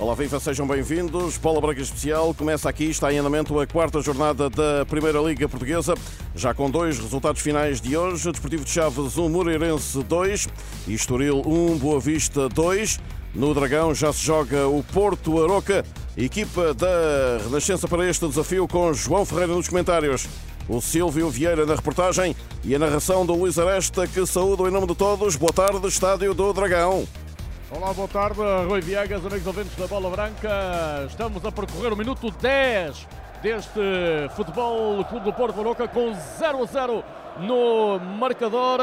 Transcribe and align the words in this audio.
Olá, 0.00 0.14
viva, 0.14 0.40
sejam 0.40 0.66
bem-vindos. 0.66 1.36
Bola 1.36 1.60
Branca 1.60 1.82
Especial 1.82 2.32
começa 2.32 2.66
aqui, 2.70 2.84
está 2.84 3.12
em 3.12 3.18
andamento 3.18 3.60
a 3.60 3.66
quarta 3.66 4.00
jornada 4.00 4.48
da 4.48 4.86
Primeira 4.86 5.20
Liga 5.20 5.46
Portuguesa, 5.46 5.92
já 6.34 6.54
com 6.54 6.70
dois 6.70 6.98
resultados 6.98 7.42
finais 7.42 7.82
de 7.82 7.94
hoje. 7.94 8.30
Desportivo 8.32 8.64
de 8.64 8.70
Chaves 8.70 9.18
1, 9.18 9.28
Moreirense 9.28 10.02
2 10.02 10.48
e 10.88 10.94
Estoril 10.94 11.42
1, 11.44 11.76
Boa 11.76 12.00
Vista 12.00 12.48
2. 12.48 12.98
No 13.34 13.52
Dragão 13.52 13.94
já 13.94 14.10
se 14.10 14.24
joga 14.24 14.66
o 14.66 14.82
Porto 14.82 15.44
Aroca, 15.44 15.84
equipa 16.16 16.72
da 16.72 17.44
Renascença 17.44 17.86
para 17.86 18.08
este 18.08 18.26
desafio 18.26 18.66
com 18.66 18.94
João 18.94 19.26
Ferreira 19.26 19.52
nos 19.52 19.68
comentários. 19.68 20.26
O 20.66 20.80
Silvio 20.80 21.28
Vieira 21.28 21.66
na 21.66 21.74
reportagem 21.74 22.34
e 22.64 22.74
a 22.74 22.78
narração 22.78 23.26
do 23.26 23.34
Luís 23.34 23.58
Aresta 23.58 24.06
que 24.06 24.24
saúdo 24.24 24.66
em 24.66 24.70
nome 24.70 24.86
de 24.86 24.94
todos. 24.94 25.36
Boa 25.36 25.52
tarde, 25.52 25.86
Estádio 25.86 26.32
do 26.32 26.54
Dragão. 26.54 27.06
Olá, 27.72 27.92
boa 27.92 28.08
tarde, 28.08 28.40
Rui 28.66 28.80
Viegas, 28.80 29.24
amigos 29.24 29.46
ouvintes 29.46 29.76
da 29.76 29.86
Bola 29.86 30.10
Branca. 30.10 31.06
Estamos 31.06 31.44
a 31.46 31.52
percorrer 31.52 31.92
o 31.92 31.96
minuto 31.96 32.28
10 32.28 33.06
deste 33.40 33.80
Futebol 34.34 35.04
Clube 35.04 35.26
do 35.26 35.32
Porto 35.32 35.54
Varoca 35.54 35.86
com 35.86 36.12
0 36.12 36.64
a 36.64 36.66
0 36.66 37.04
no 37.38 38.00
marcador. 38.18 38.80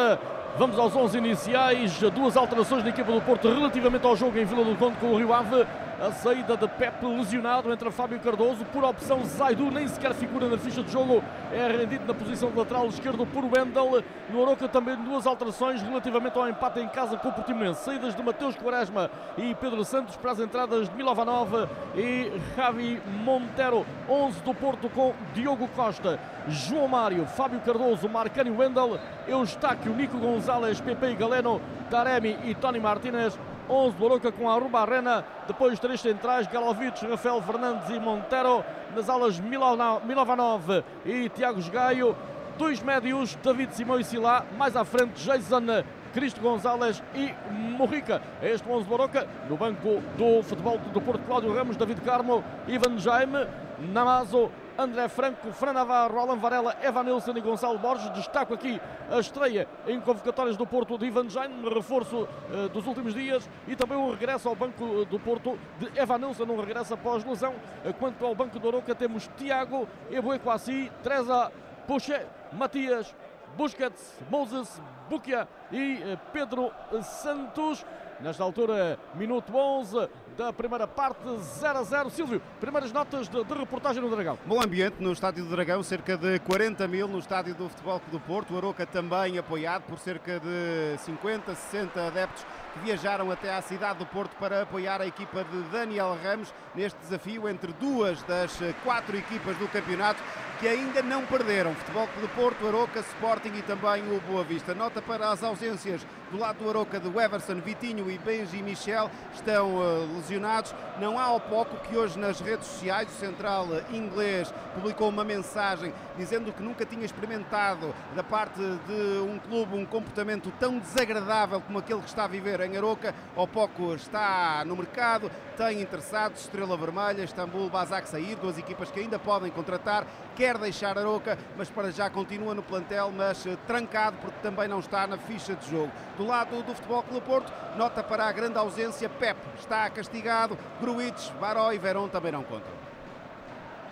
Vamos 0.58 0.80
aos 0.80 0.95
11 0.95 1.18
iniciais, 1.18 2.00
duas 2.16 2.38
alterações 2.38 2.81
da 2.81 2.89
equipa 2.89 3.12
do 3.12 3.22
Porto 3.22 3.50
relativamente 3.50 4.06
ao 4.06 4.16
jogo 4.16 4.39
em 4.39 4.45
Vila 4.45 4.64
do 4.64 4.78
Conde 4.78 4.95
com 4.95 5.08
o 5.08 5.17
Rio 5.17 5.34
Ave. 5.34 5.67
A 6.00 6.12
saída 6.12 6.56
de 6.56 6.67
Pepe 6.67 7.08
lesionado 7.08 7.73
entre 7.73 7.90
Fábio 7.90 8.20
Cardoso. 8.20 8.64
Por 8.66 8.84
opção, 8.84 9.26
Zaidu 9.26 9.72
nem 9.72 9.88
sequer 9.88 10.14
figura 10.14 10.48
na 10.48 10.56
ficha 10.56 10.84
de 10.84 10.92
jogo. 10.92 11.23
É 11.52 11.67
rendido 11.67 12.06
na 12.06 12.14
posição 12.14 12.52
lateral 12.56 12.86
esquerdo 12.86 13.26
por 13.26 13.44
Wendel. 13.44 14.03
No 14.30 14.44
Aroca 14.44 14.68
também 14.68 14.95
duas 14.98 15.25
alterações 15.25 15.81
relativamente 15.81 16.38
ao 16.38 16.48
empate 16.48 16.81
em 16.81 16.88
casa 16.88 17.18
com 17.18 17.30
o 17.30 17.34
Portimonense. 17.34 17.84
Saídas 17.84 18.16
de 18.16 18.22
Mateus 18.22 18.56
Quaresma 18.56 19.09
e 19.40 19.56
Pedro 19.56 19.84
Santos 19.84 20.16
para 20.16 20.34
as 20.34 20.40
entradas 20.40 20.88
de 20.88 20.95
Milovanov 20.95 21.68
e 21.95 22.31
Javi 22.56 23.02
Montero. 23.23 23.84
11 24.08 24.42
do 24.42 24.53
Porto 24.53 24.90
com 24.90 25.16
Diogo 25.34 25.68
Costa, 25.70 26.20
João 26.48 26.88
Mário, 26.88 27.25
Fábio 27.25 27.59
Cardoso, 27.62 28.08
Marcani 28.08 28.52
Wendel, 28.52 29.00
Eustáquio, 29.28 29.95
Nico 29.95 30.20
Gonzalez, 30.20 30.80
Pepe 30.80 31.16
Galeno, 31.16 31.59
Taremi 31.90 32.38
e 32.44 32.53
Tony 32.53 32.80
Martinez. 32.80 33.38
11 33.70 33.98
do 33.98 34.06
Aroca 34.06 34.32
com 34.32 34.50
Aruba 34.50 34.80
Arena, 34.80 35.26
depois 35.48 35.80
três 35.80 36.02
centrais, 36.02 36.48
Galovic, 36.48 37.06
Rafael 37.06 37.42
Fernandes 37.42 37.90
e 37.90 38.00
Montero, 38.00 38.64
nas 38.96 39.09
alas 39.09 39.40
Milovanov 39.40 40.84
e 41.06 41.30
Tiago 41.30 41.62
Gaio, 41.70 42.16
dois 42.58 42.82
médios, 42.82 43.36
David 43.44 43.74
Simão 43.76 44.00
e 44.00 44.04
Silá, 44.04 44.46
mais 44.58 44.76
à 44.76 44.86
frente 44.86 45.24
Jason 45.24 45.84
Cristo 46.14 46.42
Gonzalez 46.42 47.04
e 47.14 47.34
Morrica. 47.52 48.22
Este 48.42 48.68
11 48.68 48.88
do 48.88 48.94
Aroca, 48.96 49.28
no 49.50 49.58
banco 49.58 50.02
do 50.18 50.42
futebol 50.42 50.78
do 50.78 51.02
Porto, 51.02 51.24
Cláudio 51.26 51.54
Ramos, 51.54 51.78
David 51.78 52.02
Carmo, 52.02 52.44
Ivan 52.68 52.98
Jaime, 52.98 53.48
Namazo, 53.94 54.50
André 54.78 55.08
Franco, 55.08 55.52
Fran 55.52 55.73
Navarro, 55.73 56.20
Alan 56.20 56.38
Varela, 56.38 56.78
Evanilson 56.83 57.31
e 57.36 57.42
Gonçalo 57.42 57.80
Borges. 57.80 58.11
Destaco 58.11 58.53
aqui 58.53 58.80
a 59.09 59.19
estreia 59.19 59.67
em 59.88 60.00
convocatórias 60.00 60.56
do 60.56 60.67
Porto 60.67 60.97
de 61.00 61.08
Ivan 61.08 61.28
Jaime, 61.30 61.67
reforço 61.67 62.23
uh, 62.23 62.69
dos 62.69 62.86
últimos 62.86 63.14
dias, 63.14 63.50
e 63.67 63.75
também 63.75 63.97
o 63.97 64.11
regresso 64.11 64.47
ao 64.47 64.56
banco 64.56 65.03
do 65.06 65.19
Porto 65.19 65.57
de 65.79 66.00
Evanilson, 66.00 66.44
um 66.44 66.59
regresso 66.59 66.94
após 66.94 67.25
lesão. 67.25 67.56
Uh, 67.84 67.94
quanto 67.96 68.24
ao 68.24 68.35
banco 68.35 68.59
do 68.59 68.68
Oroca, 68.68 68.94
temos 68.94 69.28
Tiago, 69.35 69.88
Ebuequassi, 70.12 70.91
Teresa 71.02 71.52
Puxe, 71.88 72.22
Matias, 72.53 73.16
Busquets, 73.57 74.16
Moses, 74.29 74.79
Bukia 75.09 75.47
e 75.72 76.18
Pedro 76.31 76.72
Santos. 77.02 77.84
Nesta 78.19 78.44
altura, 78.44 79.00
minuto 79.16 79.56
11 79.56 80.09
da 80.38 80.53
primeira 80.53 80.88
parte, 80.88 81.20
0 81.59 81.80
a 81.80 81.84
0. 81.84 82.09
Silvio, 82.12 82.42
primeiras 82.59 82.92
notas 82.94 83.28
de, 83.28 83.44
de, 83.44 83.53
reportagem 83.56 84.02
no 84.02 84.09
Dragão. 84.09 84.38
Bom 84.46 84.62
ambiente 84.62 84.98
no 85.00 85.12
estádio 85.12 85.44
do 85.44 85.50
Dragão, 85.50 85.81
cerca 85.81 86.16
de 86.16 86.38
40 86.40 86.88
mil 86.88 87.08
no 87.08 87.18
estádio 87.18 87.56
do 87.56 87.68
Futebol 87.68 88.00
do 88.12 88.20
Porto. 88.20 88.53
O 88.53 88.58
Aroca 88.58 88.86
também 88.86 89.40
apoiado 89.40 89.84
por 89.84 89.97
cerca 89.97 90.40
de 90.40 90.97
50, 91.00 91.56
60 91.56 92.08
adeptos 92.08 92.46
que 92.74 92.80
viajaram 92.80 93.31
até 93.31 93.53
à 93.53 93.62
cidade 93.64 93.97
do 93.97 94.06
Porto 94.06 94.36
para 94.38 94.62
apoiar 94.62 95.02
a 95.02 95.08
equipa 95.08 95.44
de 95.44 95.62
Daniel 95.72 96.16
Ramos 96.24 96.53
neste 96.76 97.00
desafio 97.00 97.50
entre 97.50 97.74
duas 97.74 98.22
das 98.24 98.59
quatro 98.84 99.18
equipas 99.18 99.58
do 99.58 99.68
campeonato 99.68 100.22
que 100.59 100.68
ainda 100.68 101.02
não 101.02 101.26
perderam. 101.26 101.74
Futebol 101.74 102.08
do 102.22 102.30
Porto, 102.30 102.68
Aroca, 102.68 103.00
Sporting 103.00 103.53
e 103.56 103.62
também 103.64 104.03
o 104.16 104.22
Boa 104.22 104.44
Vista. 104.44 104.76
Nota 104.76 105.02
para 105.02 105.31
as 105.31 105.44
ausências 105.44 106.06
do 106.32 106.38
lado 106.38 106.64
do 106.64 106.70
Aroca 106.70 107.00
de 107.00 107.08
Everson, 107.08 107.56
Vitinho 107.56 108.10
e 108.10 108.18
Benji 108.18 108.62
Michel 108.62 109.10
estão 109.34 109.76
uh, 109.76 110.16
lesionados. 110.16 110.74
Não 111.00 111.18
há 111.18 111.40
pouco 111.40 111.78
que 111.78 111.96
hoje 111.96 112.18
nas 112.18 112.40
redes 112.40 112.68
sociais 112.68 113.08
o 113.10 113.20
central 113.20 113.68
inglês 113.92 114.54
publicou 114.74 115.10
uma 115.10 115.24
mensagem 115.24 115.94
dizendo 116.18 116.52
que 116.52 116.62
nunca 116.62 116.86
tinha 116.86 117.06
experimentado 117.06 117.94
da 118.16 118.24
parte 118.24 118.60
de 118.60 119.20
um 119.20 119.40
clube 119.40 119.76
um 119.76 119.86
comportamento 119.86 120.52
tão 120.60 120.80
desagradável 120.80 121.62
como 121.62 121.80
aquele 121.80 122.02
que 122.02 122.10
está 122.10 122.26
a 122.26 122.28
viver 122.28 122.59
em 122.62 122.78
Aroca. 122.78 123.14
Ao 123.36 123.48
pouco 123.48 123.94
está 123.94 124.64
no 124.66 124.76
mercado, 124.76 125.32
tem 125.56 125.82
interessados, 125.82 126.42
Estrela 126.42 126.76
Vermelha, 126.78 127.24
Istambul, 127.24 127.70
Basak 127.70 128.09
Sair, 128.09 128.36
duas 128.36 128.58
equipas 128.58 128.92
que 128.92 129.00
ainda 129.00 129.20
podem 129.20 129.52
contratar. 129.52 130.06
Quer 130.38 130.56
deixar 130.59 130.96
Aroca, 131.00 131.36
mas 131.58 131.68
para 131.68 131.92
já 131.92 132.12
continua 132.12 132.53
no 132.53 132.62
plantel, 132.62 133.12
mas 133.12 133.44
uh, 133.48 133.58
trancado 133.66 134.18
porque 134.22 134.38
também 134.44 134.68
não 134.68 134.78
está 134.78 135.08
na 135.08 135.18
ficha 135.18 135.56
de 135.56 135.68
jogo. 135.68 135.92
Do 136.16 136.28
lado 136.28 136.62
do 136.62 136.75
Futebol 136.75 137.02
Clube 137.02 137.25
Porto, 137.25 137.52
nota 137.75 138.03
para 138.03 138.25
a 138.25 138.31
grande 138.31 138.56
ausência, 138.56 139.09
Pep 139.09 139.36
está 139.58 139.90
castigado, 139.90 140.56
Gruites, 140.80 141.31
Baró 141.42 141.74
e 141.74 141.80
Verón 141.80 142.08
também 142.08 142.31
não 142.31 142.44
contam. 142.44 142.72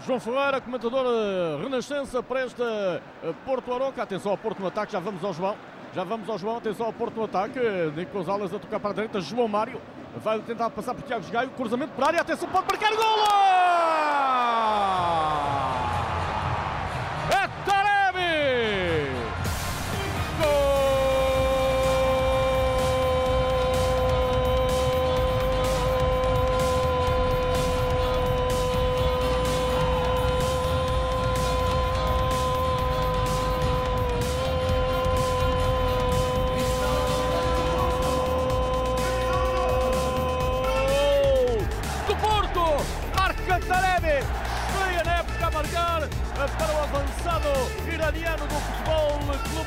João 0.06 0.20
Ferreira, 0.20 0.62
comentador 0.62 1.08
uh, 1.08 1.64
Renascença 1.64 2.22
para 2.22 2.42
esta 2.42 3.02
uh, 3.24 3.34
Porto 3.44 3.74
Aroca. 3.74 4.04
Atenção 4.04 4.32
ao 4.32 4.38
Porto 4.38 4.60
no 4.60 4.68
ataque, 4.68 4.92
já 4.92 5.00
vamos 5.00 5.24
ao 5.24 5.34
João. 5.34 5.58
Já 5.96 6.04
vamos 6.04 6.30
ao 6.30 6.38
João, 6.38 6.58
atenção 6.58 6.86
ao 6.86 6.94
Porto 6.94 7.16
no 7.16 7.24
ataque. 7.24 7.60
Nico 7.96 8.12
Gonzalez 8.12 8.54
a 8.54 8.60
tocar 8.60 8.80
para 8.80 8.92
a 8.92 8.94
direita, 8.94 9.20
João 9.20 9.48
Mário 9.48 9.82
vai 10.18 10.40
tentar 10.42 10.70
passar 10.70 10.94
por 10.94 11.02
Tiago 11.04 11.26
Gaio, 11.32 11.50
cruzamento 11.52 11.94
para 11.94 12.06
a 12.06 12.08
área, 12.10 12.22
atenção, 12.22 12.48
pode 12.50 12.68
marcar 12.68 12.96
golo! 12.96 13.26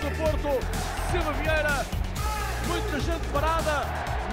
Do 0.08 0.16
Porto, 0.16 0.48
Silva 1.10 1.32
Vieira. 1.34 1.84
Muita 2.66 3.00
gente 3.00 3.26
parada, 3.28 3.84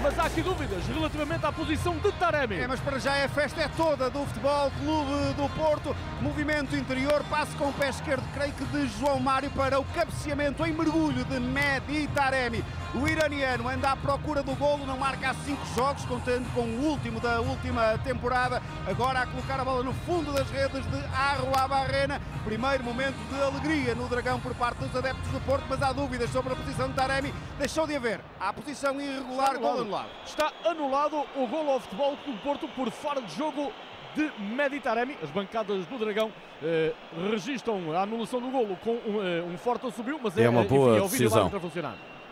mas 0.02 0.18
há 0.18 0.24
aqui 0.24 0.42
dúvidas 0.42 0.86
relativamente 0.86 1.44
à 1.44 1.52
posição 1.52 1.96
de 1.98 2.12
Taremi. 2.12 2.56
É, 2.56 2.66
mas 2.66 2.80
para 2.80 2.98
já 2.98 3.24
a 3.24 3.28
festa 3.28 3.62
é 3.62 3.68
toda 3.68 4.08
do 4.08 4.24
Futebol 4.26 4.70
Clube 4.78 5.34
do 5.34 5.48
Porto. 5.54 5.94
Movimento 6.20 6.74
interior, 6.76 7.22
passe 7.28 7.54
com 7.56 7.68
o 7.68 7.72
pé 7.74 7.90
esquerdo, 7.90 8.24
creio 8.34 8.52
que 8.52 8.64
de 8.64 8.86
João 8.98 9.20
Mário 9.20 9.50
para 9.50 9.78
o 9.78 9.84
cabeceamento 9.84 10.64
em 10.64 10.72
mergulho 10.72 11.24
de 11.24 11.38
Mehdi 11.38 12.08
Taremi. 12.08 12.64
O 12.94 13.06
iraniano 13.06 13.68
anda 13.68 13.90
à 13.90 13.96
procura 13.96 14.42
do 14.42 14.54
golo, 14.54 14.86
não 14.86 14.96
marca 14.96 15.30
há 15.30 15.34
cinco 15.34 15.64
jogos, 15.74 16.04
contando 16.06 16.50
com 16.54 16.62
o 16.62 16.86
último 16.86 17.20
da 17.20 17.40
última 17.40 17.98
temporada. 17.98 18.62
Agora 18.86 19.20
a 19.20 19.26
colocar 19.26 19.60
a 19.60 19.64
bola 19.64 19.82
no 19.82 19.92
fundo 19.92 20.32
das 20.32 20.48
redes 20.50 20.82
de 20.86 21.04
Arroa 21.14 21.68
Barrena. 21.68 22.20
Primeiro 22.46 22.84
momento 22.84 23.16
de 23.28 23.42
alegria 23.42 23.92
no 23.96 24.08
Dragão 24.08 24.38
por 24.38 24.54
parte 24.54 24.78
dos 24.78 24.94
adeptos 24.94 25.28
do 25.32 25.40
Porto, 25.40 25.64
mas 25.68 25.82
há 25.82 25.92
dúvidas 25.92 26.30
sobre 26.30 26.52
a 26.52 26.56
posição 26.56 26.86
de 26.86 26.94
Taremi. 26.94 27.34
Deixou 27.58 27.88
de 27.88 27.96
haver. 27.96 28.20
A 28.38 28.52
posição 28.52 29.00
irregular, 29.00 29.58
gol 29.58 29.80
anulado. 29.80 30.08
Está 30.24 30.52
anulado 30.64 31.24
o 31.34 31.46
golo 31.48 31.72
ao 31.72 31.80
Futebol 31.80 32.16
Clube 32.18 32.38
Porto 32.44 32.68
por 32.68 32.88
fora 32.92 33.20
de 33.20 33.34
jogo 33.34 33.72
de 34.14 34.30
Meditaremi. 34.54 35.18
As 35.20 35.28
bancadas 35.30 35.86
do 35.86 35.98
Dragão 35.98 36.30
eh, 36.62 36.92
registram 37.32 37.92
a 37.92 38.02
anulação 38.02 38.40
do 38.40 38.48
golo 38.48 38.76
com 38.76 38.92
um, 38.92 39.20
eh, 39.20 39.42
um 39.42 39.58
forte 39.58 39.90
subiu, 39.90 40.20
mas 40.22 40.38
é, 40.38 40.44
é 40.44 40.48
uma 40.48 40.62
boa 40.62 40.90
enfim, 40.90 40.98
é 40.98 41.02
o 41.02 41.08
decisão. 41.08 41.50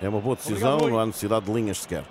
É 0.00 0.08
uma 0.08 0.20
boa 0.20 0.37
decisão, 0.37 0.75
Obrigado, 0.75 0.93
não 0.93 1.00
há 1.00 1.06
necessidade 1.06 1.44
de 1.44 1.52
linhas 1.52 1.78
sequer. 1.78 2.05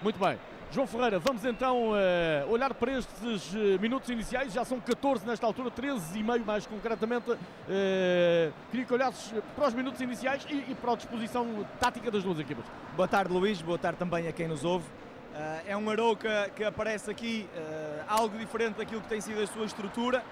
Muito 0.00 0.18
bem. 0.20 0.38
João 0.72 0.86
Ferreira, 0.86 1.18
vamos 1.18 1.44
então 1.44 1.90
uh, 1.90 2.48
olhar 2.48 2.72
para 2.72 2.92
estes 2.92 3.52
uh, 3.54 3.80
minutos 3.80 4.08
iniciais. 4.08 4.52
Já 4.52 4.64
são 4.64 4.78
14 4.78 5.26
nesta 5.26 5.44
altura, 5.44 5.68
13 5.68 6.16
e 6.16 6.22
meio 6.22 6.44
mais 6.46 6.64
concretamente. 6.64 7.28
Uh, 7.32 8.52
queria 8.70 8.86
que 8.86 8.94
olhasses 8.94 9.34
para 9.56 9.66
os 9.66 9.74
minutos 9.74 10.00
iniciais 10.00 10.46
e, 10.48 10.70
e, 10.70 10.76
para 10.80 10.92
a 10.92 10.94
disposição 10.94 11.66
tática 11.80 12.08
das 12.08 12.22
duas 12.22 12.38
equipas. 12.38 12.64
Boa 12.94 13.08
tarde, 13.08 13.32
Luís. 13.32 13.60
Boa 13.60 13.78
tarde 13.78 13.98
também 13.98 14.28
a 14.28 14.32
quem 14.32 14.46
nos 14.46 14.64
ouve. 14.64 14.86
é 15.66 15.76
um 15.76 15.90
Arouca 15.90 16.48
que 16.54 16.62
aparece 16.62 17.10
aqui 17.10 17.48
algo 18.06 18.38
diferente 18.38 18.76
daquilo 18.76 19.00
que 19.00 19.08
tem 19.08 19.20
sido 19.20 19.42
a 19.42 19.46
sua 19.48 19.64
estrutura. 19.64 20.22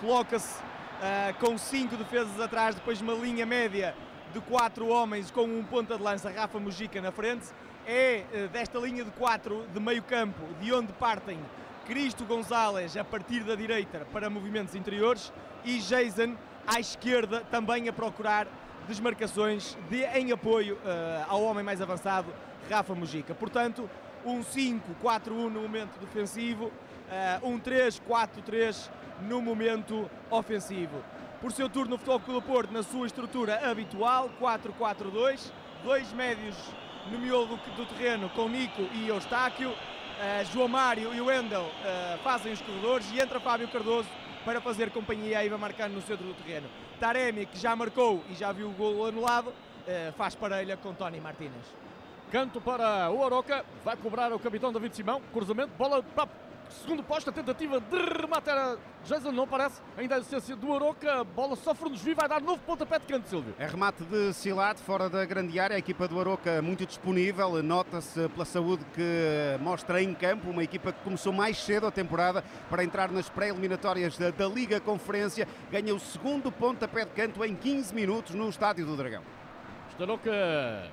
Coloca-se 0.00 0.60
com 1.38 1.56
cinco 1.56 1.96
defesas 1.96 2.40
atrás, 2.40 2.74
depois 2.74 3.00
uma 3.00 3.14
linha 3.14 3.46
média 3.46 3.94
de 4.32 4.40
quatro 4.40 4.88
homens 4.88 5.30
com 5.30 5.44
um 5.44 5.62
ponta 5.62 5.96
de 5.96 6.02
lança, 6.02 6.28
Rafa 6.28 6.58
Mujica, 6.58 7.00
na 7.00 7.12
frente 7.12 7.46
é 7.86 8.24
eh, 8.32 8.48
desta 8.52 8.78
linha 8.78 9.04
de 9.04 9.10
quatro 9.12 9.66
de 9.72 9.80
meio 9.80 10.02
campo, 10.02 10.42
de 10.60 10.72
onde 10.72 10.92
partem 10.94 11.38
Cristo 11.86 12.24
Gonzalez 12.24 12.96
a 12.96 13.04
partir 13.04 13.44
da 13.44 13.54
direita 13.54 14.06
para 14.12 14.30
movimentos 14.30 14.74
interiores 14.74 15.32
e 15.64 15.78
Jason 15.78 16.34
à 16.66 16.80
esquerda 16.80 17.42
também 17.50 17.88
a 17.88 17.92
procurar 17.92 18.46
desmarcações 18.88 19.76
de, 19.88 20.02
em 20.02 20.32
apoio 20.32 20.76
uh, 20.76 21.26
ao 21.28 21.42
homem 21.42 21.64
mais 21.64 21.80
avançado, 21.80 22.32
Rafa 22.70 22.94
Mujica. 22.94 23.34
Portanto, 23.34 23.88
um 24.24 24.42
5-4-1 24.42 24.80
no 25.28 25.60
momento 25.60 25.98
defensivo, 26.00 26.66
uh, 26.66 27.48
um 27.48 27.58
3-4-3 27.58 28.90
no 29.22 29.42
momento 29.42 30.10
ofensivo. 30.30 31.02
Por 31.40 31.52
seu 31.52 31.68
turno, 31.68 31.92
no 31.92 31.98
Futebol 31.98 32.20
Clube 32.20 32.40
do 32.40 32.46
Porto, 32.46 32.72
na 32.72 32.82
sua 32.82 33.06
estrutura 33.06 33.70
habitual, 33.70 34.30
4-4-2, 34.40 35.50
dois 35.82 36.10
médios 36.12 36.56
no 37.10 37.46
do, 37.46 37.56
do 37.76 37.86
terreno 37.86 38.28
com 38.30 38.48
Nico 38.48 38.82
e 38.92 39.08
Eustáquio. 39.08 39.70
Uh, 39.70 40.44
João 40.52 40.68
Mário 40.68 41.12
e 41.12 41.20
Wendel 41.20 41.62
uh, 41.62 42.18
fazem 42.22 42.52
os 42.52 42.60
corredores 42.60 43.10
e 43.12 43.20
entra 43.20 43.40
Fábio 43.40 43.66
Cardoso 43.68 44.08
para 44.44 44.60
fazer 44.60 44.90
companhia 44.90 45.38
a 45.38 45.44
Iva 45.44 45.58
Marcano 45.58 45.94
no 45.94 46.02
centro 46.02 46.24
do 46.24 46.34
terreno. 46.34 46.68
Taremi, 47.00 47.46
que 47.46 47.58
já 47.58 47.74
marcou 47.74 48.22
e 48.30 48.34
já 48.34 48.52
viu 48.52 48.68
o 48.68 48.72
gol 48.72 49.06
anulado, 49.06 49.48
uh, 49.48 50.12
faz 50.16 50.34
parelha 50.34 50.76
com 50.76 50.94
Tony 50.94 51.20
Martínez. 51.20 51.66
Canto 52.30 52.60
para 52.60 53.10
o 53.10 53.24
Aroca, 53.24 53.64
vai 53.84 53.96
cobrar 53.96 54.32
o 54.32 54.38
capitão 54.38 54.72
David 54.72 54.94
Simão, 54.94 55.20
cruzamento, 55.32 55.72
bola 55.76 56.02
para 56.02 56.28
segundo 56.70 57.02
posto, 57.02 57.30
a 57.30 57.32
tentativa 57.32 57.80
de 57.80 57.96
remate 57.96 58.50
era 58.50 58.76
Jason, 59.04 59.32
não 59.32 59.46
parece, 59.46 59.80
ainda 59.96 60.14
a 60.14 60.18
existência 60.18 60.56
do 60.56 60.72
Aroca, 60.72 61.20
a 61.20 61.24
bola 61.24 61.56
sofre 61.56 61.88
um 61.88 61.92
desvio, 61.92 62.16
vai 62.16 62.28
dar 62.28 62.40
novo 62.40 62.60
pontapé 62.62 62.98
de 62.98 63.06
canto, 63.06 63.28
Silvio. 63.28 63.54
É 63.58 63.66
remate 63.66 64.02
de 64.04 64.32
Silat, 64.32 64.78
fora 64.78 65.08
da 65.08 65.24
grande 65.24 65.58
área, 65.60 65.76
a 65.76 65.78
equipa 65.78 66.08
do 66.08 66.18
Aroca 66.18 66.62
muito 66.62 66.86
disponível, 66.86 67.62
nota-se 67.62 68.28
pela 68.30 68.44
saúde 68.44 68.84
que 68.94 69.58
mostra 69.60 70.02
em 70.02 70.14
campo, 70.14 70.50
uma 70.50 70.64
equipa 70.64 70.92
que 70.92 71.02
começou 71.02 71.32
mais 71.32 71.58
cedo 71.58 71.86
a 71.86 71.90
temporada 71.90 72.42
para 72.70 72.82
entrar 72.82 73.10
nas 73.10 73.28
pré-eliminatórias 73.28 74.16
da, 74.16 74.30
da 74.30 74.46
Liga 74.46 74.80
Conferência, 74.80 75.46
ganha 75.70 75.94
o 75.94 76.00
segundo 76.00 76.50
pontapé 76.50 77.04
de 77.04 77.10
canto 77.10 77.44
em 77.44 77.54
15 77.54 77.94
minutos 77.94 78.34
no 78.34 78.48
Estádio 78.48 78.86
do 78.86 78.96
Dragão. 78.96 79.22
Aroca 80.00 80.90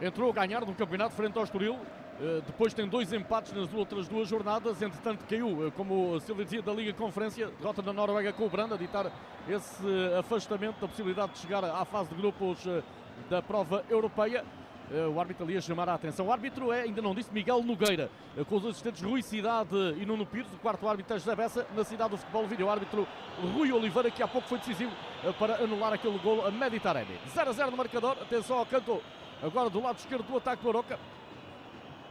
entrou 0.00 0.30
a 0.30 0.32
ganhar 0.32 0.60
no 0.64 0.74
campeonato 0.74 1.14
frente 1.14 1.36
ao 1.36 1.44
Estoril, 1.44 1.78
depois 2.44 2.74
tem 2.74 2.86
dois 2.86 3.12
empates 3.14 3.52
nas 3.52 3.72
outras 3.72 4.06
duas 4.06 4.28
jornadas, 4.28 4.82
entretanto 4.82 5.24
caiu, 5.26 5.66
eh, 5.66 5.70
como 5.74 6.12
o 6.12 6.20
Silvio 6.20 6.44
dizia, 6.44 6.60
da 6.60 6.72
Liga 6.72 6.92
Conferência, 6.92 7.48
derrota 7.58 7.80
da 7.80 7.94
Noruega 7.94 8.30
com 8.30 8.44
o 8.44 8.48
Branda, 8.48 8.76
ditar 8.76 9.10
esse 9.48 9.82
afastamento 10.18 10.78
da 10.80 10.86
possibilidade 10.86 11.32
de 11.32 11.38
chegar 11.38 11.64
à 11.64 11.82
fase 11.86 12.10
de 12.10 12.16
grupos 12.16 12.66
eh, 12.66 12.82
da 13.30 13.40
prova 13.40 13.84
europeia. 13.88 14.44
O 15.14 15.20
árbitro 15.20 15.44
ali 15.44 15.56
a 15.56 15.60
chamar 15.60 15.88
a 15.88 15.94
atenção. 15.94 16.26
O 16.26 16.32
árbitro 16.32 16.72
é, 16.72 16.80
ainda 16.80 17.00
não 17.00 17.14
disse, 17.14 17.32
Miguel 17.32 17.62
Nogueira, 17.62 18.10
com 18.48 18.56
os 18.56 18.66
assistentes 18.66 19.00
Rui 19.00 19.22
Cidade 19.22 19.76
e 19.96 20.04
Nuno 20.04 20.26
Pires. 20.26 20.52
O 20.52 20.56
quarto 20.56 20.88
árbitro 20.88 21.14
é 21.14 21.18
José 21.20 21.36
Bessa, 21.36 21.64
na 21.76 21.84
cidade 21.84 22.10
do 22.10 22.16
futebol. 22.16 22.44
Vídeo 22.48 22.68
árbitro 22.68 23.06
Rui 23.54 23.70
Oliveira, 23.70 24.10
que 24.10 24.20
há 24.20 24.26
pouco 24.26 24.48
foi 24.48 24.58
decisivo 24.58 24.90
para 25.38 25.62
anular 25.62 25.92
aquele 25.92 26.18
gol 26.18 26.44
a 26.44 26.50
Meditaremi. 26.50 27.20
0 27.32 27.50
a 27.50 27.52
0 27.52 27.70
no 27.70 27.76
marcador. 27.76 28.16
Atenção 28.20 28.58
ao 28.58 28.66
canto 28.66 29.00
agora 29.40 29.70
do 29.70 29.80
lado 29.80 29.96
esquerdo 29.96 30.26
do 30.26 30.36
ataque 30.36 30.60
do 30.60 30.70
Aroca. 30.70 30.98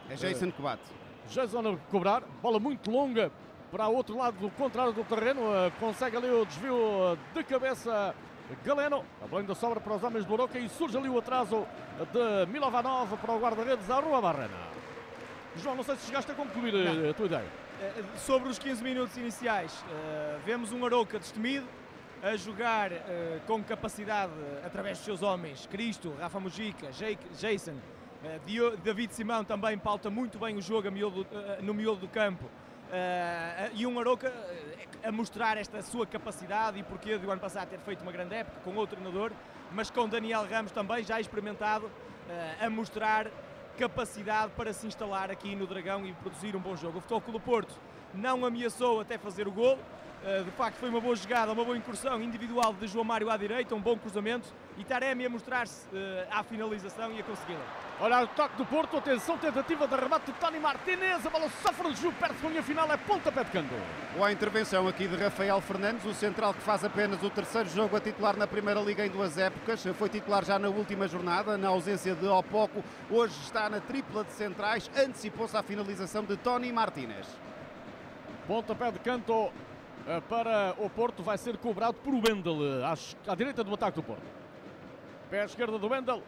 É 0.10 0.16
Jason 0.16 0.52
que 0.52 0.62
bate. 0.62 0.84
Jason 1.30 1.60
a 1.60 1.78
cobrar, 1.92 2.24
bola 2.42 2.60
muito 2.60 2.90
longa 2.90 3.32
para 3.72 3.88
o 3.88 3.96
outro 3.96 4.18
lado 4.18 4.40
do 4.40 4.50
contrário 4.52 4.92
do 4.92 5.04
terreno, 5.04 5.42
eh, 5.54 5.72
consegue 5.80 6.18
ali 6.18 6.30
o 6.30 6.44
desvio 6.46 6.76
eh, 7.14 7.18
de 7.36 7.44
cabeça 7.44 8.16
Galeno, 8.66 9.06
a 9.22 9.28
bola 9.28 9.44
ainda 9.44 9.54
sobra 9.54 9.80
para 9.80 9.94
os 9.94 10.04
homens 10.04 10.26
do 10.26 10.34
Oroca 10.34 10.58
e 10.58 10.68
surge 10.68 10.98
ali 10.98 11.08
o 11.08 11.20
atraso 11.20 11.68
de 12.12 12.52
Milovanov 12.52 13.16
para 13.18 13.34
o 13.34 13.40
guarda-redes 13.40 13.88
à 13.92 14.00
Rua 14.00 14.20
Barrena. 14.20 14.58
João, 15.58 15.76
não 15.76 15.84
sei 15.84 15.96
se 15.98 16.08
chegaste 16.08 16.32
a 16.32 16.34
concluir 16.34 16.74
eh, 16.74 16.94
não. 16.94 17.10
a 17.12 17.14
tua 17.14 17.28
ideia. 17.28 17.46
Sobre 18.18 18.50
os 18.50 18.60
15 18.60 18.84
minutos 18.84 19.16
iniciais, 19.16 19.86
vemos 20.46 20.74
um 20.74 20.84
Aroca 20.84 21.18
destemido, 21.18 21.66
a 22.22 22.36
jogar 22.36 22.92
com 23.48 23.64
capacidade 23.64 24.34
através 24.66 24.98
dos 24.98 25.06
seus 25.06 25.22
homens, 25.22 25.66
Cristo, 25.68 26.14
Rafa 26.20 26.40
Mujica, 26.40 26.90
Jason, 26.92 27.72
eh, 27.72 27.99
David 28.83 29.13
Simão 29.13 29.44
também 29.45 29.77
pauta 29.77 30.10
muito 30.10 30.38
bem 30.38 30.57
o 30.57 30.62
jogo 30.62 30.88
eh, 30.88 31.62
no 31.62 31.74
miolo 31.74 31.98
do 31.98 32.07
campo. 32.07 32.45
E 33.75 33.86
um 33.86 34.00
Aroca 34.00 34.33
a 35.04 35.12
mostrar 35.12 35.57
esta 35.57 35.81
sua 35.81 36.07
capacidade 36.07 36.80
e 36.80 36.83
porquê 36.83 37.18
do 37.18 37.30
ano 37.30 37.39
passado 37.39 37.69
ter 37.69 37.80
feito 37.80 38.01
uma 38.01 38.12
grande 38.12 38.36
época 38.36 38.60
com 38.63 38.75
outro 38.75 38.98
treinador, 38.98 39.31
mas 39.71 39.92
com 39.92 40.10
Daniel 40.10 40.45
Ramos 40.50 40.71
também 40.71 41.04
já 41.04 41.19
experimentado 41.19 41.89
a 42.60 42.69
mostrar 42.69 43.27
capacidade 43.77 44.51
para 44.57 44.74
se 44.74 44.88
instalar 44.88 45.30
aqui 45.30 45.56
no 45.56 45.68
Dragão 45.68 46.06
e 46.06 46.13
produzir 46.13 46.56
um 46.56 46.60
bom 46.60 46.75
jogo. 46.75 46.98
O 46.98 47.01
Futebol 47.01 47.21
Clube 47.21 47.39
do 47.39 47.45
Porto 47.45 47.75
não 48.13 48.44
ameaçou 48.44 49.00
até 49.00 49.18
fazer 49.19 49.48
o 49.48 49.51
gol, 49.51 49.77
de 50.44 50.51
facto 50.51 50.77
foi 50.77 50.89
uma 50.89 51.00
boa 51.00 51.16
jogada, 51.16 51.51
uma 51.51 51.63
boa 51.63 51.77
incursão 51.77 52.21
individual 52.21 52.74
de 52.74 52.88
João 52.88 53.06
Mário 53.06 53.30
à 53.30 53.38
direita, 53.38 53.75
um 53.75 53.80
bom 53.80 53.95
cruzamento 53.95 54.51
e 54.80 54.84
Taremi 54.86 55.26
a 55.26 55.30
mostrar-se 55.30 55.86
à 56.31 56.42
finalização 56.42 57.12
e 57.12 57.20
a 57.20 57.24
consegui-la. 57.24 57.60
Olha 58.00 58.24
o 58.24 58.28
toque 58.28 58.56
do 58.56 58.66
Porto, 58.66 58.96
atenção, 58.96 59.38
tentativa 59.38 59.86
de 59.86 59.94
remate 59.94 60.31
de 60.31 60.40
Tony 60.40 60.58
Martinez, 60.58 61.26
a 61.26 61.30
bola 61.30 61.50
sofre 61.62 61.88
o 61.88 61.92
desvio, 61.92 62.14
perto 62.14 62.42
da 62.42 62.48
linha 62.48 62.64
final, 62.64 62.90
é 62.90 62.96
pontapé 62.96 63.44
de 63.44 63.52
canto. 63.52 63.76
Boa 64.16 64.31
intervenção 64.31 64.88
aqui 64.88 65.06
de 65.06 65.18
Rafael 65.18 65.60
Fernandes, 65.60 66.06
o 66.06 66.14
central 66.14 66.54
que 66.54 66.62
faz 66.62 66.86
apenas 66.86 67.22
o 67.22 67.30
terceiro 67.30 67.68
jogo 67.68 67.98
a 67.98 68.00
titular 68.00 68.38
na 68.38 68.48
Primeira 68.48 68.80
Liga 68.80 69.06
em 69.06 69.10
duas 69.10 69.38
épocas, 69.38 69.84
foi 69.98 70.08
titular 70.08 70.46
já 70.46 70.58
na 70.58 70.70
última 70.70 71.10
jornada, 71.10 71.57
na 71.57 71.68
ausência 71.68 72.16
de 72.16 72.26
Opoco, 72.26 72.81
hoje 73.09 73.36
está 73.42 73.69
na 73.69 73.81
tripla 73.81 74.24
de 74.24 74.31
centrais, 74.31 74.90
antecipou-se 74.95 75.57
à 75.57 75.62
finalização 75.62 76.24
de 76.24 76.38
Tony 76.38 76.71
Martinez. 76.71 77.28
Pontapé 78.48 78.94
de 78.94 79.00
canto 79.00 79.52
eh, 80.07 80.21
para 80.21 80.74
o 80.78 80.90
Porto, 80.90 81.21
vai 81.21 81.38
ser 81.38 81.57
cobrado 81.57 81.95
por 81.95 82.14
Wendel, 82.14 82.56
à 83.28 83.36
direita 83.36 83.62
do 83.62 83.74
ataque 83.74 83.98
do 83.98 84.04
Porto. 84.04 84.39
Pé 85.30 85.42
à 85.42 85.45
esquerda 85.45 85.78
do 85.78 85.88
Wendel 85.88 86.24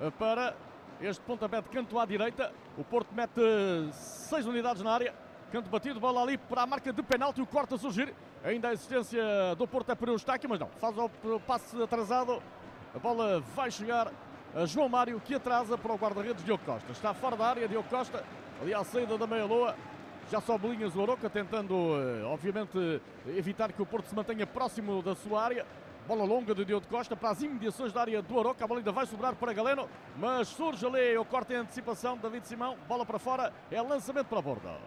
eh, 0.00 0.10
para 0.18 0.54
este 1.00 1.22
pontapé 1.24 1.60
de 1.60 1.68
canto 1.68 1.98
à 1.98 2.06
direita. 2.06 2.50
O 2.78 2.82
Porto 2.82 3.14
mete 3.14 3.42
seis 3.92 4.46
unidades 4.46 4.82
na 4.82 4.92
área. 4.92 5.14
Canto 5.52 5.68
batido, 5.68 6.00
bola 6.00 6.22
ali 6.22 6.38
para 6.38 6.62
a 6.62 6.66
marca 6.66 6.90
de 6.90 7.02
penalti. 7.02 7.42
O 7.42 7.46
corte 7.46 7.74
a 7.74 7.78
surgir. 7.78 8.14
Ainda 8.42 8.68
a 8.68 8.72
existência 8.72 9.22
do 9.58 9.68
Porto 9.68 9.92
é 9.92 9.94
para 9.94 10.10
o 10.10 10.14
Eustáquio, 10.14 10.48
mas 10.48 10.58
não. 10.58 10.68
Faz 10.80 10.96
o 10.96 11.40
passe 11.40 11.82
atrasado. 11.82 12.42
A 12.94 12.98
bola 12.98 13.40
vai 13.54 13.70
chegar 13.70 14.10
a 14.54 14.64
João 14.64 14.88
Mário, 14.88 15.20
que 15.20 15.34
atrasa 15.34 15.76
para 15.76 15.92
o 15.92 15.96
guarda-redes 15.96 16.42
Diogo 16.42 16.64
Costa. 16.64 16.90
Está 16.92 17.12
fora 17.12 17.36
da 17.36 17.46
área, 17.46 17.68
Diogo 17.68 17.88
Costa. 17.90 18.24
Ali 18.62 18.72
à 18.72 18.82
saída 18.84 19.18
da 19.18 19.26
meia-loa. 19.26 19.74
Já 20.30 20.40
sobe 20.40 20.68
linhas 20.68 20.96
o 20.96 21.02
Aroca, 21.02 21.28
tentando, 21.28 21.74
eh, 21.74 22.24
obviamente, 22.24 23.00
evitar 23.28 23.70
que 23.70 23.82
o 23.82 23.86
Porto 23.86 24.06
se 24.06 24.14
mantenha 24.14 24.46
próximo 24.46 25.02
da 25.02 25.14
sua 25.14 25.44
área. 25.44 25.66
Bola 26.06 26.24
longa 26.24 26.54
de 26.54 26.64
Diogo 26.64 26.86
Costa 26.86 27.16
para 27.16 27.30
as 27.30 27.42
imediações 27.42 27.92
da 27.92 28.00
área 28.00 28.22
do 28.22 28.38
Aroca. 28.38 28.64
A 28.64 28.68
bola 28.68 28.78
ainda 28.78 28.92
vai 28.92 29.06
sobrar 29.06 29.34
para 29.34 29.52
Galeno, 29.52 29.88
mas 30.16 30.46
surge 30.46 30.86
ali 30.86 31.18
o 31.18 31.24
corte 31.24 31.52
em 31.52 31.56
antecipação. 31.56 32.16
David 32.16 32.46
Simão, 32.46 32.76
bola 32.86 33.04
para 33.04 33.18
fora, 33.18 33.52
é 33.72 33.82
lançamento 33.82 34.28
para 34.28 34.38
a 34.38 34.42
borda. 34.42 34.78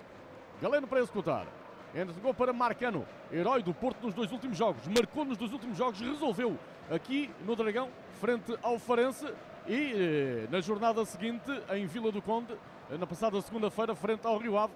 Galeno 0.61 0.87
para 0.87 1.01
executar. 1.01 1.45
Entregou 1.93 2.33
para 2.33 2.53
Marcano, 2.53 3.05
herói 3.33 3.61
do 3.61 3.73
Porto 3.73 4.01
nos 4.05 4.13
dois 4.13 4.31
últimos 4.31 4.57
jogos. 4.57 4.87
Marcou 4.87 5.25
nos 5.25 5.37
dois 5.37 5.51
últimos 5.51 5.77
jogos, 5.77 5.99
resolveu 5.99 6.57
aqui 6.89 7.29
no 7.45 7.53
Dragão, 7.53 7.89
frente 8.21 8.57
ao 8.63 8.79
Farense. 8.79 9.27
E 9.67 9.93
eh, 9.93 10.47
na 10.49 10.61
jornada 10.61 11.03
seguinte, 11.03 11.51
em 11.73 11.85
Vila 11.85 12.13
do 12.13 12.21
Conde, 12.21 12.55
eh, 12.89 12.97
na 12.97 13.05
passada 13.05 13.41
segunda-feira, 13.41 13.93
frente 13.93 14.25
ao 14.25 14.37
Rio 14.37 14.57
Ave. 14.57 14.73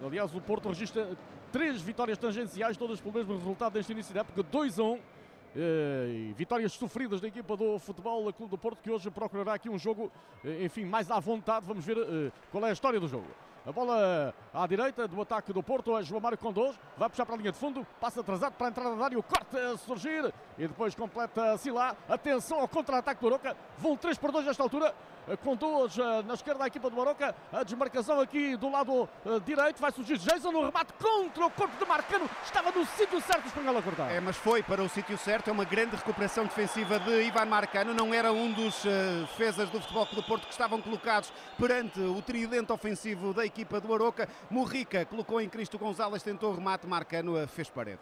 Aliás, 0.00 0.32
o 0.32 0.40
Porto 0.40 0.68
registra 0.68 1.08
três 1.50 1.82
vitórias 1.82 2.18
tangenciais, 2.18 2.76
todas 2.76 3.00
pelo 3.00 3.14
mesmo 3.14 3.34
resultado 3.34 3.72
deste 3.72 3.90
início 3.90 4.14
da 4.14 4.20
época, 4.20 4.44
2 4.44 4.78
a 4.78 4.84
1 4.84 5.00
e 5.56 6.32
vitórias 6.36 6.72
sofridas 6.72 7.20
da 7.20 7.28
equipa 7.28 7.56
do 7.56 7.78
Futebol 7.78 8.32
Clube 8.32 8.50
do 8.50 8.58
Porto, 8.58 8.82
que 8.82 8.90
hoje 8.90 9.10
procurará 9.10 9.54
aqui 9.54 9.68
um 9.68 9.78
jogo, 9.78 10.10
eh, 10.44 10.64
enfim, 10.64 10.84
mais 10.84 11.10
à 11.10 11.18
vontade. 11.18 11.66
Vamos 11.66 11.84
ver 11.84 11.98
eh, 11.98 12.30
qual 12.50 12.64
é 12.64 12.70
a 12.70 12.72
história 12.72 13.00
do 13.00 13.08
jogo. 13.08 13.26
A 13.66 13.72
bola 13.72 14.34
à 14.54 14.66
direita 14.66 15.06
do 15.06 15.20
ataque 15.20 15.52
do 15.52 15.62
Porto. 15.62 15.96
É 15.96 16.02
João 16.02 16.20
Mário 16.20 16.38
com 16.38 16.52
dois. 16.52 16.78
Vai 16.96 17.10
puxar 17.10 17.26
para 17.26 17.34
a 17.34 17.38
linha 17.38 17.52
de 17.52 17.58
fundo. 17.58 17.86
Passa 18.00 18.20
atrasado 18.20 18.54
para 18.54 18.68
a 18.68 18.70
entrada 18.70 18.96
da 18.96 19.04
área. 19.04 19.18
O 19.18 19.22
corte 19.22 19.56
a 19.56 19.76
surgir. 19.76 20.32
E 20.56 20.66
depois 20.66 20.94
completa-se 20.94 21.70
lá. 21.70 21.94
Atenção 22.08 22.60
ao 22.60 22.68
contra-ataque 22.68 23.20
do 23.20 23.26
Oroca. 23.26 23.54
Vão 23.76 23.96
3 23.96 24.16
por 24.16 24.32
2 24.32 24.46
nesta 24.46 24.62
altura. 24.62 24.94
Eh, 25.30 25.36
com 25.36 25.54
dois 25.54 25.96
eh, 25.96 26.22
na 26.26 26.34
esquerda 26.34 26.60
da 26.60 26.66
equipa 26.66 26.90
do 26.90 26.98
Oroca. 26.98 27.34
A 27.52 27.62
desmarcação 27.62 28.20
aqui 28.20 28.56
do 28.56 28.68
lado 28.68 29.08
eh, 29.24 29.40
direito. 29.44 29.80
Vai 29.80 29.92
surgir 29.92 30.18
Jason 30.18 30.50
no 30.50 30.64
remate 30.64 30.92
contra 30.94 31.46
o 31.46 31.50
corpo 31.50 31.76
de 31.78 31.88
Marcano. 31.88 32.28
Estava 32.44 32.72
no 32.72 32.84
sítio 32.84 33.20
certo. 33.20 33.46
Espanhol 33.46 33.78
a 33.78 33.82
cortar. 33.82 34.10
É, 34.10 34.18
mas 34.18 34.36
foi 34.36 34.62
para 34.62 34.82
o 34.82 34.88
sítio 34.88 35.16
certo. 35.16 35.48
É 35.48 35.52
uma 35.52 35.64
grande 35.64 35.94
recuperação 35.94 36.44
defensiva 36.44 36.98
de 36.98 37.22
Ivan 37.22 37.46
Marcano. 37.46 37.94
Não 37.94 38.12
era 38.12 38.32
um 38.32 38.52
dos 38.52 38.82
defesas 38.82 39.70
do 39.70 39.80
Futebol 39.80 40.06
Clube 40.06 40.22
do 40.22 40.26
Porto 40.26 40.46
que 40.46 40.52
estavam 40.52 40.82
colocados 40.82 41.32
perante 41.56 42.00
o 42.00 42.20
tridente 42.20 42.72
ofensivo 42.72 43.32
da 43.32 43.46
equipa 43.46 43.80
do 43.80 43.94
Aroca. 43.94 44.28
Morrica 44.50 45.04
colocou 45.04 45.40
em 45.40 45.48
Cristo 45.48 45.78
Gonzalez, 45.78 46.22
tentou 46.22 46.50
o 46.50 46.54
remate. 46.54 46.86
Marcano 46.86 47.46
fez 47.46 47.70
parede. 47.70 48.00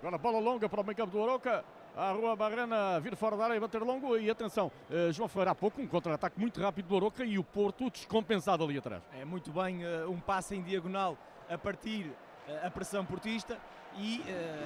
Agora 0.00 0.18
bola 0.18 0.38
longa 0.40 0.68
para 0.68 0.80
o 0.80 0.84
meio 0.84 0.96
campo 0.96 1.12
do 1.12 1.22
Aroca. 1.22 1.64
A 1.96 2.10
Rua 2.10 2.34
Barrena 2.34 2.98
vir 2.98 3.14
fora 3.14 3.36
da 3.36 3.44
área 3.44 3.54
e 3.54 3.60
bater 3.60 3.80
longo. 3.80 4.16
E 4.18 4.28
atenção, 4.28 4.70
uh, 4.90 5.12
João 5.12 5.28
Ferreira 5.28 5.52
há 5.52 5.54
pouco, 5.54 5.80
um 5.80 5.86
contra-ataque 5.86 6.40
muito 6.40 6.60
rápido 6.60 6.88
do 6.88 6.96
Aroca 6.96 7.24
e 7.24 7.38
o 7.38 7.44
Porto 7.44 7.88
descompensado 7.88 8.64
ali 8.64 8.76
atrás. 8.76 9.00
É 9.16 9.24
muito 9.24 9.52
bem, 9.52 9.84
uh, 9.84 10.10
um 10.10 10.18
passe 10.18 10.56
em 10.56 10.62
diagonal 10.62 11.16
a 11.48 11.56
partir 11.56 12.06
uh, 12.48 12.66
a 12.66 12.70
pressão 12.70 13.04
portista 13.04 13.56
e 13.96 14.20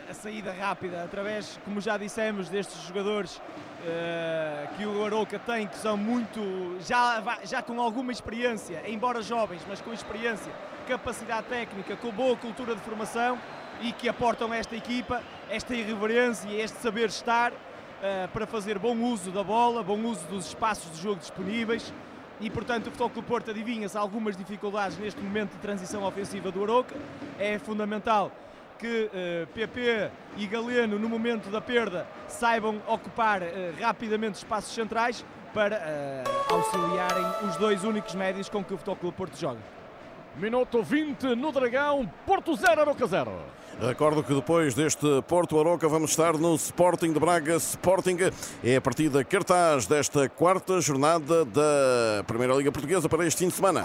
a 0.08 0.14
saída 0.14 0.50
rápida 0.50 1.04
através, 1.04 1.60
como 1.62 1.82
já 1.82 1.98
dissemos, 1.98 2.48
destes 2.48 2.80
jogadores 2.84 3.42
que 4.74 4.86
o 4.86 5.04
Aroca 5.04 5.38
tem, 5.38 5.66
que 5.66 5.76
são 5.76 5.98
muito, 5.98 6.78
já, 6.80 7.22
já 7.44 7.60
com 7.60 7.78
alguma 7.78 8.10
experiência, 8.10 8.82
embora 8.90 9.20
jovens, 9.20 9.62
mas 9.68 9.82
com 9.82 9.92
experiência, 9.92 10.50
capacidade 10.86 11.46
técnica, 11.46 11.94
com 11.94 12.10
boa 12.10 12.38
cultura 12.38 12.74
de 12.74 12.80
formação 12.80 13.38
e 13.82 13.92
que 13.92 14.08
aportam 14.08 14.50
a 14.50 14.56
esta 14.56 14.74
equipa 14.74 15.22
esta 15.50 15.74
irreverência 15.74 16.48
este 16.50 16.78
saber 16.78 17.08
estar 17.08 17.52
uh, 17.52 18.28
para 18.32 18.46
fazer 18.46 18.78
bom 18.78 18.96
uso 18.96 19.30
da 19.30 19.42
bola, 19.42 19.82
bom 19.82 19.98
uso 20.00 20.24
dos 20.26 20.46
espaços 20.46 20.92
de 20.92 21.02
jogo 21.02 21.20
disponíveis 21.20 21.92
e 22.40 22.50
portanto 22.50 22.86
o 22.86 22.90
Futebol 22.90 23.10
Clube 23.10 23.28
Porto 23.28 23.50
adivinha-se 23.50 23.96
algumas 23.96 24.36
dificuldades 24.36 24.98
neste 24.98 25.20
momento 25.20 25.52
de 25.52 25.58
transição 25.58 26.04
ofensiva 26.04 26.52
do 26.52 26.62
Aroca. 26.62 26.94
É 27.38 27.58
fundamental 27.58 28.30
que 28.78 28.86
uh, 28.86 29.10
eh, 29.12 29.46
PP 29.52 30.10
e 30.36 30.46
Galeno 30.46 31.00
no 31.00 31.08
momento 31.08 31.50
da 31.50 31.60
perda 31.60 32.06
saibam 32.28 32.80
ocupar 32.86 33.42
uh, 33.42 33.46
rapidamente 33.80 34.36
espaços 34.36 34.72
centrais 34.72 35.24
para 35.52 35.78
uh, 35.78 36.54
auxiliarem 36.54 37.48
os 37.48 37.56
dois 37.56 37.82
únicos 37.82 38.14
médios 38.14 38.48
com 38.48 38.62
que 38.62 38.72
o 38.72 38.76
Futebol 38.76 38.96
Clube 38.96 39.16
Porto 39.16 39.36
joga. 39.36 39.77
Minuto 40.38 40.82
20 40.84 41.34
no 41.34 41.50
Dragão, 41.50 42.08
Porto 42.24 42.56
0, 42.56 42.80
Aroca 42.80 43.06
0. 43.08 43.32
Recordo 43.80 44.22
que 44.22 44.32
depois 44.32 44.72
deste 44.72 45.22
Porto 45.26 45.58
Aroca 45.58 45.88
vamos 45.88 46.10
estar 46.10 46.38
no 46.38 46.54
Sporting 46.54 47.12
de 47.12 47.18
Braga. 47.18 47.56
Sporting 47.56 48.16
é 48.62 48.76
a 48.76 48.80
partida 48.80 49.24
cartaz 49.24 49.86
desta 49.86 50.28
quarta 50.28 50.80
jornada 50.80 51.44
da 51.44 52.22
Primeira 52.24 52.54
Liga 52.54 52.70
Portuguesa 52.70 53.08
para 53.08 53.26
este 53.26 53.40
fim 53.40 53.48
de 53.48 53.54
semana. 53.54 53.84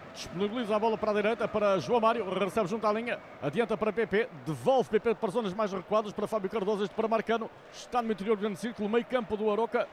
Disponibiliza 0.13 0.75
a 0.75 0.79
bola 0.79 0.97
para 0.97 1.11
a 1.11 1.13
direita 1.13 1.47
para 1.47 1.79
João 1.79 2.01
Mário, 2.01 2.27
recebe 2.37 2.67
junto 2.67 2.85
à 2.85 2.91
linha, 2.91 3.17
adianta 3.41 3.77
para 3.77 3.93
PP, 3.93 4.27
devolve 4.45 4.89
PP 4.89 5.15
para 5.15 5.31
zonas 5.31 5.53
mais 5.53 5.71
recuadas 5.71 6.11
para 6.11 6.27
Fábio 6.27 6.49
Cardoso, 6.49 6.83
este 6.83 6.93
para 6.93 7.07
Marcano, 7.07 7.49
está 7.71 8.01
no 8.01 8.11
interior 8.11 8.35
do 8.35 8.41
grande 8.41 8.59
círculo, 8.59 8.89
meio 8.89 9.05
campo 9.05 9.37
do 9.37 9.49
Aroca, 9.49 9.87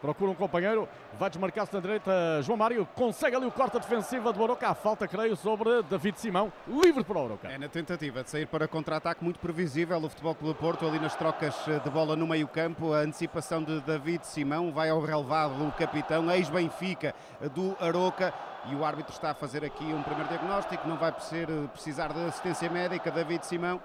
procura 0.00 0.30
um 0.30 0.34
companheiro, 0.34 0.88
vai 1.18 1.28
desmarcar-se 1.28 1.74
na 1.74 1.80
direita 1.80 2.40
João 2.42 2.56
Mário, 2.56 2.86
consegue 2.94 3.34
ali 3.34 3.46
o 3.46 3.50
corte 3.50 3.78
defensiva 3.78 4.32
do 4.32 4.44
Aroca, 4.44 4.68
a 4.68 4.74
falta 4.74 5.08
creio 5.08 5.34
sobre 5.34 5.82
David 5.82 6.20
Simão, 6.20 6.52
livre 6.68 7.02
para 7.02 7.18
o 7.18 7.24
Aroca. 7.24 7.48
É 7.48 7.58
na 7.58 7.68
tentativa 7.68 8.22
de 8.22 8.30
sair 8.30 8.46
para 8.46 8.68
contra-ataque 8.68 9.24
muito 9.24 9.40
previsível 9.40 9.98
o 9.98 10.08
Futebol 10.08 10.36
Clube 10.36 10.58
Porto 10.58 10.86
ali 10.86 11.00
nas 11.00 11.16
trocas 11.16 11.54
de 11.64 11.90
bola 11.90 12.14
no 12.14 12.28
meio 12.28 12.46
campo, 12.46 12.92
a 12.92 12.98
antecipação 12.98 13.62
de 13.62 13.80
David 13.80 14.24
Simão, 14.24 14.72
vai 14.72 14.88
ao 14.88 15.00
relevado 15.00 15.54
do 15.54 15.72
capitão, 15.72 16.30
ex-Benfica 16.30 17.12
do 17.52 17.76
Aroca, 17.80 18.32
e 18.66 18.74
o 18.74 18.84
árbitro 18.84 19.12
está 19.12 19.30
a 19.30 19.34
fazer 19.34 19.64
aqui 19.64 19.84
um 19.84 20.02
primeiro 20.02 20.28
diagnóstico, 20.28 20.88
não 20.88 20.96
vai 20.96 21.12
precisar 21.12 22.12
de 22.12 22.26
assistência 22.26 22.70
médica, 22.70 23.10
David 23.10 23.44
Simão. 23.44 23.80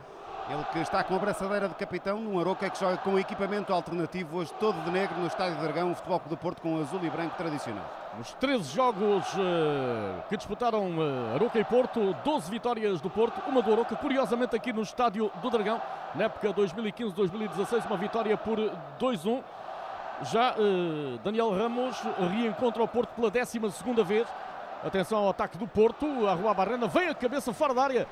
Ele 0.49 0.63
que 0.73 0.79
está 0.79 1.03
com 1.03 1.15
a 1.15 1.19
braçadeira 1.19 1.67
de 1.67 1.75
capitão 1.75 2.19
num 2.19 2.39
Aroca 2.39 2.67
que 2.71 2.79
joga 2.79 2.97
com 2.97 3.19
equipamento 3.19 3.71
alternativo, 3.71 4.37
hoje 4.37 4.51
todo 4.59 4.83
de 4.83 4.89
negro 4.89 5.15
no 5.19 5.27
Estádio 5.27 5.57
de 5.57 5.61
Dragão, 5.61 5.91
o 5.91 5.95
Futebol 5.95 6.19
do 6.27 6.35
Porto 6.35 6.59
com 6.59 6.81
azul 6.81 6.99
e 7.03 7.09
branco 7.09 7.37
tradicional. 7.37 7.85
Nos 8.17 8.33
13 8.33 8.63
jogos 8.73 9.31
uh, 9.35 10.23
que 10.27 10.35
disputaram 10.35 10.97
uh, 10.97 11.35
Aroca 11.35 11.59
e 11.59 11.63
Porto, 11.63 12.15
12 12.25 12.49
vitórias 12.49 12.99
do 12.99 13.11
Porto, 13.11 13.39
uma 13.47 13.61
do 13.61 13.71
Aroca, 13.71 13.95
curiosamente 13.95 14.55
aqui 14.55 14.73
no 14.73 14.81
Estádio 14.81 15.31
do 15.39 15.51
Dragão, 15.51 15.79
na 16.15 16.23
época 16.23 16.51
2015-2016, 16.51 17.85
uma 17.85 17.97
vitória 17.97 18.35
por 18.35 18.57
2-1. 18.99 19.43
Já 20.23 20.53
Daniel 21.23 21.55
Ramos 21.55 21.95
reencontra 22.17 22.83
o 22.83 22.87
Porto 22.87 23.11
pela 23.11 23.29
12 23.31 23.71
segunda 23.71 24.03
vez, 24.03 24.27
Atenção 24.83 25.19
ao 25.19 25.29
ataque 25.29 25.57
do 25.57 25.67
Porto. 25.67 26.27
A 26.27 26.33
Rua 26.33 26.53
Barrena 26.53 26.87
vem 26.87 27.09
a 27.09 27.15
cabeça 27.15 27.53
fora 27.53 27.73
da 27.73 27.83
área. 27.83 28.07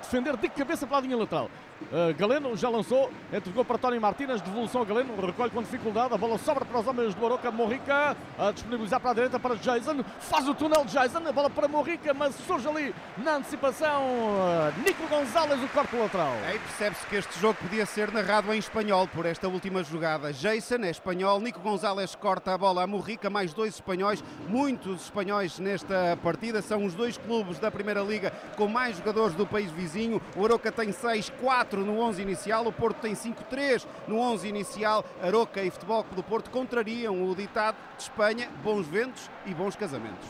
Defender 0.00 0.36
de 0.36 0.48
cabeça 0.48 0.86
para 0.86 0.98
a 0.98 1.00
linha 1.00 1.16
lateral. 1.16 1.48
Uh, 1.82 2.14
Galeno 2.18 2.56
já 2.56 2.68
lançou, 2.68 3.10
entregou 3.32 3.64
para 3.64 3.78
Tony 3.78 4.00
Martínez, 4.00 4.40
devolução 4.40 4.82
a 4.82 4.84
Galeno, 4.84 5.14
recolhe 5.24 5.50
com 5.50 5.62
dificuldade, 5.62 6.14
a 6.14 6.16
bola 6.16 6.38
sobra 6.38 6.64
para 6.64 6.80
os 6.80 6.86
homens 6.86 7.14
do 7.14 7.24
Aroca, 7.24 7.50
Morrica 7.50 8.16
a 8.38 8.50
disponibilizar 8.50 8.98
para 8.98 9.10
a 9.10 9.14
direita 9.14 9.38
para 9.38 9.54
Jason, 9.56 10.02
faz 10.18 10.48
o 10.48 10.54
túnel 10.54 10.84
de 10.84 10.92
Jason, 10.92 11.18
a 11.18 11.32
bola 11.32 11.50
para 11.50 11.68
Morrica, 11.68 12.12
mas 12.14 12.34
surge 12.34 12.66
ali 12.66 12.94
na 13.18 13.36
antecipação 13.36 14.02
uh, 14.04 14.80
Nico 14.84 15.06
Gonzalez, 15.06 15.62
o 15.62 15.68
corpo 15.68 15.98
lateral. 15.98 16.32
Aí 16.46 16.58
percebe-se 16.58 17.06
que 17.06 17.16
este 17.16 17.38
jogo 17.38 17.58
podia 17.60 17.84
ser 17.86 18.10
narrado 18.10 18.52
em 18.52 18.58
espanhol 18.58 19.06
por 19.08 19.26
esta 19.26 19.46
última 19.46 19.84
jogada. 19.84 20.32
Jason 20.32 20.82
é 20.82 20.90
espanhol, 20.90 21.40
Nico 21.40 21.60
Gonzalez 21.60 22.14
corta 22.14 22.54
a 22.54 22.58
bola 22.58 22.82
a 22.82 22.86
Morrica, 22.86 23.28
mais 23.30 23.52
dois 23.52 23.74
espanhóis, 23.74 24.24
muitos 24.48 25.04
espanhóis 25.04 25.58
nesta 25.58 26.18
partida, 26.22 26.62
são 26.62 26.84
os 26.84 26.94
dois 26.94 27.18
clubes 27.18 27.58
da 27.58 27.70
Primeira 27.70 28.00
Liga 28.00 28.32
com 28.56 28.66
mais 28.66 28.96
jogadores 28.96 29.36
do 29.36 29.46
país 29.46 29.70
vizinho, 29.70 30.20
o 30.34 30.44
Aroca 30.44 30.72
tem 30.72 30.90
6, 30.90 31.30
4 31.40 31.65
4 31.66 31.84
no 31.84 31.98
11 31.98 32.22
inicial, 32.22 32.64
o 32.64 32.72
Porto 32.72 32.98
tem 32.98 33.12
5-3 33.12 33.84
no 34.06 34.20
11 34.20 34.46
inicial. 34.46 35.04
Aroca 35.20 35.60
e 35.62 35.70
Futebol 35.70 36.04
Clube 36.04 36.16
do 36.16 36.22
Porto 36.22 36.48
contrariam 36.48 37.28
o 37.28 37.34
ditado 37.34 37.76
de 37.96 38.04
Espanha, 38.04 38.48
bons 38.62 38.86
ventos 38.86 39.28
e 39.44 39.52
bons 39.52 39.74
casamentos. 39.74 40.28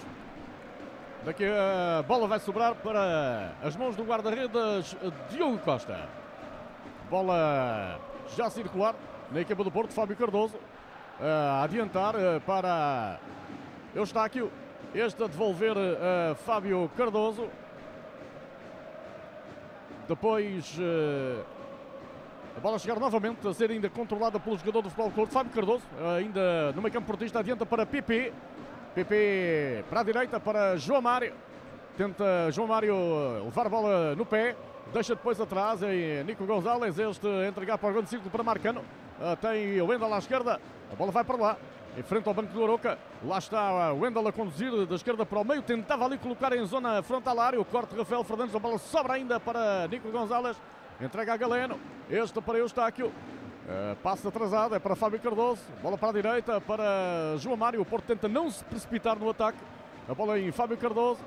Daqui 1.25 1.45
a 1.45 2.03
bola 2.05 2.27
vai 2.27 2.41
sobrar 2.41 2.75
para 2.77 3.53
as 3.63 3.77
mãos 3.77 3.95
do 3.95 4.05
guarda-redes 4.05 4.97
Diogo 5.29 5.59
Costa. 5.59 6.09
Bola 7.11 8.01
já 8.35 8.49
circular 8.49 8.95
na 9.31 9.41
equipa 9.41 9.63
do 9.63 9.71
Porto, 9.71 9.93
Fábio 9.93 10.17
Cardoso. 10.17 10.57
A 11.21 11.65
adiantar 11.65 12.15
eh, 12.15 12.41
para 12.41 13.19
Eustáquio. 13.95 14.51
Este 14.95 15.23
a 15.23 15.27
devolver 15.27 15.77
a 15.77 16.35
Fábio 16.35 16.91
Cardoso. 16.97 17.49
Depois 20.09 20.79
uh, 20.79 21.45
a 22.57 22.61
bola 22.61 22.79
chegar 22.79 22.99
novamente 23.01 23.47
a 23.47 23.53
ser 23.53 23.71
ainda 23.71 23.91
controlada 23.91 24.39
pelo 24.39 24.57
jogador 24.57 24.83
do 24.83 24.89
Futebol 24.89 25.11
Clube, 25.11 25.33
Fábio 25.33 25.53
Cardoso, 25.53 25.83
ainda 26.17 26.73
no 26.73 26.81
meio 26.81 26.93
campo 26.93 27.07
portista, 27.07 27.41
adianta 27.41 27.67
para 27.67 27.85
PP. 27.85 28.33
PP 28.95 29.85
para 29.91 30.01
a 30.01 30.03
direita 30.03 30.41
para 30.41 30.77
João 30.77 31.03
Mário. 31.03 31.35
Tenta 31.97 32.51
João 32.53 32.69
Mário 32.69 32.97
levar 33.45 33.67
a 33.67 33.69
bola 33.69 34.15
no 34.15 34.25
pé. 34.25 34.57
Deixa 34.93 35.15
depois 35.15 35.41
atrás 35.41 35.83
e 35.83 36.23
Nico 36.25 36.47
Gonzalez, 36.47 36.99
este 36.99 37.27
entregar 37.47 37.77
para 37.77 37.91
o 37.91 37.93
grande 37.93 38.09
círculo 38.09 38.31
para 38.31 38.43
Marcano. 38.43 38.81
Uh, 38.81 39.37
tem 39.37 39.81
o 39.81 39.87
Wendel 39.87 40.15
à 40.15 40.19
esquerda. 40.19 40.61
A 40.91 40.95
bola 40.95 41.11
vai 41.11 41.25
para 41.25 41.37
lá 41.37 41.57
em 41.97 42.03
frente 42.03 42.29
ao 42.29 42.35
banco 42.35 42.53
do 42.53 42.63
Aroca. 42.63 42.99
Lá 43.25 43.39
está 43.39 43.93
Wendel 43.93 44.29
a 44.29 44.33
conduzir 44.33 44.87
da 44.87 44.95
esquerda 44.95 45.25
para 45.25 45.39
o 45.39 45.45
meio. 45.45 45.63
Tentava 45.63 46.05
ali 46.05 46.19
colocar 46.19 46.53
em 46.53 46.65
zona 46.67 47.03
frontal 47.03 47.41
área. 47.41 47.61
O 47.61 47.65
corte 47.65 47.95
de 47.95 47.99
Rafael 47.99 48.23
Fernandes. 48.23 48.55
A 48.55 48.59
bola 48.59 48.79
sobra 48.79 49.15
ainda 49.15 49.41
para 49.41 49.89
Nico 49.89 50.11
Gonzalez. 50.11 50.57
Entrega 51.01 51.33
a 51.33 51.37
Galeno. 51.37 51.81
Este 52.11 52.41
para 52.41 52.59
Eustáquio. 52.59 53.07
Uh, 53.09 53.97
passe 53.97 54.27
atrasado, 54.29 54.77
é 54.77 54.79
para 54.79 54.95
Fábio 54.95 55.19
Cardoso. 55.19 55.61
Bola 55.83 55.99
para 55.99 56.11
a 56.11 56.13
direita 56.13 56.61
para 56.61 57.37
João 57.39 57.57
Mário. 57.57 57.81
O 57.81 57.85
Porto 57.85 58.05
tenta 58.05 58.29
não 58.29 58.51
se 58.51 58.63
precipitar 58.65 59.19
no 59.19 59.29
ataque. 59.29 59.59
A 60.09 60.15
bola 60.15 60.39
em 60.39 60.53
Fábio 60.53 60.77
Cardoso. 60.77 61.21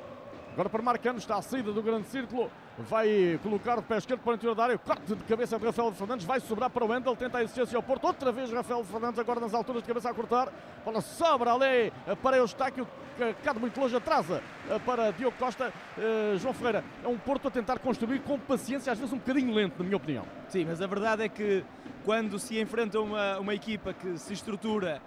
Agora 0.53 0.70
para 0.70 0.82
Marcano, 0.82 1.20
está 1.20 1.38
à 1.38 1.41
saída 1.41 1.72
do 1.72 1.82
grande 1.82 2.08
círculo. 2.08 2.50
vai 2.79 3.39
colocar 3.44 3.77
de 3.77 3.84
pé 3.84 3.98
esquerdo 3.98 4.22
para 4.22 4.32
o 4.32 4.36
interior 4.36 4.56
da 4.56 4.63
área, 4.63 4.77
corte 4.77 5.15
de 5.15 5.24
cabeça 5.24 5.58
de 5.58 5.65
Rafael 5.65 5.91
Fernandes, 5.91 6.25
vai 6.25 6.39
sobrar 6.39 6.70
para 6.70 6.84
o 6.84 6.88
Wendel, 6.88 7.15
tenta 7.15 7.38
a 7.38 7.44
existência 7.44 7.75
ao 7.75 7.84
Porto, 7.84 8.06
outra 8.06 8.32
vez 8.32 8.51
Rafael 8.51 8.84
Fernandes 8.84 9.20
agora 9.20 9.39
nas 9.39 9.53
alturas 9.53 9.82
de 9.82 9.88
cabeça 9.88 10.10
a 10.10 10.13
cortar, 10.13 10.50
bola 10.84 11.01
sobra 11.01 11.53
ali 11.53 11.94
para 12.22 12.38
Eustáquio, 12.38 12.88
que 13.18 13.34
cade 13.44 13.60
muito 13.60 13.79
longe, 13.79 13.96
atrasa 13.96 14.41
para 14.86 15.12
Diogo 15.12 15.36
Costa, 15.38 15.74
uh, 15.98 16.38
João 16.38 16.53
Ferreira, 16.53 16.84
é 17.03 17.08
um 17.08 17.18
Porto 17.18 17.48
a 17.48 17.51
tentar 17.51 17.79
construir 17.79 18.20
com 18.22 18.39
paciência, 18.39 18.91
às 18.91 18.98
vezes 18.98 19.13
um 19.13 19.18
bocadinho 19.18 19.53
lento, 19.53 19.77
na 19.77 19.84
minha 19.84 19.98
opinião. 19.98 20.25
Sim, 20.48 20.65
mas 20.65 20.82
a 20.82 20.88
verdade 20.88 21.24
é 21.24 21.29
que 21.29 21.63
quando 22.06 22.39
se 22.39 22.60
enfrenta 22.60 23.00
uma, 23.00 23.39
uma 23.39 23.53
equipa 23.53 23.94
que 23.94 24.18
se 24.18 24.34
estrutura 24.34 25.01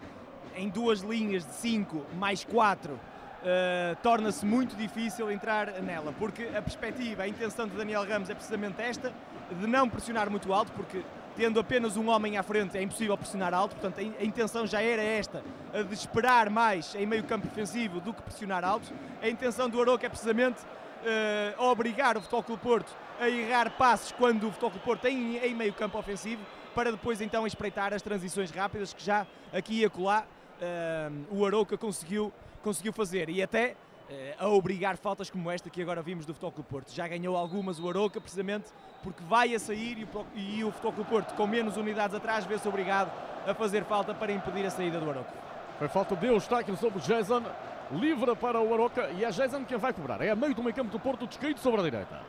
em 0.55 0.69
duas 0.69 1.01
linhas 1.01 1.45
de 1.45 1.53
5 1.55 2.07
mais 2.19 2.45
4, 2.45 2.99
uh, 3.43 3.97
torna-se 4.03 4.45
muito 4.45 4.77
difícil 4.77 5.31
entrar 5.31 5.71
nela, 5.83 6.15
porque 6.19 6.49
a 6.57 6.63
perspectiva, 6.63 7.23
a 7.25 7.29
intenção 7.29 7.67
de 7.67 7.77
Daniel 7.77 8.07
Ramos 8.07 8.31
é 8.31 8.35
precisamente 8.35 8.81
esta, 8.81 9.13
de 9.51 9.67
não 9.67 9.89
pressionar 9.89 10.31
muito 10.31 10.53
alto, 10.53 10.73
porque 10.73 11.03
tendo 11.37 11.59
apenas 11.59 11.97
um 11.97 12.09
homem 12.09 12.37
à 12.37 12.43
frente 12.43 12.77
é 12.77 12.83
impossível 12.83 13.17
pressionar 13.17 13.55
alto, 13.55 13.75
portanto 13.75 13.99
a 13.99 14.25
intenção 14.25 14.67
já 14.67 14.83
era 14.83 15.03
esta, 15.03 15.43
a 15.73 15.83
de 15.83 15.95
esperar 15.95 16.51
mais 16.51 16.95
em 16.95 17.07
meio 17.07 17.25
campo 17.25 17.47
defensivo 17.47 18.01
do 18.01 18.13
que 18.13 18.23
pressionar 18.23 18.65
alto. 18.65 18.93
A 19.23 19.29
intenção 19.29 19.69
do 19.69 19.81
Aroca 19.81 20.07
é 20.07 20.09
precisamente 20.09 20.61
uh, 20.61 21.63
obrigar 21.63 22.17
o 22.17 22.21
Futebol 22.21 22.43
Clube 22.43 22.63
Porto 22.63 22.95
a 23.19 23.29
errar 23.29 23.71
passos 23.71 24.13
quando 24.13 24.45
o 24.45 24.51
Futebol 24.51 24.71
Clube 24.71 24.85
Porto 24.85 25.01
tem 25.03 25.37
em 25.39 25.55
meio 25.55 25.73
campo 25.73 25.99
ofensivo, 25.99 26.43
para 26.75 26.91
depois 26.91 27.21
então 27.21 27.47
espreitar 27.47 27.93
as 27.93 28.03
transições 28.03 28.51
rápidas 28.51 28.93
que 28.93 29.05
já 29.05 29.27
aqui 29.53 29.81
e 29.81 29.85
acolá 29.85 30.25
uh, 30.61 31.37
o 31.37 31.47
Arouca 31.47 31.77
conseguiu, 31.77 32.33
conseguiu 32.63 32.93
fazer 32.93 33.29
e 33.29 33.43
até 33.43 33.75
uh, 34.09 34.45
a 34.45 34.49
obrigar 34.49 34.97
faltas 34.97 35.29
como 35.31 35.51
esta 35.51 35.69
que 35.69 35.83
agora 35.83 36.03
vimos 36.03 36.25
do 36.25 36.33
Futebol 36.33 36.53
Clube 36.53 36.69
Porto. 36.69 36.93
Já 36.93 37.07
ganhou 37.09 37.37
algumas 37.37 37.79
o 37.79 37.89
Arouca 37.89 38.21
precisamente 38.21 38.71
porque 39.03 39.23
vai 39.25 39.55
a 39.55 39.59
sair 39.59 40.09
e 40.35 40.65
o, 40.65 40.71
Futebol 40.71 40.93
Clube 40.93 41.11
Porto 41.11 41.35
com 41.35 41.47
menos 41.47 41.77
unidades 41.77 42.17
atrás 42.17 42.45
vê-se 42.45 42.67
obrigado 42.69 43.11
a 43.47 43.55
fazer 43.55 43.85
falta 43.85 44.15
para 44.15 44.33
impedir 44.33 44.65
a 44.67 44.71
saída 44.71 45.01
do 45.01 45.11
Arouca. 45.11 45.33
Foi 45.79 45.89
falta 45.89 46.15
de 46.15 46.27
Eustáquio 46.27 46.77
sobre 46.77 47.01
Jason, 47.01 47.43
livre 47.91 48.37
para 48.37 48.61
o 48.61 48.73
Aroca 48.73 49.11
e 49.11 49.25
é 49.25 49.31
Jason 49.31 49.65
quem 49.65 49.79
vai 49.79 49.93
cobrar. 49.93 50.21
É 50.21 50.31
a 50.31 50.37
meio 50.37 50.55
do 50.55 50.63
meio 50.63 50.75
campo 50.75 50.91
do 50.91 51.01
Porto, 51.01 51.27
descaído 51.27 51.61
sobre 51.61 51.81
a 51.81 51.85
direita. 51.85 52.21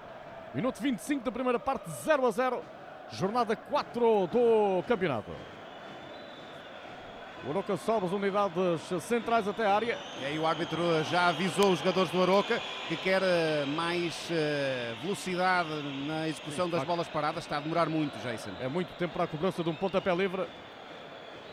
Minuto 0.53 0.81
25 0.81 1.23
da 1.23 1.31
primeira 1.31 1.59
parte, 1.59 1.89
0 2.03 2.25
a 2.25 2.31
0. 2.31 2.61
Jornada 3.11 3.55
4 3.55 4.27
do 4.27 4.83
campeonato. 4.87 5.31
O 7.45 7.49
Aroca 7.49 7.75
sobe 7.75 8.05
as 8.05 8.13
unidades 8.13 8.81
centrais 9.03 9.45
até 9.49 9.65
a 9.65 9.75
área. 9.75 9.97
E 10.21 10.25
aí 10.25 10.39
o 10.39 10.47
árbitro 10.47 10.81
já 11.11 11.27
avisou 11.27 11.73
os 11.73 11.79
jogadores 11.79 12.09
do 12.09 12.21
Aroca 12.21 12.61
que 12.87 12.95
quer 12.95 13.21
eh, 13.21 13.65
mais 13.65 14.29
uh, 14.29 15.01
velocidade 15.01 15.69
na 16.07 16.29
execução 16.29 16.69
das 16.69 16.85
bolas 16.85 17.07
paradas. 17.09 17.43
Está 17.43 17.57
a 17.57 17.59
demorar 17.59 17.89
muito, 17.89 18.17
Jason. 18.19 18.51
É 18.61 18.69
muito 18.69 18.87
tempo 18.97 19.13
para 19.13 19.25
a 19.25 19.27
cobrança 19.27 19.61
de 19.61 19.69
um 19.69 19.75
pontapé 19.75 20.15
livre. 20.15 20.47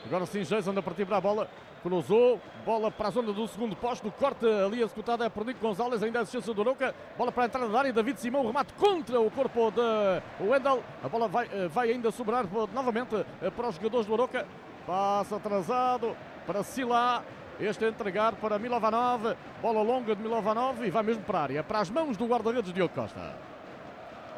Agora 0.07 0.27
sim, 0.27 0.43
Jason 0.43 0.79
a 0.79 0.83
partir 0.83 1.05
para 1.07 1.17
a 1.17 1.21
bola. 1.21 1.51
Cruzou, 1.83 2.41
bola 2.65 2.91
para 2.91 3.09
a 3.09 3.11
zona 3.11 3.33
do 3.33 3.49
segundo 3.49 3.75
posto, 3.75 4.13
corte 4.13 4.45
ali 4.45 4.83
executado 4.83 5.25
é 5.25 5.31
por 5.31 5.47
Nico 5.47 5.61
Gonzalez, 5.61 6.03
ainda 6.03 6.19
a 6.19 6.23
assistência 6.23 6.53
do 6.53 6.61
Aroca, 6.61 6.95
bola 7.17 7.33
para 7.33 7.45
a 7.45 7.47
entrada 7.47 7.69
da 7.71 7.79
área, 7.79 7.91
David 7.91 8.21
Simão, 8.21 8.47
remate 8.47 8.75
contra 8.75 9.19
o 9.19 9.31
corpo 9.31 9.71
de 9.71 10.47
Wendel, 10.47 10.85
a 11.03 11.09
bola 11.09 11.27
vai, 11.27 11.49
eh, 11.51 11.69
vai 11.69 11.91
ainda 11.91 12.11
sobrar 12.11 12.45
novamente 12.75 13.25
para 13.57 13.69
os 13.71 13.77
jogadores 13.77 14.07
do 14.07 14.13
Aroca, 14.13 14.47
Passa 14.91 15.37
atrasado 15.37 16.17
para 16.45 16.65
Silá. 16.65 17.23
Este 17.61 17.85
entregar 17.85 18.35
para 18.35 18.59
Milovanov. 18.59 19.37
Bola 19.63 19.83
longa 19.83 20.17
de 20.17 20.21
Milovanov 20.21 20.85
e 20.85 20.91
vai 20.91 21.05
mesmo 21.05 21.23
para 21.23 21.39
a 21.39 21.43
área. 21.43 21.63
Para 21.63 21.79
as 21.79 21.89
mãos 21.89 22.17
do 22.17 22.27
guarda-redes 22.27 22.73
Diogo 22.73 22.93
Costa. 22.93 23.37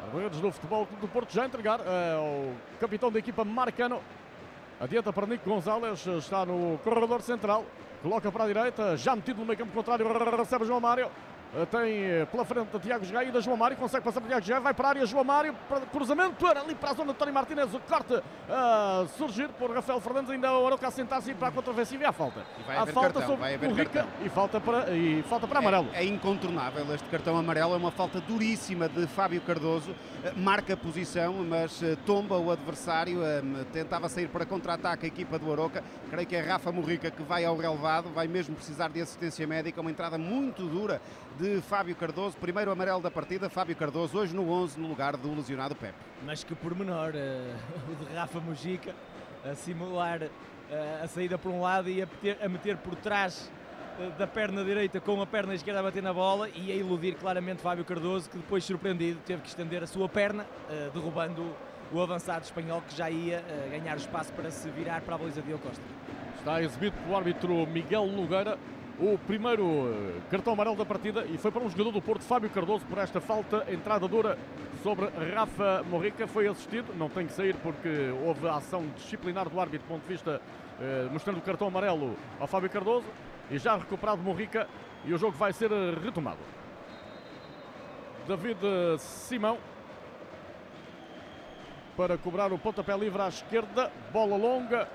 Guarda-redes 0.03 0.39
do 0.39 0.51
Futebol 0.51 0.87
do 1.01 1.07
Porto 1.07 1.33
já 1.33 1.47
entregar 1.47 1.79
ao 1.79 1.85
eh, 1.87 2.53
capitão 2.79 3.11
da 3.11 3.17
equipa 3.17 3.43
Marcano. 3.43 3.99
Adianta 4.79 5.11
para 5.11 5.25
Nico 5.25 5.49
Gonzalez. 5.49 6.05
Está 6.05 6.45
no 6.45 6.77
corredor 6.83 7.23
central. 7.23 7.65
Coloca 8.03 8.31
para 8.31 8.43
a 8.43 8.47
direita. 8.47 8.95
Já 8.95 9.15
metido 9.15 9.39
no 9.39 9.47
meio 9.47 9.57
campo 9.57 9.73
contrário. 9.73 10.05
Recebe 10.37 10.65
João 10.65 10.79
Mário. 10.79 11.09
Eh, 11.55 11.65
tem 11.67 12.03
eh, 12.03 12.25
pela 12.31 12.43
frente 12.43 12.79
Tiago 12.79 13.05
Gaia 13.05 13.31
da 13.31 13.39
João 13.39 13.55
Mário, 13.55 13.77
consegue 13.77 14.03
passar 14.03 14.19
para 14.19 14.29
Tiago 14.29 14.47
Gaia, 14.47 14.59
vai 14.59 14.73
para 14.73 14.87
a 14.87 14.89
área 14.89 15.05
João 15.05 15.23
Mário, 15.23 15.55
para 15.69 15.81
cruzamento, 15.81 16.47
era 16.47 16.61
ali 16.61 16.73
para 16.73 16.91
a 16.91 16.93
zona 16.95 17.13
de 17.13 17.19
Tony 17.19 17.31
Martinez, 17.31 17.71
o 17.75 17.79
corte 17.79 18.23
a 18.49 19.05
surgir 19.15 19.49
por 19.49 19.69
Rafael 19.69 20.01
Fernandes, 20.01 20.31
ainda 20.31 20.51
o 20.51 20.65
Aroca 20.65 20.87
a 20.87 20.91
sentar-se 20.91 21.31
para 21.35 21.49
a 21.49 21.51
contraofensiva 21.51 22.03
e 22.03 22.05
há 22.07 22.11
falta. 22.11 22.43
E 22.59 22.63
vai 22.63 22.75
há 22.75 22.85
falta 22.87 23.19
cartão, 23.19 23.37
sobre 23.37 23.67
o 23.67 23.75
Rica 23.75 24.07
e 24.25 24.29
falta 24.29 24.59
para, 24.59 24.89
e 24.95 25.21
falta 25.29 25.47
para 25.47 25.59
amarelo. 25.59 25.89
É, 25.93 26.01
é, 26.01 26.05
incontornável 26.05 26.91
este 26.95 27.07
cartão 27.09 27.37
amarelo, 27.37 27.75
é 27.75 27.77
uma 27.77 27.91
falta 27.91 28.19
duríssima 28.19 28.89
de 28.89 29.05
Fábio 29.05 29.39
Cardoso, 29.41 29.95
eh, 30.23 30.33
marca 30.35 30.73
a 30.73 30.77
posição, 30.77 31.33
mas 31.47 31.81
tomba 32.03 32.35
o 32.35 32.49
adversário, 32.49 33.19
tentava 33.71 34.09
sair 34.09 34.27
para 34.27 34.43
contra-ataque 34.43 35.05
a 35.05 35.07
equipa 35.07 35.37
do 35.37 35.51
Aroca, 35.51 35.83
creio 36.09 36.27
que 36.27 36.35
é 36.35 36.41
Rafa 36.41 36.71
Morrica 36.71 37.11
que 37.11 37.21
vai 37.21 37.45
ao 37.45 37.55
relevado, 37.55 38.09
vai 38.09 38.27
mesmo 38.27 38.55
precisar 38.55 38.89
de 38.89 39.01
assistência 39.01 39.45
médica, 39.45 39.79
uma 39.79 39.91
entrada 39.91 40.17
muito 40.17 40.63
dura 40.63 40.99
de 41.37 41.61
Fábio 41.61 41.95
Cardoso, 41.95 42.37
primeiro 42.37 42.71
amarelo 42.71 43.01
da 43.01 43.09
partida, 43.09 43.49
Fábio 43.49 43.75
Cardoso 43.75 44.17
hoje 44.17 44.35
no 44.35 44.49
11 44.49 44.79
no 44.79 44.87
lugar 44.87 45.17
do 45.17 45.33
lesionado 45.33 45.75
Pepe. 45.75 45.95
Mas 46.23 46.43
que 46.43 46.53
pormenor, 46.53 47.13
uh, 47.15 47.91
o 47.91 47.95
de 47.95 48.13
Rafa 48.13 48.39
Mujica 48.39 48.93
a 49.43 49.55
simular 49.55 50.21
uh, 50.21 51.03
a 51.03 51.07
saída 51.07 51.37
por 51.37 51.51
um 51.51 51.61
lado 51.61 51.89
e 51.89 52.01
a 52.01 52.05
meter, 52.05 52.37
a 52.41 52.47
meter 52.47 52.77
por 52.77 52.95
trás 52.95 53.51
uh, 53.99 54.11
da 54.11 54.27
perna 54.27 54.63
direita 54.63 54.99
com 54.99 55.21
a 55.21 55.25
perna 55.25 55.55
esquerda 55.55 55.79
a 55.79 55.83
bater 55.83 56.03
na 56.03 56.13
bola 56.13 56.49
e 56.49 56.71
a 56.71 56.75
iludir 56.75 57.15
claramente 57.15 57.61
Fábio 57.61 57.83
Cardoso 57.83 58.29
que 58.29 58.37
depois 58.37 58.63
surpreendido 58.63 59.19
teve 59.25 59.41
que 59.41 59.47
estender 59.47 59.81
a 59.81 59.87
sua 59.87 60.07
perna, 60.07 60.45
derrubando 60.93 61.55
o 61.91 62.01
avançado 62.01 62.43
espanhol 62.43 62.81
que 62.87 62.95
já 62.95 63.09
ia 63.09 63.43
ganhar 63.69 63.97
espaço 63.97 64.31
para 64.33 64.49
se 64.49 64.69
virar 64.69 65.01
para 65.01 65.15
a 65.15 65.17
baliza 65.17 65.41
de 65.41 65.51
Costa. 65.53 65.83
Está 66.39 66.61
exibido 66.61 66.95
pelo 66.97 67.15
árbitro 67.15 67.67
Miguel 67.67 68.07
Nogueira 68.07 68.57
o 68.99 69.17
primeiro 69.17 69.63
eh, 69.65 70.21
cartão 70.29 70.53
amarelo 70.53 70.75
da 70.75 70.85
partida 70.85 71.25
e 71.25 71.37
foi 71.37 71.51
para 71.51 71.63
um 71.63 71.69
jogador 71.69 71.91
do 71.91 72.01
Porto, 72.01 72.23
Fábio 72.23 72.49
Cardoso, 72.49 72.85
por 72.85 72.97
esta 72.97 73.19
falta, 73.19 73.65
entrada 73.71 74.07
dura 74.07 74.37
sobre 74.83 75.07
Rafa 75.33 75.83
Morrica. 75.89 76.27
Foi 76.27 76.47
assistido, 76.47 76.93
não 76.95 77.09
tem 77.09 77.25
que 77.25 77.33
sair 77.33 77.55
porque 77.55 77.89
houve 78.23 78.47
ação 78.47 78.85
disciplinar 78.95 79.49
do 79.49 79.59
árbitro 79.59 79.87
do 79.87 79.89
ponto 79.89 80.03
de 80.03 80.07
vista 80.07 80.41
eh, 80.79 81.07
mostrando 81.11 81.37
o 81.37 81.41
cartão 81.41 81.67
amarelo 81.67 82.15
ao 82.39 82.47
Fábio 82.47 82.69
Cardoso 82.69 83.07
e 83.49 83.57
já 83.57 83.75
recuperado 83.75 84.21
Morrica 84.21 84.67
e 85.05 85.13
o 85.13 85.17
jogo 85.17 85.35
vai 85.37 85.51
ser 85.53 85.71
eh, 85.71 85.95
retomado. 86.03 86.39
David 88.27 88.59
Simão 88.99 89.57
para 91.97 92.17
cobrar 92.17 92.51
o 92.51 92.57
pontapé 92.57 92.97
livre 92.97 93.21
à 93.21 93.27
esquerda, 93.27 93.91
bola 94.11 94.35
longa, 94.35 94.87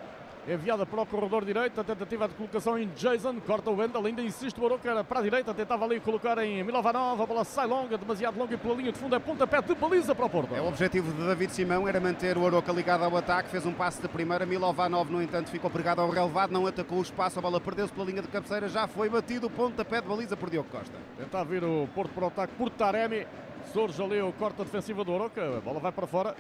enviada 0.55 0.87
para 0.87 1.03
o 1.03 1.07
corredor 1.07 1.45
direito, 1.45 1.79
a 1.81 1.85
tentativa 1.85 2.27
de 2.27 2.35
colocação 2.35 2.79
em 2.79 2.89
Jason, 2.97 3.39
corta 3.41 3.71
o 3.71 3.77
Wendel, 3.77 4.05
ainda 4.07 4.23
insiste 4.23 4.59
o 4.59 4.65
Aroca 4.65 5.05
para 5.05 5.21
a 5.21 5.23
direita, 5.23 5.53
tentava 5.53 5.85
ali 5.85 6.01
colocar 6.01 6.39
em 6.39 6.65
Milovanov, 6.65 7.21
a 7.21 7.27
bola 7.27 7.45
sai 7.45 7.67
longa, 7.67 7.99
demasiado 7.99 8.39
longa 8.39 8.55
e 8.55 8.57
pela 8.57 8.75
linha 8.75 8.91
de 8.91 8.99
fundo 8.99 9.15
é 9.15 9.19
pontapé 9.19 9.61
de 9.61 9.75
baliza 9.75 10.15
para 10.15 10.25
o 10.25 10.31
Porto. 10.31 10.55
É 10.55 10.61
o 10.61 10.69
objetivo 10.69 11.13
de 11.13 11.27
David 11.27 11.53
Simão, 11.53 11.87
era 11.87 12.01
manter 12.01 12.39
o 12.39 12.47
Aroca 12.47 12.73
ligado 12.73 13.05
ao 13.05 13.17
ataque, 13.17 13.51
fez 13.51 13.67
um 13.67 13.73
passe 13.73 14.01
de 14.01 14.09
primeira, 14.09 14.47
Milovanov 14.47 15.11
no 15.11 15.23
entanto 15.23 15.51
ficou 15.51 15.71
pregado 15.71 16.01
ao 16.01 16.09
relevado, 16.09 16.51
não 16.51 16.67
atacou 16.67 16.99
o 16.99 17.03
espaço, 17.03 17.39
a 17.39 17.43
bola 17.43 17.61
perdeu-se 17.61 17.93
pela 17.93 18.07
linha 18.07 18.23
de 18.23 18.29
cabeceira, 18.29 18.69
já 18.69 18.87
foi 18.87 19.09
batido 19.09 19.49
o 19.49 19.51
pontapé 19.51 20.01
de 20.01 20.09
baliza 20.09 20.37
por 20.37 20.49
Diogo 20.49 20.69
Costa. 20.71 20.97
Tenta 21.19 21.45
vir 21.45 21.63
o 21.63 21.87
Porto 21.95 22.13
para 22.13 22.25
o 22.25 22.29
ataque 22.29 22.55
por 22.55 22.71
Taremi, 22.71 23.27
surge 23.73 24.03
ali 24.03 24.23
o 24.23 24.33
corte 24.33 24.57
defensiva 24.59 25.05
do 25.05 25.15
Aroca, 25.15 25.59
a 25.59 25.61
bola 25.61 25.79
vai 25.79 25.93
para 25.93 26.07
fora, 26.07 26.35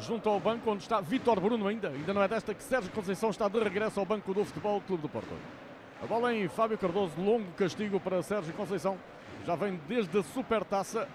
junto 0.00 0.28
ao 0.28 0.38
banco 0.38 0.70
onde 0.70 0.82
está 0.82 1.00
Vitor 1.00 1.40
Bruno 1.40 1.66
ainda. 1.66 1.88
Ainda 1.88 2.14
não 2.14 2.22
é 2.22 2.28
desta 2.28 2.54
que 2.54 2.62
Sérgio 2.62 2.90
Conceição 2.92 3.30
está 3.30 3.48
de 3.48 3.58
regresso 3.58 3.98
ao 3.98 4.06
banco 4.06 4.32
do 4.32 4.44
Futebol 4.44 4.80
Clube 4.80 5.02
do 5.02 5.08
Porto. 5.08 5.28
A 6.02 6.06
bola 6.06 6.32
em 6.32 6.48
Fábio 6.48 6.78
Cardoso, 6.78 7.12
longo 7.20 7.50
castigo 7.52 7.98
para 7.98 8.22
Sérgio 8.22 8.54
Conceição. 8.54 8.96
Já 9.44 9.56
vem 9.56 9.80
desde 9.88 10.18
a 10.18 10.22
Supertaça. 10.22 11.08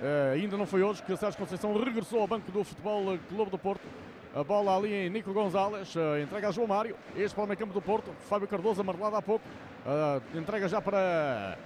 Uh, 0.00 0.32
ainda 0.34 0.56
não 0.56 0.66
foi 0.66 0.82
hoje 0.82 1.02
que 1.02 1.16
Sérgio 1.16 1.38
Conceição 1.38 1.76
regressou 1.76 2.20
ao 2.20 2.26
banco 2.26 2.50
do 2.50 2.64
Futebol 2.64 3.18
Clube 3.28 3.50
do 3.50 3.58
Porto. 3.58 3.86
A 4.34 4.42
bola 4.42 4.76
ali 4.76 4.92
em 4.92 5.10
Nico 5.10 5.32
Gonzalez, 5.32 5.94
uh, 5.94 6.18
entrega 6.20 6.48
a 6.48 6.50
João 6.50 6.66
Mário, 6.66 6.96
este 7.14 7.34
para 7.34 7.44
o 7.44 7.46
meio 7.46 7.58
campo 7.58 7.72
do 7.72 7.82
Porto. 7.82 8.10
Fábio 8.28 8.48
Cardoso 8.48 8.80
amarelado 8.80 9.14
há 9.14 9.22
pouco, 9.22 9.46
uh, 9.86 10.38
entrega 10.38 10.66
já 10.66 10.80
para 10.80 11.56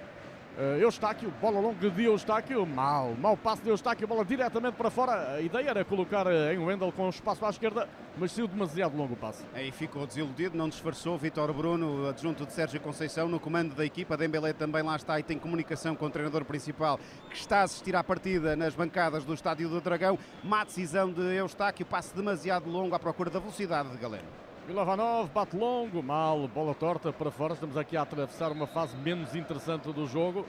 Uh, 0.57 0.81
Eustáquio, 0.81 1.31
bola 1.39 1.59
longa 1.59 1.87
de 1.87 2.03
Eustáquio, 2.05 2.65
mal, 2.65 3.13
mal 3.13 3.37
passo 3.37 3.61
de 3.61 3.69
Eustáquio, 3.69 4.07
bola 4.07 4.25
diretamente 4.25 4.73
para 4.73 4.89
fora. 4.89 5.35
A 5.35 5.39
ideia 5.39 5.69
era 5.69 5.85
colocar 5.85 6.25
uh, 6.25 6.51
em 6.51 6.57
Wendel 6.57 6.91
com 6.91 7.07
espaço 7.09 7.45
à 7.45 7.51
esquerda, 7.51 7.87
mas 8.17 8.31
saiu 8.31 8.47
demasiado 8.47 8.97
longo 8.97 9.13
o 9.13 9.15
passe. 9.15 9.45
Aí 9.53 9.71
ficou 9.71 10.07
desiludido, 10.07 10.57
não 10.57 10.67
disfarçou. 10.67 11.15
Vitor 11.15 11.53
Bruno, 11.53 12.09
adjunto 12.09 12.43
de 12.43 12.53
Sérgio 12.53 12.81
Conceição, 12.81 13.29
no 13.29 13.39
comando 13.39 13.75
da 13.75 13.85
equipa. 13.85 14.17
Dembélé 14.17 14.51
também 14.51 14.81
lá 14.81 14.95
está 14.95 15.19
e 15.19 15.23
tem 15.23 15.37
comunicação 15.37 15.95
com 15.95 16.07
o 16.07 16.09
treinador 16.09 16.43
principal 16.43 16.99
que 17.29 17.35
está 17.35 17.59
a 17.59 17.63
assistir 17.63 17.95
à 17.95 18.03
partida 18.03 18.55
nas 18.55 18.73
bancadas 18.73 19.23
do 19.23 19.35
Estádio 19.35 19.69
do 19.69 19.79
Dragão. 19.79 20.17
Má 20.43 20.63
decisão 20.63 21.13
de 21.13 21.21
Eustáquio, 21.35 21.85
passe 21.85 22.15
demasiado 22.15 22.67
longo 22.67 22.95
à 22.95 22.99
procura 22.99 23.29
da 23.29 23.37
velocidade 23.37 23.91
de 23.91 23.97
Galeno. 23.97 24.46
Milovanov 24.67 25.29
bate 25.29 25.55
longo, 25.55 26.03
mal, 26.03 26.45
bola 26.49 26.75
torta 26.75 27.13
para 27.13 27.31
fora. 27.31 27.53
Estamos 27.53 27.77
aqui 27.77 27.95
a 27.95 28.01
atravessar 28.01 28.51
uma 28.51 28.67
fase 28.67 28.97
menos 28.97 29.33
interessante 29.33 29.89
do 29.93 30.05
jogo. 30.05 30.41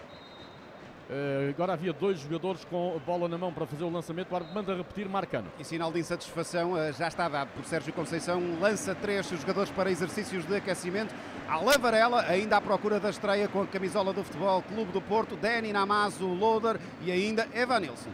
Uh, 1.09 1.51
agora 1.51 1.75
havia 1.75 1.93
dois 1.93 2.19
jogadores 2.19 2.65
com 2.65 3.01
bola 3.07 3.29
na 3.29 3.39
mão 3.39 3.53
para 3.53 3.65
fazer 3.65 3.85
o 3.85 3.89
lançamento. 3.89 4.33
O 4.33 4.35
árbitro 4.35 4.57
manda 4.57 4.75
repetir, 4.75 5.09
marcando. 5.09 5.47
E 5.61 5.65
sinal 5.65 5.93
de 5.93 6.01
insatisfação 6.01 6.73
uh, 6.73 6.93
já 6.93 7.07
está 7.07 7.29
dado 7.29 7.51
por 7.51 7.65
Sérgio 7.65 7.93
Conceição. 7.93 8.43
Lança 8.61 8.93
três 8.93 9.31
jogadores 9.31 9.71
para 9.71 9.89
exercícios 9.89 10.45
de 10.45 10.57
aquecimento. 10.57 11.15
Alain 11.49 11.79
Varela, 11.79 12.23
ainda 12.23 12.57
à 12.57 12.61
procura 12.61 12.99
da 12.99 13.11
estreia 13.11 13.47
com 13.47 13.63
a 13.63 13.67
camisola 13.69 14.13
do 14.13 14.25
Futebol 14.25 14.61
Clube 14.63 14.91
do 14.91 15.01
Porto. 15.01 15.37
Dani 15.37 15.73
Namazo, 15.73 16.27
Loader 16.27 16.81
e 17.03 17.13
ainda 17.13 17.47
Evanilson. 17.55 18.11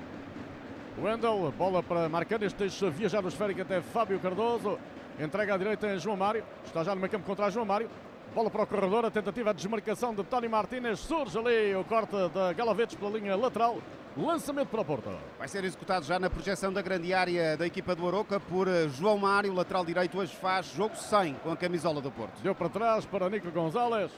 Wendel, 1.02 1.50
bola 1.56 1.82
para 1.82 2.10
marcando. 2.10 2.42
Este 2.42 2.58
deixa 2.58 2.90
viajar 2.90 3.22
no 3.22 3.28
esférico 3.28 3.62
até 3.62 3.80
Fábio 3.80 4.20
Cardoso. 4.20 4.78
Entrega 5.18 5.54
à 5.54 5.56
direita 5.56 5.86
em 5.94 5.98
João 5.98 6.16
Mário. 6.16 6.44
Está 6.64 6.82
já 6.82 6.94
no 6.94 7.00
meio 7.00 7.10
campo 7.10 7.24
contra 7.24 7.50
João 7.50 7.64
Mário. 7.64 7.88
Bola 8.34 8.50
para 8.50 8.64
o 8.64 8.66
corredor, 8.66 9.04
a 9.04 9.10
tentativa 9.12 9.54
de 9.54 9.58
desmarcação 9.58 10.12
de 10.12 10.24
Tony 10.24 10.48
Martínez. 10.48 10.98
Surge 10.98 11.38
ali 11.38 11.74
o 11.76 11.84
corte 11.84 12.16
da 12.34 12.52
Galavetes 12.52 12.96
pela 12.96 13.16
linha 13.16 13.36
lateral. 13.36 13.78
Lançamento 14.16 14.68
para 14.68 14.80
a 14.80 14.84
porta. 14.84 15.10
Vai 15.38 15.46
ser 15.46 15.64
executado 15.64 16.04
já 16.04 16.18
na 16.18 16.28
projeção 16.28 16.72
da 16.72 16.82
grande 16.82 17.14
área 17.14 17.56
da 17.56 17.66
equipa 17.66 17.94
do 17.94 18.06
Aroca 18.06 18.40
por 18.40 18.66
eh, 18.66 18.88
João 18.88 19.18
Mário, 19.18 19.52
lateral 19.52 19.84
direito. 19.84 20.18
Hoje 20.18 20.34
faz 20.34 20.66
jogo 20.66 20.96
100 20.96 21.34
com 21.42 21.52
a 21.52 21.56
camisola 21.56 22.00
do 22.00 22.10
Porto. 22.10 22.40
Deu 22.42 22.54
para 22.54 22.68
trás 22.68 23.04
para 23.04 23.30
Nico 23.30 23.50
Gonzalez. 23.50 24.10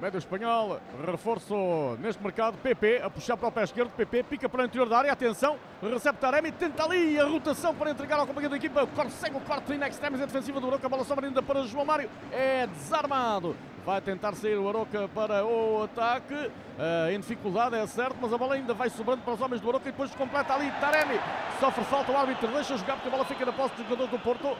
Médio 0.00 0.16
espanhol, 0.16 0.80
reforço 1.06 1.54
neste 2.00 2.22
mercado. 2.22 2.56
PP 2.56 3.02
a 3.04 3.10
puxar 3.10 3.36
para 3.36 3.48
o 3.48 3.52
pé 3.52 3.64
esquerdo. 3.64 3.90
PP 3.90 4.22
pica 4.22 4.48
para 4.48 4.62
o 4.62 4.64
interior 4.64 4.88
da 4.88 4.96
área. 4.96 5.12
Atenção, 5.12 5.58
recebe 5.82 6.16
Taremi. 6.16 6.50
Tenta 6.52 6.84
ali 6.84 7.20
a 7.20 7.26
rotação 7.26 7.74
para 7.74 7.90
entregar 7.90 8.18
ao 8.18 8.26
companheiro 8.26 8.50
da 8.50 8.56
equipa. 8.56 8.86
Consegue 8.86 9.36
o 9.36 9.40
corte 9.40 9.74
in 9.74 9.82
extremis. 9.82 10.22
A 10.22 10.24
defensiva 10.24 10.58
do 10.58 10.68
Aroca. 10.68 10.86
A 10.86 10.88
bola 10.88 11.04
sobra 11.04 11.26
ainda 11.26 11.42
para 11.42 11.64
João 11.64 11.84
Mário. 11.84 12.08
É 12.32 12.66
desarmado. 12.68 13.54
Vai 13.84 14.00
tentar 14.00 14.32
sair 14.32 14.56
o 14.56 14.66
Aroca 14.70 15.06
para 15.08 15.44
o 15.44 15.82
ataque. 15.82 16.34
Uh, 16.34 17.10
em 17.12 17.20
dificuldade, 17.20 17.76
é 17.76 17.86
certo, 17.86 18.16
mas 18.22 18.32
a 18.32 18.38
bola 18.38 18.54
ainda 18.54 18.72
vai 18.72 18.88
sobrando 18.88 19.20
para 19.20 19.34
os 19.34 19.40
homens 19.42 19.60
do 19.60 19.68
Aroca 19.68 19.86
e 19.86 19.92
depois 19.92 20.14
completa 20.14 20.54
ali 20.54 20.72
Taremi. 20.80 21.20
Sofre 21.60 21.84
falta 21.84 22.10
o 22.10 22.16
árbitro. 22.16 22.48
Deixa 22.48 22.74
jogar 22.74 22.94
porque 22.94 23.08
a 23.08 23.10
bola 23.10 23.26
fica 23.26 23.44
na 23.44 23.52
posse 23.52 23.74
dos 23.74 23.84
jogadores 23.84 24.10
do 24.10 24.18
Porto. 24.18 24.56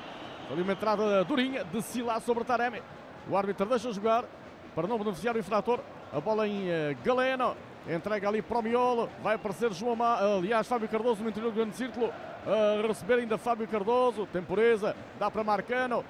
Ali 0.50 0.60
uma 0.60 0.72
entrada 0.72 1.24
durinha 1.24 1.64
de 1.64 1.80
Silá 1.80 2.20
sobre 2.20 2.44
Taremi. 2.44 2.82
O 3.26 3.36
árbitro 3.36 3.64
deixa 3.64 3.90
jogar 3.90 4.24
para 4.74 4.86
não 4.86 4.98
beneficiar 4.98 5.36
o 5.36 5.38
infrator. 5.38 5.80
A 6.12 6.20
bola 6.20 6.46
em 6.46 6.68
uh, 6.68 6.96
Galeno. 7.04 7.56
Entrega 7.88 8.28
ali 8.28 8.42
para 8.42 8.58
o 8.58 8.62
miolo. 8.62 9.08
Vai 9.22 9.36
aparecer 9.36 9.72
João 9.72 9.96
Ma... 9.96 10.18
aliás, 10.18 10.66
Fábio 10.66 10.88
Cardoso 10.88 11.22
no 11.22 11.30
interior 11.30 11.50
do 11.50 11.56
grande 11.56 11.76
círculo. 11.76 12.12
A 12.46 12.86
receber 12.86 13.14
ainda 13.14 13.38
Fábio 13.38 13.66
Cardoso. 13.66 14.26
Temporiza. 14.26 14.94
Dá 15.18 15.30
para 15.30 15.42
Marcano. 15.42 16.04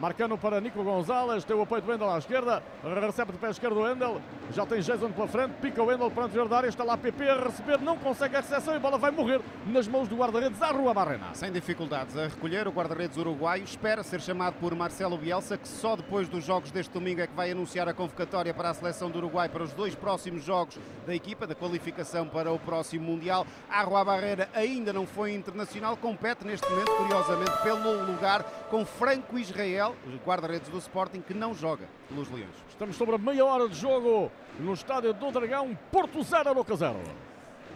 Marcando 0.00 0.38
para 0.38 0.62
Nico 0.62 0.82
Gonzalez, 0.82 1.44
tem 1.44 1.54
o 1.54 1.60
apoio 1.60 1.82
do 1.82 1.90
Wendel 1.90 2.10
à 2.10 2.16
esquerda, 2.16 2.62
recebe 2.82 3.32
de 3.32 3.38
pé 3.38 3.50
esquerdo 3.50 3.80
o 3.80 3.82
Wendel, 3.82 4.18
já 4.50 4.64
tem 4.64 4.80
Jason 4.80 5.12
pela 5.12 5.28
frente, 5.28 5.52
pica 5.60 5.82
o 5.82 5.86
Wendel 5.86 6.10
para 6.10 6.24
o 6.24 6.48
da 6.48 6.56
área, 6.56 6.68
está 6.68 6.82
lá 6.82 6.96
PP 6.96 7.28
a 7.28 7.34
receber, 7.34 7.78
não 7.82 7.98
consegue 7.98 8.34
a 8.34 8.40
recepção 8.40 8.72
e 8.72 8.78
a 8.78 8.80
bola 8.80 8.96
vai 8.96 9.10
morrer 9.10 9.42
nas 9.66 9.86
mãos 9.86 10.08
do 10.08 10.16
guarda-redes 10.16 10.62
à 10.62 10.68
Rua 10.68 10.94
Barrena. 10.94 11.34
Sem 11.34 11.52
dificuldades 11.52 12.16
a 12.16 12.28
recolher, 12.28 12.66
o 12.66 12.70
guarda-redes 12.70 13.18
uruguaio 13.18 13.62
espera 13.62 14.02
ser 14.02 14.22
chamado 14.22 14.54
por 14.54 14.74
Marcelo 14.74 15.18
Bielsa, 15.18 15.58
que 15.58 15.68
só 15.68 15.96
depois 15.96 16.30
dos 16.30 16.42
jogos 16.46 16.70
deste 16.70 16.94
domingo 16.94 17.20
é 17.20 17.26
que 17.26 17.36
vai 17.36 17.50
anunciar 17.50 17.86
a 17.86 17.92
convocatória 17.92 18.54
para 18.54 18.70
a 18.70 18.74
seleção 18.74 19.10
do 19.10 19.18
Uruguai 19.18 19.50
para 19.50 19.62
os 19.62 19.74
dois 19.74 19.94
próximos 19.94 20.42
jogos 20.42 20.78
da 21.06 21.14
equipa, 21.14 21.46
da 21.46 21.54
qualificação 21.54 22.26
para 22.26 22.50
o 22.50 22.58
próximo 22.58 23.04
Mundial. 23.04 23.46
A 23.68 23.82
Rua 23.82 24.06
ainda 24.54 24.94
não 24.94 25.06
foi 25.06 25.34
internacional, 25.34 25.94
compete 25.94 26.46
neste 26.46 26.66
momento, 26.70 26.90
curiosamente, 26.96 27.62
pelo 27.62 28.06
lugar 28.06 28.42
com 28.70 28.86
Franco 28.86 29.38
Israel, 29.38 29.89
guarda-redes 30.24 30.68
do 30.68 30.78
Sporting, 30.78 31.20
que 31.20 31.34
não 31.34 31.54
joga 31.54 31.86
pelos 32.08 32.28
Leões. 32.30 32.54
Estamos 32.68 32.96
sobre 32.96 33.14
a 33.14 33.18
meia 33.18 33.44
hora 33.44 33.68
de 33.68 33.74
jogo 33.78 34.30
no 34.58 34.72
estádio 34.72 35.12
do 35.12 35.30
Dragão, 35.30 35.76
Porto 35.90 36.22
0, 36.22 36.54
Boca 36.54 36.76
0. 36.76 36.96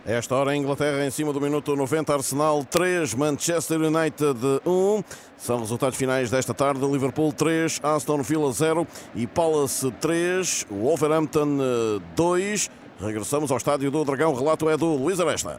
Esta 0.06 0.34
hora 0.34 0.54
em 0.54 0.60
Inglaterra, 0.60 1.06
em 1.06 1.10
cima 1.10 1.32
do 1.32 1.40
minuto 1.40 1.74
90, 1.74 2.12
Arsenal 2.12 2.62
3, 2.62 3.14
Manchester 3.14 3.80
United 3.80 4.38
1. 4.66 5.02
São 5.38 5.60
resultados 5.60 5.96
finais 5.96 6.30
desta 6.30 6.52
tarde. 6.52 6.84
Liverpool 6.86 7.32
3, 7.32 7.80
Aston 7.82 8.22
Villa 8.22 8.52
0 8.52 8.86
e 9.14 9.26
Palace 9.26 9.90
3, 9.92 10.66
Wolverhampton 10.70 11.58
2. 12.14 12.70
Regressamos 13.00 13.50
ao 13.50 13.56
estádio 13.56 13.90
do 13.90 14.04
Dragão. 14.04 14.32
O 14.32 14.36
relato 14.36 14.68
é 14.68 14.76
do 14.76 14.94
Luís 14.94 15.18
Aresta. 15.20 15.58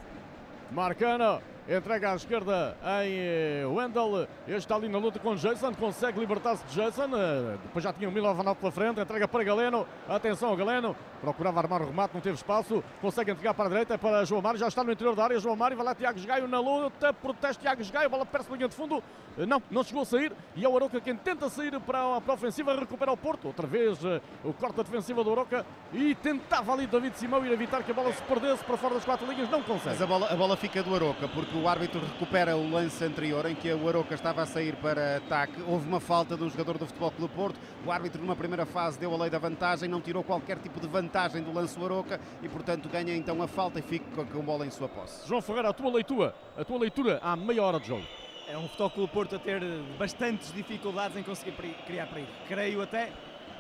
Marcana 0.72 1.42
entrega 1.68 2.12
à 2.12 2.16
esquerda 2.16 2.78
em 3.02 3.12
eh, 3.18 3.66
Wendell. 3.66 4.28
Este 4.48 4.60
está 4.60 4.76
ali 4.76 4.88
na 4.88 5.00
luta 5.00 5.20
com 5.20 5.36
Jason, 5.36 5.74
consegue 5.74 6.20
libertar-se 6.20 6.64
de 6.66 6.76
Jason. 6.76 7.10
Eh, 7.16 7.58
depois 7.64 7.84
já 7.84 7.92
tinha 7.92 8.08
o 8.08 8.12
Milovanov 8.12 8.58
pela 8.58 8.72
frente, 8.72 9.00
entrega 9.00 9.28
para 9.28 9.44
Galeno. 9.44 9.88
Atenção 10.08 10.56
Galeno, 10.56 10.96
procurava 11.22 11.60
armar 11.60 11.82
o 11.82 11.88
remate, 11.88 12.14
não 12.14 12.22
teve 12.22 12.36
espaço. 12.36 12.84
Consegue 13.02 13.32
entregar 13.32 13.54
para 13.54 13.66
a 13.66 13.70
direita, 13.70 13.98
para 13.98 14.24
João 14.26 14.42
Mário, 14.42 14.60
já 14.60 14.68
está 14.68 14.84
no 14.84 14.92
interior 14.92 15.16
da 15.16 15.24
área. 15.24 15.40
João 15.40 15.56
Mário 15.56 15.76
vai 15.76 15.86
lá, 15.86 15.96
Tiago 15.96 16.20
Gaio 16.26 16.48
na 16.48 16.60
luta, 16.60 17.12
proteste 17.12 17.62
Tiago 17.62 17.82
Gaio, 17.92 18.10
bola 18.10 18.26
perto 18.26 18.50
da 18.50 18.56
linha 18.56 18.68
de 18.68 18.76
fundo. 18.76 19.04
Eh, 19.38 19.46
não, 19.46 19.62
não 19.72 19.84
chegou 19.84 20.04
a 20.04 20.06
sair 20.06 20.32
e 20.56 20.64
é 20.64 20.70
o 20.70 20.76
Aroca 20.76 21.02
quem 21.02 21.16
tenta 21.16 21.50
sair 21.50 21.80
para 21.80 22.18
a, 22.18 22.22
para 22.22 22.34
a 22.34 22.36
ofensiva, 22.36 22.76
recupera 22.76 23.12
o 23.12 23.18
Porto. 23.18 23.48
Outra 23.48 23.66
vez 23.66 24.00
o 24.44 24.54
corte 24.54 24.78
defensiva 24.84 25.24
do 25.24 25.32
Aroca 25.32 25.66
e 25.92 26.14
tentava 26.16 26.74
ali 26.74 26.86
David 26.86 27.18
Simão 27.18 27.44
ir 27.46 27.52
evitar 27.52 27.82
que 27.84 27.92
a 27.92 27.94
bola 27.94 28.14
se 28.14 28.22
perdesse 28.24 28.64
para 28.64 28.78
fora 28.78 28.94
das 28.96 29.06
quatro 29.06 29.26
linhas, 29.26 29.50
não 29.50 29.64
consegue. 29.64 29.90
Mas 29.90 30.02
a 30.02 30.06
bola, 30.06 30.28
a 30.32 30.36
bola 30.36 30.56
fica 30.56 30.84
do 30.84 30.94
Aroca, 30.94 31.28
porque 31.28 31.55
o 31.56 31.68
árbitro 31.68 32.00
recupera 32.00 32.56
o 32.56 32.70
lance 32.70 33.04
anterior 33.04 33.46
em 33.46 33.56
que 33.56 33.72
o 33.72 33.88
Aroca 33.88 34.14
estava 34.14 34.42
a 34.42 34.46
sair 34.46 34.76
para 34.76 35.18
ataque. 35.18 35.62
Houve 35.68 35.88
uma 35.88 36.00
falta 36.00 36.36
do 36.36 36.50
jogador 36.50 36.78
do 36.78 36.86
Futebol 36.86 37.12
Clube 37.12 37.34
Porto. 37.34 37.60
O 37.86 37.92
árbitro, 37.92 38.22
numa 38.22 38.36
primeira 38.36 38.66
fase, 38.66 39.00
deu 39.00 39.14
a 39.14 39.18
lei 39.18 39.30
da 39.30 39.40
vantagem, 39.40 39.88
não 39.88 40.02
tirou 40.02 40.24
qualquer 40.24 40.58
tipo 40.60 40.80
de 40.80 40.88
vantagem 40.88 41.42
do 41.42 41.54
lance 41.54 41.78
do 41.78 41.86
Aroca 41.86 42.20
e, 42.42 42.50
portanto, 42.50 42.90
ganha 42.90 43.16
então 43.16 43.42
a 43.42 43.48
falta 43.48 43.80
e 43.80 43.82
fica 43.82 44.26
com 44.26 44.40
a 44.40 44.42
bola 44.42 44.66
em 44.66 44.72
sua 44.72 44.90
posse. 44.90 45.28
João 45.28 45.42
Ferreira, 45.42 45.70
a 45.70 45.74
tua 45.74 45.92
leitura, 45.92 46.36
a 46.58 46.64
tua 46.64 46.78
leitura 46.78 47.20
há 47.22 47.36
meia 47.36 47.64
hora 47.64 47.80
de 47.80 47.88
jogo. 47.88 48.06
É 48.48 48.58
um 48.58 48.68
Futebol 48.68 48.90
Clube 48.90 49.14
Porto 49.14 49.36
a 49.36 49.40
ter 49.40 49.62
bastantes 49.98 50.54
dificuldades 50.54 51.18
em 51.18 51.24
conseguir 51.24 51.54
criar 51.86 52.08
perigo. 52.08 52.30
Creio 52.48 52.82
até 52.82 53.12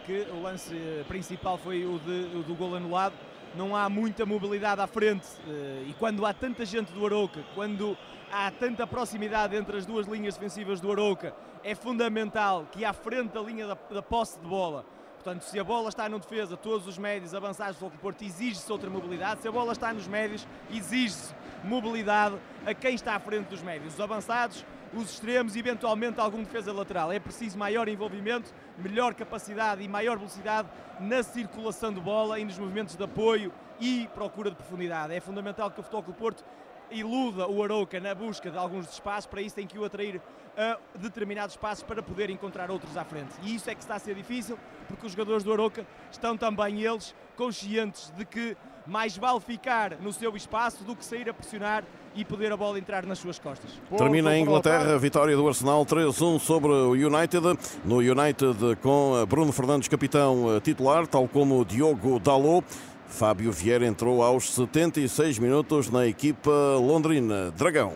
que 0.05 0.27
o 0.31 0.41
lance 0.41 0.75
principal 1.07 1.57
foi 1.57 1.85
o, 1.85 1.97
de, 1.99 2.37
o 2.37 2.43
do 2.43 2.53
gol 2.55 2.75
anulado 2.75 3.15
não 3.55 3.75
há 3.75 3.89
muita 3.89 4.25
mobilidade 4.25 4.81
à 4.81 4.87
frente 4.87 5.27
eh, 5.47 5.85
e 5.87 5.93
quando 5.93 6.25
há 6.25 6.33
tanta 6.33 6.65
gente 6.65 6.91
do 6.91 7.05
Arouca, 7.05 7.43
quando 7.53 7.97
há 8.31 8.51
tanta 8.51 8.85
proximidade 8.85 9.55
entre 9.55 9.77
as 9.77 9.85
duas 9.85 10.07
linhas 10.07 10.35
defensivas 10.35 10.79
do 10.79 10.91
Arouca, 10.91 11.33
é 11.63 11.73
fundamental 11.73 12.67
que 12.71 12.83
à 12.83 12.93
frente 12.93 13.31
da 13.33 13.41
linha 13.41 13.67
da, 13.67 13.77
da 13.89 14.01
posse 14.01 14.39
de 14.39 14.47
bola, 14.47 14.85
portanto, 15.15 15.43
se 15.43 15.59
a 15.59 15.63
bola 15.63 15.89
está 15.89 16.07
no 16.09 16.19
defesa, 16.19 16.55
todos 16.57 16.87
os 16.87 16.97
médios 16.97 17.33
avançados 17.33 17.79
do 17.79 17.89
Porto 17.89 18.23
exige-se 18.23 18.71
outra 18.71 18.89
mobilidade, 18.89 19.41
se 19.41 19.47
a 19.47 19.51
bola 19.51 19.71
está 19.71 19.93
nos 19.93 20.07
médios, 20.07 20.45
exige-se 20.69 21.33
mobilidade 21.63 22.35
a 22.65 22.73
quem 22.73 22.93
está 22.93 23.15
à 23.15 23.19
frente 23.19 23.47
dos 23.47 23.61
médios. 23.61 23.93
Os 23.93 23.99
avançados 23.99 24.65
os 24.95 25.11
extremos 25.11 25.55
e 25.55 25.59
eventualmente 25.59 26.19
algum 26.19 26.41
defesa 26.41 26.71
lateral. 26.71 27.11
É 27.11 27.19
preciso 27.19 27.57
maior 27.57 27.87
envolvimento, 27.87 28.53
melhor 28.77 29.13
capacidade 29.13 29.83
e 29.83 29.87
maior 29.87 30.17
velocidade 30.17 30.69
na 30.99 31.21
circulação 31.21 31.93
de 31.93 31.99
bola 31.99 32.39
e 32.39 32.45
nos 32.45 32.57
movimentos 32.57 32.95
de 32.95 33.03
apoio 33.03 33.51
e 33.79 34.09
procura 34.13 34.49
de 34.49 34.55
profundidade. 34.55 35.13
É 35.13 35.19
fundamental 35.19 35.69
que 35.69 35.79
o 35.79 35.83
Futebol 35.83 36.03
Clube 36.03 36.19
Porto 36.19 36.43
iluda 36.89 37.47
o 37.47 37.63
Arouca 37.63 37.99
na 37.99 38.13
busca 38.13 38.49
de 38.49 38.57
alguns 38.57 38.89
espaços, 38.89 39.25
para 39.25 39.41
isso 39.41 39.55
tem 39.55 39.67
que 39.67 39.77
o 39.77 39.83
atrair 39.83 40.21
a 40.55 40.77
determinados 40.97 41.55
espaços 41.55 41.83
para 41.83 42.01
poder 42.01 42.29
encontrar 42.29 42.71
outros 42.71 42.95
à 42.95 43.03
frente. 43.03 43.33
E 43.43 43.55
isso 43.55 43.69
é 43.69 43.75
que 43.75 43.81
está 43.81 43.95
a 43.95 43.99
ser 43.99 44.15
difícil, 44.15 44.57
porque 44.87 45.05
os 45.05 45.11
jogadores 45.11 45.43
do 45.43 45.51
Arouca 45.51 45.85
estão 46.11 46.37
também 46.37 46.81
eles 46.81 47.13
conscientes 47.35 48.11
de 48.15 48.23
que 48.23 48.55
mais 48.87 49.17
vale 49.17 49.39
ficar 49.39 49.97
no 49.99 50.13
seu 50.13 50.35
espaço 50.35 50.83
do 50.83 50.95
que 50.95 51.03
sair 51.03 51.29
a 51.29 51.33
pressionar 51.33 51.83
e 52.15 52.23
poder 52.23 52.51
a 52.51 52.57
bola 52.57 52.79
entrar 52.79 53.05
nas 53.05 53.19
suas 53.19 53.37
costas. 53.37 53.69
Termina 53.97 54.37
em 54.37 54.41
Inglaterra 54.41 54.95
a 54.95 54.97
vitória 54.97 55.35
do 55.35 55.47
Arsenal 55.47 55.85
3-1 55.85 56.39
sobre 56.39 56.71
o 56.71 56.91
United. 56.91 57.57
No 57.83 57.97
United 57.97 58.77
com 58.81 59.25
Bruno 59.27 59.51
Fernandes 59.51 59.87
capitão 59.87 60.55
eh, 60.55 60.59
titular, 60.61 61.05
tal 61.07 61.27
como 61.27 61.65
Diogo 61.65 62.19
Dalot. 62.19 62.65
Fábio 63.07 63.51
Vieira 63.51 63.85
entrou 63.85 64.23
aos 64.23 64.53
76 64.53 65.39
minutos 65.39 65.89
na 65.89 66.05
equipa 66.05 66.51
londrina 66.79 67.51
Dragão. 67.51 67.93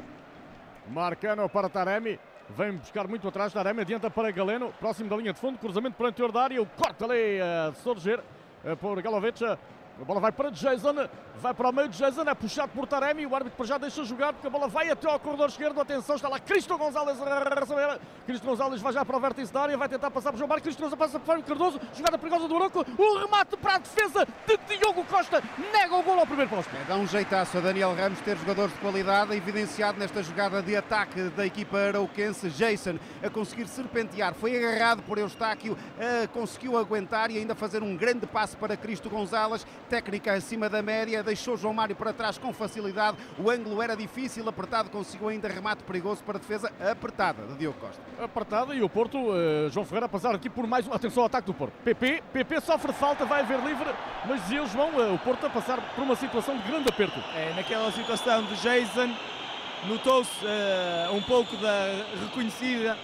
Marcano 0.90 1.48
para 1.50 1.70
Taremi. 1.70 2.20
Vem 2.58 2.74
buscar 2.74 3.08
muito 3.08 3.28
atrás. 3.28 3.54
Taremi 3.54 3.82
adianta 3.82 4.10
para 4.10 4.32
Galeno. 4.32 4.74
Próximo 4.80 5.10
da 5.10 5.16
linha 5.16 5.34
de 5.34 5.40
fundo. 5.40 5.58
Cruzamento 5.60 5.96
para 5.96 6.08
o 6.08 6.10
interior 6.10 6.32
da 6.32 6.42
área. 6.42 6.62
O 6.62 6.66
corte 6.66 7.04
ali 7.04 7.40
a 7.40 7.74
surgir 7.84 8.20
eh, 8.66 8.76
por 8.76 9.02
Galovic. 9.02 9.40
A 10.02 10.06
bola 10.06 10.22
vai 10.22 10.32
para 10.32 10.50
Jason, 10.50 10.96
vai 11.42 11.54
para 11.54 11.70
o 11.70 11.74
meio 11.74 11.90
de 11.90 11.98
Jason, 11.98 12.22
é 12.22 12.34
puxado 12.34 12.72
por 12.74 12.88
Taremi, 12.88 13.26
o 13.26 13.36
árbitro 13.36 13.66
já 13.66 13.78
deixa 13.78 14.02
jogar 14.06 14.32
porque 14.32 14.48
a 14.48 14.50
bola 14.50 14.70
vai 14.70 14.90
até 14.90 15.12
ao 15.12 15.20
corredor 15.20 15.50
esquerdo, 15.50 15.80
atenção, 15.82 16.16
está 16.16 16.30
lá 16.30 16.40
Cristo 16.40 16.78
Gonzalez 16.78 17.22
a 17.22 17.60
receber, 17.60 18.00
Cristo 18.26 18.48
Gonzalez 18.48 18.82
vai 18.82 18.94
já 18.94 19.04
para 19.04 19.18
o 19.18 19.20
vértice 19.20 19.52
da 19.52 19.62
área, 19.62 19.78
vai 19.78 19.90
tentar 19.90 20.10
passar 20.10 20.32
por 20.32 20.38
João 20.38 20.48
Marcos, 20.48 20.64
Cristo 20.64 20.80
Gonzalez 20.80 21.00
passa 21.00 21.20
por 21.20 21.26
Fábio 21.26 21.44
Cardoso, 21.44 21.82
jogada 21.94 22.18
perigosa 22.18 22.48
do 22.48 22.56
Oroco, 22.56 22.86
o 22.98 23.18
remate 23.18 23.58
para 23.58 23.76
a 23.76 23.78
defesa 23.80 24.26
de 24.48 24.78
Diogo 24.78 25.04
Costa, 25.04 25.44
nega 25.74 25.94
o 25.94 26.02
gol 26.02 26.20
ao 26.20 26.26
primeiro 26.26 26.50
posto. 26.50 26.74
É, 26.78 26.84
dá 26.88 26.96
um 26.96 27.06
jeitaço 27.06 27.58
a 27.58 27.62
Daniel 27.62 27.94
Ramos 27.94 28.22
ter 28.22 28.38
jogadores 28.38 28.74
de 28.74 28.80
qualidade, 28.80 29.36
evidenciado 29.36 30.00
nesta 30.00 30.24
jogada 30.24 30.62
de 30.62 30.78
ataque 30.78 31.24
da 31.36 31.46
equipa 31.46 31.78
arauquense, 31.78 32.50
Jason 32.50 32.98
a 33.22 33.30
conseguir 33.30 33.68
serpentear, 33.68 34.34
foi 34.34 34.56
agarrado 34.56 35.04
por 35.04 35.18
Eustáquio, 35.18 35.78
conseguiu 36.32 36.78
aguentar 36.78 37.32
e 37.32 37.38
ainda 37.38 37.54
fazer 37.54 37.84
um 37.84 37.98
grande 37.98 38.26
passe 38.26 38.56
para 38.56 38.78
Cristo 38.78 39.10
Gonzalez, 39.10 39.68
técnica 39.90 40.34
acima 40.34 40.70
da 40.70 40.84
média, 40.84 41.24
deixou 41.24 41.58
João 41.58 41.74
Mário 41.74 41.96
para 41.96 42.14
trás 42.14 42.38
com 42.38 42.54
facilidade. 42.54 43.18
O 43.40 43.50
ângulo 43.50 43.82
era 43.82 43.96
difícil, 43.96 44.48
apertado, 44.48 44.90
conseguiu 44.90 45.30
ainda 45.30 45.48
remate 45.48 45.84
perigoso 45.84 46.24
para 46.24 46.38
a 46.38 46.40
defesa 46.40 46.72
apertada 46.80 47.44
de 47.48 47.56
Diogo 47.56 47.80
Costa. 47.80 48.02
Apertada 48.22 48.76
e 48.76 48.84
o 48.84 48.88
Porto, 48.88 49.18
uh, 49.18 49.70
João 49.72 49.86
Ferreira, 49.86 50.06
a 50.06 50.10
passar 50.10 50.36
aqui 50.36 50.50
por 50.50 50.68
mais 50.68 50.88
um. 50.88 50.94
Atenção 50.94 51.24
ao 51.24 51.28
ataque 51.28 51.48
do 51.48 51.54
Porto. 51.54 51.74
PP, 51.84 52.24
PP 52.32 52.62
sofre 52.62 52.94
falta, 52.94 53.26
vai 53.26 53.42
haver 53.42 53.60
livre, 53.62 53.90
mas 54.28 54.42
dizia 54.44 54.64
o 54.64 54.68
João, 54.68 54.92
uh, 54.92 55.16
o 55.16 55.20
Porto 55.20 55.48
a 55.48 55.50
passar 55.50 55.82
por 55.96 56.04
uma 56.04 56.16
situação 56.16 56.56
de 56.56 56.64
grande 56.64 56.88
aperto. 56.88 57.20
É, 57.36 57.54
naquela 57.56 57.92
situação 57.92 58.44
de 58.44 58.56
Jason, 58.58 59.12
notou-se 59.88 60.46
uh, 60.46 61.16
um 61.16 61.22
pouco 61.24 61.58
da 61.58 62.06
reconhecida 62.24 62.96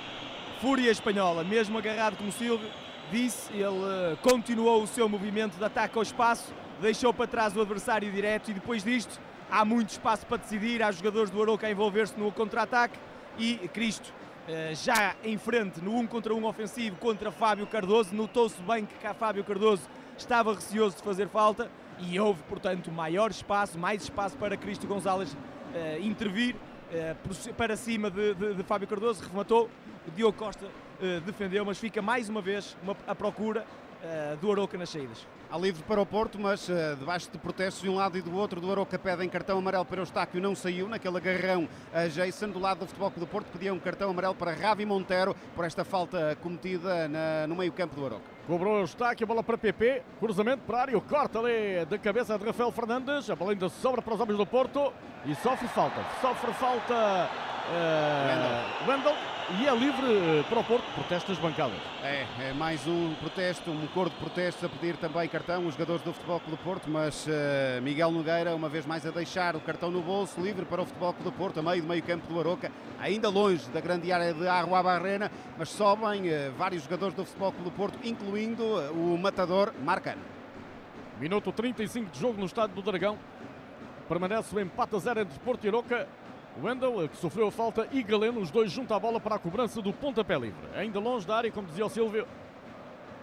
fúria 0.62 0.92
espanhola, 0.92 1.44
mesmo 1.44 1.78
agarrado 1.78 2.16
como 2.16 2.32
Silvio 2.32 2.70
disse, 3.12 3.54
ele 3.54 4.18
continuou 4.22 4.84
o 4.84 4.88
seu 4.88 5.08
movimento 5.08 5.58
de 5.58 5.64
ataque 5.64 5.98
ao 5.98 6.04
espaço, 6.04 6.54
deixou 6.82 7.14
para 7.14 7.28
trás 7.28 7.56
o 7.56 7.62
adversário 7.62 8.12
direto 8.12 8.52
e 8.52 8.54
depois 8.54 8.84
disto 8.84 9.20
há 9.50 9.64
muito 9.64 9.90
espaço 9.90 10.26
para 10.26 10.38
decidir, 10.38 10.82
há 10.82 10.92
jogadores 10.92 11.30
do 11.30 11.42
Aroca 11.42 11.68
a 11.68 11.72
envolver-se 11.72 12.20
no 12.20 12.32
contra-ataque 12.32 12.98
e 13.38 13.56
Cristo 13.74 14.14
uh, 14.48 14.76
já 14.76 15.16
em 15.24 15.38
frente 15.38 15.82
no 15.82 15.92
1 15.92 16.00
um 16.00 16.08
contra 16.08 16.34
1 16.34 16.38
um 16.38 16.46
ofensivo 16.46 16.96
contra 16.98 17.32
Fábio 17.32 17.68
Cardoso, 17.68 18.16
notou-se 18.16 18.62
bem 18.62 18.86
que 18.86 19.14
Fábio 19.14 19.44
Cardoso 19.44 19.84
estava 20.18 20.54
receoso 20.54 20.98
de 20.98 21.04
fazer 21.04 21.28
falta 21.28 21.70
e 22.00 22.20
houve, 22.20 22.44
portanto, 22.44 22.92
maior 22.92 23.32
espaço, 23.32 23.78
mais 23.78 24.04
espaço 24.04 24.38
para 24.38 24.58
Cristo 24.58 24.88
Gonzalez 24.88 25.34
uh, 25.34 26.02
intervir 26.02 26.56
para 27.58 27.76
cima 27.76 28.12
de, 28.12 28.34
de, 28.36 28.54
de 28.54 28.64
Fábio 28.64 28.88
Cardoso, 28.88 29.28
rematou, 29.28 29.70
Diogo 30.16 30.38
Costa 30.38 30.66
uh, 30.66 31.22
defendeu, 31.22 31.66
mas 31.66 31.78
fica 31.78 32.02
mais 32.02 32.30
uma 32.30 32.42
vez 32.42 32.78
uma, 32.84 32.96
a 33.08 33.16
procura 33.16 33.66
uh, 34.06 34.38
do 34.38 34.52
Aroca 34.52 34.78
nas 34.78 34.90
saídas. 34.90 35.28
Há 35.50 35.58
livre 35.58 35.84
para 35.84 36.02
o 36.02 36.06
Porto, 36.06 36.40
mas 36.40 36.68
uh, 36.70 36.96
debaixo 36.98 37.30
de 37.32 37.38
protestos 37.38 37.82
de 37.82 37.90
um 37.90 37.96
lado 37.96 38.18
e 38.18 38.22
do 38.22 38.36
outro, 38.36 38.62
do 38.62 38.72
Aroca 38.72 38.98
pedem 38.98 39.28
cartão 39.28 39.58
amarelo 39.58 39.86
para 39.86 39.98
o 39.98 40.02
Eustáquio, 40.02 40.42
não 40.42 40.56
saiu 40.56 40.88
naquele 40.88 41.18
agarrão 41.18 41.68
a 41.94 42.08
Jason. 42.08 42.50
Do 42.50 42.60
lado 42.60 42.80
do 42.80 42.88
Futebol 42.88 43.12
Clube 43.12 43.26
do 43.28 43.32
Porto 43.32 43.48
pedia 43.52 43.74
um 43.74 43.80
cartão 43.80 44.10
amarelo 44.10 44.36
para 44.36 44.54
Ravi 44.54 44.86
Monteiro 44.86 45.36
por 45.56 45.66
esta 45.66 45.84
falta 45.84 46.38
cometida 46.42 47.08
na, 47.08 47.48
no 47.48 47.56
meio 47.56 47.72
campo 47.72 47.96
do 47.96 48.06
Aroca. 48.06 48.24
Cobrou 48.48 48.76
o 48.76 48.80
Eustáquio, 48.82 49.26
bola 49.26 49.44
para 49.44 49.58
PP, 49.58 50.04
cruzamento 50.20 50.64
para 50.68 50.78
a 50.78 50.82
área, 50.82 50.98
o 50.98 51.02
corte 51.02 51.38
ali 51.38 51.86
de 51.90 51.98
cabeça 51.98 52.38
de 52.38 52.46
Rafael 52.46 52.72
Fernandes, 52.72 53.30
a 53.30 53.36
bola 53.36 53.52
ainda 53.52 53.70
sobra 53.70 54.02
para 54.02 54.14
os 54.14 54.20
homens 54.20 54.38
do 54.38 54.46
Porto 54.46 54.94
e 55.26 55.34
sofre 55.36 55.68
falta, 55.68 56.06
sofre 56.22 56.54
falta 56.54 57.30
uh, 57.70 58.90
Wendel 58.90 59.35
e 59.52 59.68
é 59.68 59.76
livre 59.76 60.08
eh, 60.08 60.44
para 60.50 60.60
o 60.60 60.64
Porto, 60.64 60.84
protesto 60.96 61.32
das 61.32 61.40
bancadas. 61.40 61.78
É, 62.04 62.26
é 62.50 62.54
mais 62.54 62.88
um 62.88 63.14
protesto, 63.16 63.70
um 63.70 63.86
coro 63.88 64.10
de 64.10 64.16
protestos 64.16 64.64
a 64.64 64.70
pedir 64.70 64.98
também 64.98 65.30
cartão, 65.30 65.68
os 65.68 65.74
jogadores 65.74 66.02
do 66.02 66.14
Futebol 66.14 66.40
Clube 66.40 66.58
do 66.58 66.64
Porto, 66.64 66.90
mas 66.90 67.28
uh, 67.28 67.82
Miguel 67.84 68.12
Nogueira, 68.12 68.56
uma 68.56 68.68
vez 68.68 68.88
mais 68.88 69.06
a 69.06 69.12
deixar 69.12 69.56
o 69.56 69.60
cartão 69.60 69.92
no 69.92 70.02
bolso, 70.02 70.42
livre 70.42 70.66
para 70.66 70.82
o 70.82 70.86
Futebol 70.86 71.14
Clube 71.14 71.30
do 71.30 71.38
Porto, 71.38 71.60
a 71.60 71.64
meio 71.64 71.84
do 71.84 71.88
meio 71.88 72.02
campo 72.02 72.28
do 72.28 72.40
Aroca, 72.40 72.72
ainda 73.00 73.30
longe 73.30 73.70
da 73.70 73.80
grande 73.80 74.12
área 74.12 74.34
de 74.34 74.48
Arrua 74.48 74.82
Barrena, 74.82 75.32
mas 75.58 75.70
sobem 75.70 76.28
uh, 76.28 76.52
vários 76.58 76.84
jogadores 76.84 77.16
do 77.16 77.24
Futebol 77.24 77.52
Clube 77.52 77.70
do 77.70 77.76
Porto, 77.76 78.00
incluindo 78.04 78.64
o 78.64 79.16
matador 79.16 79.74
Marcano. 79.84 80.22
Minuto 81.20 81.52
35 81.52 82.10
de 82.10 82.20
jogo 82.20 82.40
no 82.40 82.48
estádio 82.48 82.76
do 82.76 82.82
Dragão. 82.82 83.18
Permanece 84.10 84.56
o 84.56 84.60
empate 84.60 84.96
a 84.96 85.00
zero 85.00 85.20
entre 85.20 85.38
Porto 85.40 85.64
e 85.66 85.68
Aroca. 85.68 86.08
Wendel, 86.62 87.10
que 87.10 87.18
sofreu 87.18 87.48
a 87.48 87.52
falta, 87.52 87.88
e 87.92 88.02
Galeno, 88.02 88.40
os 88.40 88.50
dois 88.50 88.72
juntam 88.72 88.96
a 88.96 89.00
bola 89.00 89.20
para 89.20 89.36
a 89.36 89.40
cobrança 89.40 89.82
do 89.82 89.92
pontapé 89.92 90.38
livre. 90.38 90.68
Ainda 90.76 91.00
longe 91.00 91.28
da 91.28 91.36
área, 91.36 91.52
como 91.52 91.68
dizia 91.68 91.86
o 91.86 91.90
Silvio. 91.90 92.26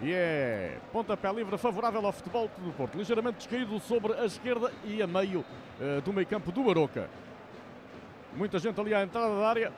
E 0.01 0.13
é 0.13 0.79
pontapé 0.93 1.33
livre 1.33 1.57
favorável 1.57 2.05
ao 2.05 2.13
futebol 2.13 2.51
do 2.59 2.73
Porto. 2.73 2.99
Ligeiramente 2.99 3.39
descaído 3.39 3.79
sobre 3.81 4.15
a 4.15 4.25
esquerda 4.25 4.73
e 4.85 5.01
a 5.01 5.07
meio 5.07 5.45
uh, 5.81 6.01
do 6.03 6.13
meio 6.13 6.27
campo 6.27 6.51
do 6.51 6.69
Aroca. 6.69 7.09
Muita 8.35 8.59
gente 8.59 8.81
ali 8.81 8.93
à 8.93 9.03
entrada 9.03 9.29
da 9.29 9.49
área. 9.49 9.73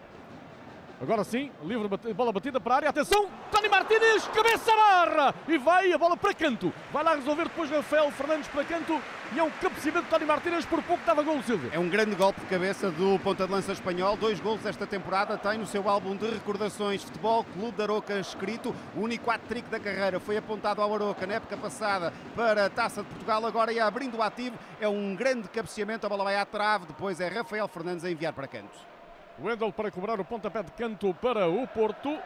Agora 1.00 1.24
sim, 1.24 1.50
livre 1.64 1.88
bola 2.14 2.32
batida 2.32 2.60
para 2.60 2.74
a 2.74 2.76
área. 2.76 2.88
Atenção, 2.88 3.28
Tony 3.50 3.68
Martínez, 3.68 4.26
cabeça 4.28 4.72
barra 4.74 5.34
e 5.48 5.58
vai 5.58 5.92
a 5.92 5.98
bola 5.98 6.16
para 6.16 6.32
canto. 6.32 6.72
Vai 6.92 7.02
lá 7.02 7.14
resolver 7.14 7.44
depois 7.44 7.70
Rafael 7.70 8.10
Fernandes 8.12 8.48
para 8.48 8.64
canto 8.64 9.00
e 9.34 9.38
é 9.38 9.42
um 9.42 9.50
cabeceamento 9.50 10.04
de 10.04 10.10
Tony 10.10 10.24
Martínez. 10.24 10.64
Por 10.64 10.82
pouco 10.82 11.00
estava 11.00 11.22
gol 11.22 11.42
Silvio. 11.42 11.70
É 11.72 11.78
um 11.78 11.88
grande 11.88 12.14
golpe 12.14 12.40
de 12.40 12.46
cabeça 12.46 12.90
do 12.90 13.18
ponta 13.18 13.46
de 13.46 13.52
lança 13.52 13.72
espanhol. 13.72 14.16
Dois 14.16 14.40
gols 14.40 14.64
esta 14.64 14.86
temporada. 14.86 15.36
Tem 15.36 15.58
no 15.58 15.66
seu 15.66 15.88
álbum 15.88 16.16
de 16.16 16.30
recordações 16.30 17.02
Futebol 17.02 17.44
Clube 17.44 17.76
da 17.76 17.84
Aroca 17.84 18.18
escrito. 18.18 18.74
O 18.96 19.00
único 19.00 19.30
hat-trick 19.30 19.68
da 19.68 19.80
carreira 19.80 20.20
foi 20.20 20.36
apontado 20.36 20.80
ao 20.80 20.94
Aroca 20.94 21.26
na 21.26 21.34
época 21.34 21.56
passada 21.56 22.12
para 22.36 22.66
a 22.66 22.70
Taça 22.70 23.02
de 23.02 23.08
Portugal. 23.08 23.44
Agora 23.44 23.74
é 23.74 23.80
abrindo 23.80 24.16
o 24.16 24.22
ativo. 24.22 24.56
É 24.80 24.88
um 24.88 25.14
grande 25.14 25.48
cabeceamento. 25.48 26.06
A 26.06 26.08
bola 26.08 26.24
vai 26.24 26.36
à 26.36 26.46
trave. 26.46 26.86
Depois 26.86 27.20
é 27.20 27.28
Rafael 27.28 27.66
Fernandes 27.68 28.04
a 28.04 28.10
enviar 28.10 28.32
para 28.32 28.46
canto. 28.46 28.93
Wendel 29.42 29.72
para 29.72 29.90
cobrar 29.90 30.20
o 30.20 30.24
pontapé 30.24 30.62
de 30.62 30.72
canto 30.72 31.12
para 31.14 31.48
o 31.48 31.66
Porto. 31.66 32.18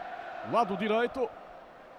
Lado 0.53 0.77
direito. 0.77 1.29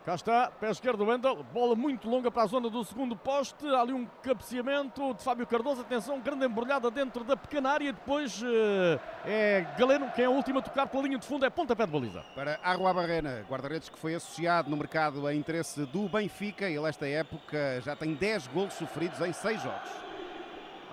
Cá 0.05 0.15
está, 0.15 0.49
pé 0.49 0.69
esquerdo 0.69 1.05
Wendel. 1.05 1.43
Bola 1.51 1.75
muito 1.75 2.09
longa 2.09 2.31
para 2.31 2.43
a 2.43 2.45
zona 2.47 2.69
do 2.69 2.83
segundo 2.83 3.15
poste. 3.15 3.67
Há 3.67 3.81
ali 3.81 3.93
um 3.93 4.05
cabeceamento 4.23 5.13
de 5.13 5.23
Fábio 5.23 5.45
Cardoso. 5.45 5.81
Atenção, 5.81 6.19
grande 6.19 6.45
embrulhada 6.45 6.89
dentro 6.89 7.23
da 7.23 7.35
pequena 7.35 7.71
área. 7.71 7.91
Depois 7.91 8.41
uh, 8.41 8.99
é 9.25 9.67
Galeno, 9.77 10.09
quem 10.11 10.25
é 10.25 10.29
o 10.29 10.31
último 10.31 10.59
a 10.59 10.61
tocar 10.61 10.87
pela 10.87 11.03
linha 11.03 11.17
de 11.17 11.25
fundo. 11.25 11.45
É 11.45 11.49
pontapé 11.49 11.85
de 11.85 11.91
baliza. 11.91 12.23
Para 12.33 12.59
Arrua 12.63 12.93
Barrena, 12.93 13.45
guarda-redes 13.49 13.89
que 13.89 13.99
foi 13.99 14.15
associado 14.15 14.69
no 14.69 14.77
mercado 14.77 15.27
a 15.27 15.33
interesse 15.33 15.85
do 15.87 16.07
Benfica. 16.07 16.69
Ele, 16.69 16.87
esta 16.87 17.07
época, 17.07 17.81
já 17.81 17.95
tem 17.95 18.13
10 18.13 18.47
golos 18.47 18.73
sofridos 18.75 19.19
em 19.21 19.33
6 19.33 19.61
jogos. 19.61 19.89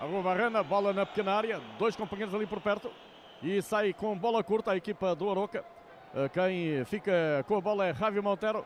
Arrua 0.01 0.21
Barrena, 0.21 0.61
bola 0.61 0.91
na 0.91 1.05
pequena 1.05 1.33
área. 1.33 1.61
Dois 1.79 1.95
companheiros 1.95 2.35
ali 2.35 2.45
por 2.45 2.59
perto 2.59 2.91
e 3.41 3.61
sai 3.61 3.93
com 3.93 4.17
bola 4.17 4.43
curta 4.43 4.71
a 4.71 4.77
equipa 4.77 5.15
do 5.15 5.29
Aroca. 5.29 5.63
Quem 6.33 6.83
fica 6.85 7.45
com 7.47 7.57
a 7.57 7.61
bola 7.61 7.85
é 7.85 7.93
Javi 7.93 8.21
Monteiro. 8.21 8.65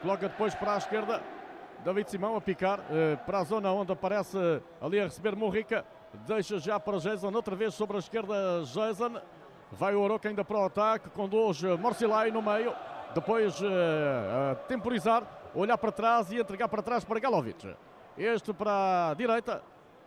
Coloca 0.00 0.28
depois 0.28 0.54
para 0.54 0.74
a 0.74 0.78
esquerda. 0.78 1.22
David 1.84 2.10
Simão 2.10 2.36
a 2.36 2.40
picar 2.40 2.80
para 3.26 3.38
a 3.38 3.44
zona 3.44 3.72
onde 3.72 3.92
aparece 3.92 4.38
ali 4.80 5.00
a 5.00 5.04
receber 5.04 5.34
Morrica. 5.34 5.84
Deixa 6.26 6.58
já 6.58 6.78
para 6.78 6.98
Jason, 6.98 7.32
outra 7.34 7.56
vez 7.56 7.74
sobre 7.74 7.96
a 7.96 7.98
esquerda 7.98 8.62
Jason. 8.64 9.20
Vai 9.72 9.94
o 9.94 10.04
Aroca 10.04 10.28
ainda 10.28 10.44
para 10.44 10.58
o 10.58 10.64
ataque, 10.64 11.10
conduz 11.10 11.62
Morcilai 11.62 12.30
no 12.30 12.40
meio. 12.40 12.72
Depois 13.14 13.60
a 13.62 14.54
temporizar, 14.66 15.24
olhar 15.54 15.76
para 15.76 15.90
trás 15.90 16.30
e 16.30 16.38
entregar 16.38 16.68
para 16.68 16.82
trás 16.82 17.04
para 17.04 17.18
Galovic. 17.18 17.74
Este 18.16 18.52
para 18.52 19.10
a 19.10 19.14
direita, 19.14 19.62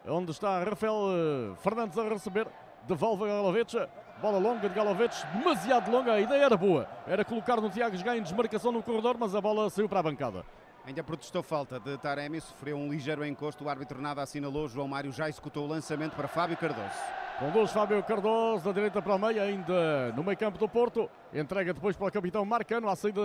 onde 0.07 0.31
está 0.31 0.63
Rafael 0.63 1.55
Fernandes 1.57 1.97
a 1.97 2.03
receber 2.03 2.47
devolve 2.87 3.25
a 3.25 3.27
Galovic, 3.27 3.87
bola 4.21 4.39
longa 4.39 4.69
de 4.69 4.73
Galovic, 4.73 5.13
demasiado 5.33 5.91
longa, 5.91 6.13
a 6.13 6.21
ideia 6.21 6.45
era 6.45 6.57
boa, 6.57 6.87
era 7.05 7.25
colocar 7.25 7.57
no 7.57 7.69
Tiago 7.69 7.97
Gai 8.01 8.17
em 8.17 8.21
desmarcação 8.21 8.71
no 8.71 8.81
corredor, 8.81 9.17
mas 9.19 9.35
a 9.35 9.41
bola 9.41 9.69
saiu 9.69 9.89
para 9.89 9.99
a 9.99 10.03
bancada. 10.03 10.45
Ainda 10.85 11.03
protestou 11.03 11.43
falta 11.43 11.81
de 11.81 11.97
Taremi, 11.97 12.39
sofreu 12.39 12.77
um 12.77 12.89
ligeiro 12.89 13.25
encosto, 13.25 13.65
o 13.65 13.69
árbitro 13.69 14.01
nada 14.01 14.21
assinalou, 14.21 14.69
João 14.69 14.87
Mário 14.87 15.11
já 15.11 15.27
executou 15.27 15.65
o 15.65 15.67
lançamento 15.67 16.15
para 16.15 16.29
Fábio 16.29 16.55
Cardoso. 16.55 16.97
Conduz 17.39 17.71
Fábio 17.71 18.01
Cardoso, 18.03 18.63
da 18.63 18.71
direita 18.71 19.01
para 19.01 19.13
o 19.13 19.19
meio, 19.19 19.41
ainda 19.41 20.13
no 20.13 20.23
meio 20.23 20.37
campo 20.37 20.57
do 20.57 20.69
Porto, 20.69 21.09
entrega 21.33 21.73
depois 21.73 21.97
para 21.97 22.07
o 22.07 22.11
capitão 22.11 22.45
Marcano, 22.45 22.87
à 22.87 22.95
saída 22.95 23.21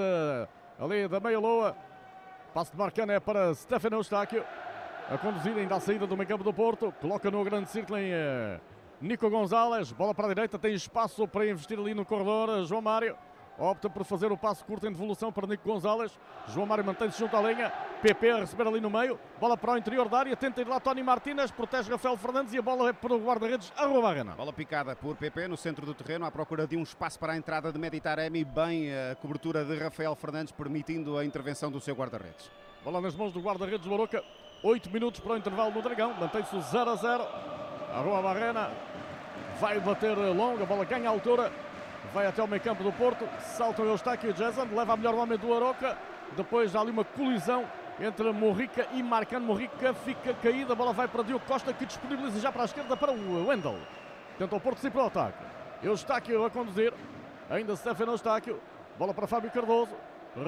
ali 0.79 1.07
da 1.07 1.21
meia-loa, 1.21 1.77
passo 2.53 2.73
de 2.73 2.77
Marcano 2.77 3.13
é 3.13 3.21
para 3.21 3.55
Stefano 3.55 3.97
Eustáquio, 3.97 4.45
a 5.09 5.17
conduzir 5.17 5.57
ainda 5.57 5.77
à 5.77 5.81
saída 5.81 6.05
do 6.05 6.17
meio 6.17 6.29
campo 6.29 6.43
do 6.43 6.53
Porto, 6.53 6.93
coloca 7.01 7.31
no 7.31 7.45
grande 7.45 7.71
círculo 7.71 7.97
em 7.97 8.11
Nico 9.03 9.29
Gonzalez, 9.29 9.91
bola 9.91 10.15
para 10.15 10.27
a 10.27 10.29
direita, 10.29 10.57
tem 10.57 10.75
espaço 10.75 11.27
para 11.27 11.45
investir 11.45 11.77
ali 11.77 11.93
no 11.93 12.05
corredor. 12.05 12.65
João 12.65 12.81
Mário 12.81 13.17
opta 13.59 13.91
por 13.91 14.05
fazer 14.05 14.31
o 14.31 14.37
passo 14.37 14.65
curto 14.65 14.87
em 14.87 14.93
devolução 14.93 15.33
para 15.33 15.45
Nico 15.45 15.69
Gonzalez. 15.69 16.17
João 16.47 16.67
Mário 16.67 16.85
mantém-se 16.85 17.19
junto 17.19 17.37
à 17.37 17.43
linha. 17.43 17.69
PP 18.01 18.31
a 18.31 18.37
receber 18.37 18.65
ali 18.65 18.81
no 18.81 18.89
meio. 18.89 19.19
Bola 19.41 19.57
para 19.57 19.73
o 19.73 19.77
interior 19.77 20.09
da 20.09 20.21
área. 20.21 20.37
Tenta 20.37 20.61
ir 20.61 20.69
lá 20.69 20.79
Tony 20.79 21.03
Martínez. 21.03 21.51
Protege 21.51 21.91
Rafael 21.91 22.17
Fernandes 22.17 22.55
e 22.55 22.59
a 22.59 22.63
bola 22.63 22.91
é 22.91 22.93
para 22.93 23.13
o 23.13 23.19
guarda-redes 23.19 23.73
Arroba 23.77 24.03
Barrena. 24.03 24.35
Bola 24.37 24.53
picada 24.53 24.95
por 24.95 25.17
PP 25.17 25.49
no 25.49 25.57
centro 25.57 25.85
do 25.85 25.95
terreno. 25.95 26.25
À 26.25 26.31
procura 26.31 26.65
de 26.65 26.77
um 26.77 26.83
espaço 26.85 27.19
para 27.19 27.33
a 27.33 27.37
entrada 27.37 27.73
de 27.73 27.81
Meditaremi. 27.81 28.45
Bem 28.45 28.93
a 28.95 29.17
cobertura 29.17 29.65
de 29.65 29.77
Rafael 29.79 30.15
Fernandes, 30.15 30.53
permitindo 30.53 31.19
a 31.19 31.25
intervenção 31.25 31.73
do 31.73 31.81
seu 31.81 31.97
guarda-redes. 31.97 32.49
Bola 32.85 33.01
nas 33.01 33.17
mãos 33.17 33.33
do 33.33 33.41
guarda-redes 33.41 33.85
Baroca. 33.85 34.23
8 34.63 34.91
minutos 34.91 35.19
para 35.19 35.33
o 35.33 35.37
intervalo 35.37 35.73
no 35.73 35.83
Dragão. 35.83 36.15
Mantém-se 36.15 36.55
o 36.55 36.63
0 36.63 36.91
a 36.91 36.95
0. 36.95 37.52
Arroba 37.93 38.23
Barrena 38.23 38.71
vai 39.61 39.79
bater 39.79 40.17
longa, 40.17 40.63
a 40.63 40.67
bola 40.67 40.85
ganha 40.85 41.11
altura, 41.11 41.53
vai 42.13 42.27
até 42.27 42.43
o 42.43 42.49
meio 42.49 42.63
campo 42.63 42.83
do 42.83 42.91
Porto, 42.93 43.29
salta 43.41 43.83
o 43.83 43.87
Eustáquio 43.87 44.31
e 44.31 44.33
Jason, 44.33 44.67
leva 44.75 44.95
a 44.95 44.97
melhor 44.97 45.15
homem 45.15 45.39
do 45.39 45.55
Aroca, 45.55 45.97
depois 46.35 46.75
há 46.75 46.81
ali 46.81 46.91
uma 46.91 47.05
colisão 47.05 47.65
entre 48.01 48.33
Morrica 48.33 48.89
e 48.93 49.03
Marcano, 49.03 49.45
Morrica 49.45 49.93
fica 49.93 50.33
caída, 50.43 50.73
a 50.73 50.77
bola 50.77 50.93
vai 50.95 51.07
para 51.07 51.23
Diogo 51.23 51.45
Costa 51.47 51.73
que 51.73 51.85
disponibiliza 51.85 52.41
já 52.41 52.51
para 52.51 52.63
a 52.63 52.65
esquerda 52.65 52.97
para 52.97 53.13
o 53.13 53.47
Wendel, 53.47 53.79
tenta 54.39 54.57
o 54.57 54.61
Porto 54.61 54.79
sair 54.79 54.91
para 54.91 55.05
o 55.05 55.07
ataque, 55.07 55.45
Eustáquio 55.83 56.45
a 56.47 56.51
conduzir, 56.51 56.95
ainda 57.51 57.77
Stefano 57.77 58.13
Eustáquio, 58.13 58.59
bola 58.99 59.13
para 59.13 59.27
Fábio 59.27 59.51
Cardoso, 59.51 59.95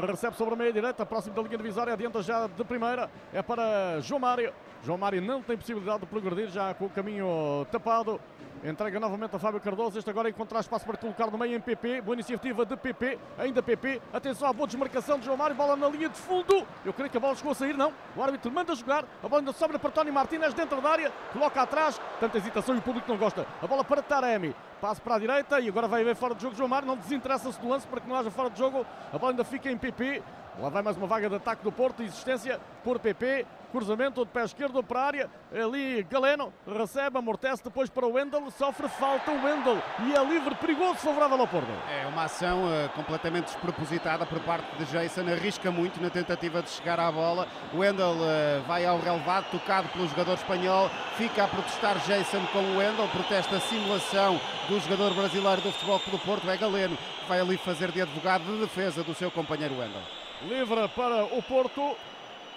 recebe 0.09 0.35
sobre 0.35 0.55
a 0.55 0.57
meia 0.57 0.73
direita, 0.73 1.05
próximo 1.05 1.35
da 1.35 1.43
linha 1.43 1.59
divisória, 1.59 1.93
adianta 1.93 2.23
já 2.23 2.47
de 2.47 2.65
primeira, 2.65 3.11
é 3.35 3.43
para 3.43 4.01
João 4.01 4.19
Mário. 4.19 4.51
João 4.85 4.99
Mário 4.99 5.23
não 5.23 5.41
tem 5.41 5.57
possibilidade 5.57 6.01
de 6.01 6.07
progredir, 6.07 6.51
já 6.51 6.75
com 6.75 6.85
o 6.85 6.91
caminho 6.91 7.67
tapado. 7.73 8.21
Entrega 8.63 9.01
novamente 9.01 9.35
a 9.35 9.39
Fábio 9.39 9.59
Cardoso. 9.61 9.99
Este 9.99 10.11
agora 10.11 10.29
encontrar 10.29 10.61
espaço 10.61 10.85
para 10.85 10.97
colocar 10.99 11.31
no 11.31 11.39
meio 11.39 11.57
em 11.57 11.61
PP. 11.61 12.03
Boa 12.03 12.15
iniciativa 12.15 12.67
de 12.67 12.77
PP. 12.77 13.19
Ainda 13.39 13.63
PP. 13.63 14.01
Atenção 14.13 14.49
à 14.49 14.53
boa 14.53 14.67
desmarcação 14.67 15.19
de 15.19 15.25
João 15.25 15.39
Mário. 15.39 15.57
Bola 15.57 15.75
na 15.75 15.89
linha 15.89 16.09
de 16.09 16.19
fundo. 16.19 16.67
Eu 16.85 16.93
creio 16.93 17.11
que 17.11 17.17
a 17.17 17.21
bola 17.21 17.35
chegou 17.35 17.53
a 17.53 17.55
sair, 17.55 17.77
não. 17.77 17.93
O 18.15 18.23
árbitro 18.23 18.51
manda 18.51 18.75
jogar. 18.75 19.05
A 19.23 19.29
bola 19.29 19.41
ainda 19.41 19.53
sobra 19.53 19.79
para 19.79 19.91
Tony 19.91 20.11
Martínez 20.11 20.53
dentro 20.55 20.81
da 20.81 20.89
área. 20.91 21.11
Coloca 21.33 21.63
atrás. 21.63 22.01
Tanta 22.21 22.39
hesitação 22.39 22.75
e 22.75 22.79
o 22.79 22.83
público 22.83 23.11
não 23.11 23.19
gosta. 23.19 23.47
A 23.63 23.67
bola 23.67 23.85
para 23.85 24.03
Taremi. 24.03 24.55
Passo 24.81 25.01
para 25.01 25.15
a 25.17 25.19
direita 25.19 25.61
e 25.61 25.69
agora 25.69 25.89
vai 25.89 26.03
haver 26.03 26.17
fora 26.17 26.35
de 26.35 26.43
jogo 26.43 26.55
João 26.57 26.69
Mário. 26.69 26.87
Não 26.87 26.97
desinteressa-se 26.97 27.61
do 27.61 27.69
lance 27.69 27.87
para 27.87 28.01
que 28.01 28.09
não 28.09 28.17
haja 28.17 28.31
fora 28.31 28.51
de 28.51 28.59
jogo. 28.59 28.87
A 29.13 29.19
bola 29.19 29.33
ainda 29.33 29.45
fica 29.45 29.71
em 29.71 29.77
PP. 29.77 30.23
Lá 30.59 30.69
vai 30.69 30.83
mais 30.83 30.97
uma 30.97 31.07
vaga 31.07 31.29
de 31.29 31.35
ataque 31.35 31.65
do 31.65 31.73
Porto. 31.73 32.03
Existência 32.03 32.61
por 32.85 32.99
PP. 32.99 33.47
Cruzamento 33.73 34.25
de 34.25 34.31
pé 34.31 34.45
esquerdo 34.45 34.85
para 34.85 35.01
a 35.01 35.05
área. 35.05 35.31
Ali 35.53 36.05
Galeno 36.05 36.53
recebe, 36.65 37.19
amortece 37.19 37.65
depois 37.65 37.91
para 37.91 38.07
o 38.07 38.13
Wendel. 38.13 38.49
Sofre 38.53 38.89
falta 38.89 39.33
o 39.33 39.45
Wendel. 39.45 39.83
E 40.07 40.15
é 40.15 40.25
livre, 40.25 40.55
perigoso, 40.55 40.95
favorável 40.95 41.41
ao 41.41 41.49
Porto. 41.49 41.67
É 41.91 42.07
uma 42.07 42.23
ação 42.23 42.67
uh, 42.67 42.89
completamente 42.91 43.47
despropositada 43.47 44.25
por 44.27 44.39
parte 44.41 44.77
de 44.77 44.85
Jason. 44.85 45.23
Arrisca 45.23 45.73
muito 45.73 46.01
na 46.01 46.09
tentativa 46.09 46.63
de 46.63 46.71
chegar 46.71 47.01
à 47.01 47.11
bola. 47.11 47.49
O 47.73 47.79
Wendel 47.79 48.13
uh, 48.13 48.63
vai 48.69 48.87
ao 48.87 49.01
relevado, 49.01 49.51
tocado 49.51 49.89
pelo 49.89 50.07
jogador 50.07 50.35
espanhol. 50.35 50.89
Fica 51.17 51.43
a 51.43 51.49
protestar 51.49 51.99
Jason 51.99 52.47
com 52.53 52.61
o 52.61 52.77
Wendel. 52.77 53.09
Protesta 53.09 53.57
a 53.57 53.61
simulação 53.61 54.41
do 54.69 54.81
jogador 54.81 55.13
brasileiro 55.15 55.61
do 55.61 55.73
Futebol 55.73 56.01
Clube 56.01 56.19
do 56.19 56.25
Porto. 56.25 56.49
É 56.49 56.57
Galeno 56.57 56.97
que 56.97 57.29
vai 57.29 57.41
ali 57.41 57.57
fazer 57.57 57.91
de 57.93 58.01
advogado 58.01 58.45
de 58.45 58.61
defesa 58.61 59.03
do 59.03 59.15
seu 59.15 59.31
companheiro 59.31 59.75
Wendel. 59.79 60.01
Livre 60.43 60.89
para 60.89 61.25
o 61.25 61.43
Porto. 61.43 61.97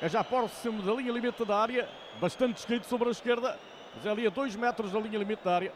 É 0.02 0.08
já 0.08 0.24
próximo 0.24 0.82
da 0.84 0.93
linha 0.93 1.12
limite 1.12 1.43
da 1.43 1.58
área. 1.58 1.89
Bastante 2.22 2.56
descaído 2.56 2.86
sobre 2.86 3.10
a 3.10 3.12
esquerda. 3.12 3.58
Mas 3.96 4.06
é 4.06 4.10
ali 4.10 4.26
a 4.26 4.30
2 4.30 4.56
metros 4.56 4.91
da 4.91 5.00
linha 5.00 5.20
limite 5.20 5.43
da 5.43 5.56
área. 5.56 5.74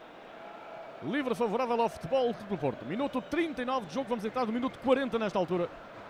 Livre 1.02 1.34
favorável 1.34 1.82
ao 1.82 1.88
futebol 1.88 2.34
do 2.48 2.56
Porto. 2.56 2.84
Minuto 2.86 3.20
39 3.20 3.86
de 3.86 3.94
jogo. 3.94 4.08
Vamos 4.08 4.24
entrar 4.24 4.46
no 4.46 4.52
minuto 4.52 4.78
40 4.78 5.18
nesta 5.18 5.38
altura. 5.38 5.68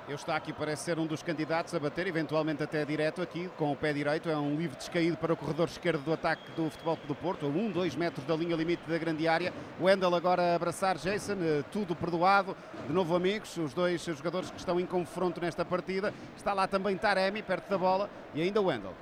Eu 0.09 0.17
está 0.17 0.35
aqui, 0.35 0.53
parece 0.53 0.83
ser 0.83 0.99
um 0.99 1.07
dos 1.07 1.23
candidatos 1.23 1.73
a 1.75 1.79
bater, 1.79 2.09
eventualmente 2.09 2.61
até 2.61 2.85
direto 2.85 3.23
aqui, 3.23 3.49
com 3.57 3.71
o 3.71 3.77
pé 3.77 3.93
direito. 3.93 4.29
É 4.29 4.37
um 4.37 4.57
livre 4.57 4.77
descaído 4.77 5.17
para 5.17 5.33
o 5.33 5.37
corredor 5.37 5.69
esquerdo 5.69 6.03
do 6.03 6.13
ataque 6.13 6.51
do 6.57 6.69
Futebol 6.71 6.99
do 7.07 7.15
Porto, 7.15 7.47
a 7.47 7.49
1, 7.49 7.71
2 7.71 7.95
metros 7.95 8.27
da 8.27 8.35
linha 8.35 8.57
limite 8.57 8.83
da 8.89 8.99
grande 8.99 9.29
área. 9.29 9.53
Wendel 9.81 10.13
agora 10.15 10.43
a 10.43 10.55
abraçar 10.57 10.99
Jason, 10.99 11.37
eh, 11.41 11.63
tudo 11.71 11.95
perdoado. 11.95 12.57
De 12.87 12.93
novo, 12.93 13.15
amigos, 13.15 13.57
os 13.57 13.73
dois 13.73 14.05
jogadores 14.05 14.51
que 14.51 14.59
estão 14.59 14.81
em 14.81 14.87
confronto 14.87 15.41
nesta 15.41 15.65
partida. 15.65 16.13
Está 16.37 16.53
lá 16.53 16.67
também 16.67 16.97
Taremi, 16.97 17.41
perto 17.41 17.71
da 17.71 17.79
bola, 17.79 18.11
e 18.35 18.43
ainda 18.43 18.61
Wendel. 18.61 18.95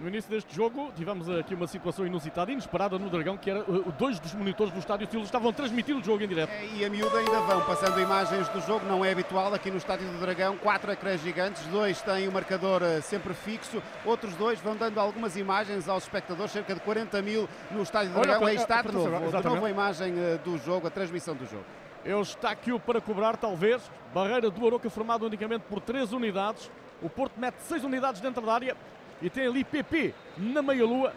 No 0.00 0.08
início 0.08 0.30
deste 0.30 0.56
jogo, 0.56 0.90
tivemos 0.96 1.28
aqui 1.28 1.54
uma 1.54 1.66
situação 1.66 2.06
inusitada, 2.06 2.50
inesperada 2.50 2.98
no 2.98 3.10
Dragão, 3.10 3.36
que 3.36 3.50
era 3.50 3.60
uh, 3.60 3.92
dois 3.98 4.18
dos 4.18 4.32
monitores 4.32 4.72
do 4.72 4.78
estádio 4.78 5.04
Estilo 5.04 5.24
estavam 5.24 5.52
transmitindo 5.52 6.00
o 6.00 6.02
jogo 6.02 6.24
em 6.24 6.26
direto. 6.26 6.48
É, 6.48 6.64
e 6.74 6.82
a 6.82 6.88
miúda 6.88 7.18
ainda 7.18 7.38
vão 7.40 7.60
passando 7.66 8.00
imagens 8.00 8.48
do 8.48 8.62
jogo, 8.62 8.86
não 8.86 9.04
é 9.04 9.12
habitual 9.12 9.52
aqui 9.52 9.70
no 9.70 9.76
estádio 9.76 10.08
do 10.08 10.18
Dragão. 10.18 10.56
Quatro 10.56 10.90
ecrãs 10.90 11.20
gigantes, 11.20 11.62
dois 11.66 12.00
têm 12.00 12.26
o 12.28 12.32
marcador 12.32 12.80
uh, 12.80 13.02
sempre 13.02 13.34
fixo, 13.34 13.82
outros 14.02 14.34
dois 14.36 14.58
vão 14.60 14.74
dando 14.74 14.98
algumas 14.98 15.36
imagens 15.36 15.86
aos 15.86 16.04
espectadores, 16.04 16.50
cerca 16.50 16.72
de 16.72 16.80
40 16.80 17.20
mil 17.20 17.46
no 17.70 17.82
estádio 17.82 18.14
do 18.14 18.20
Dragão. 18.22 18.46
Aí 18.46 18.56
está 18.56 18.80
de 18.80 18.92
novo, 18.92 19.10
de 19.10 19.44
novo 19.44 19.66
a 19.66 19.70
imagem 19.70 20.14
do 20.42 20.56
jogo, 20.56 20.86
a 20.86 20.90
transmissão 20.90 21.36
do 21.36 21.44
jogo. 21.44 21.64
Eustáquio 22.06 22.80
para 22.80 23.02
cobrar, 23.02 23.36
talvez. 23.36 23.82
Barreira 24.14 24.50
do 24.50 24.66
Aroca 24.66 24.88
formada 24.88 25.26
unicamente 25.26 25.64
por 25.68 25.78
três 25.78 26.10
unidades. 26.10 26.70
O 27.02 27.08
Porto 27.10 27.38
mete 27.38 27.58
seis 27.60 27.84
unidades 27.84 28.20
dentro 28.22 28.44
da 28.44 28.54
área. 28.54 28.74
E 29.22 29.28
tem 29.28 29.46
ali 29.46 29.64
PP 29.64 30.14
na 30.36 30.62
meia-lua. 30.62 31.12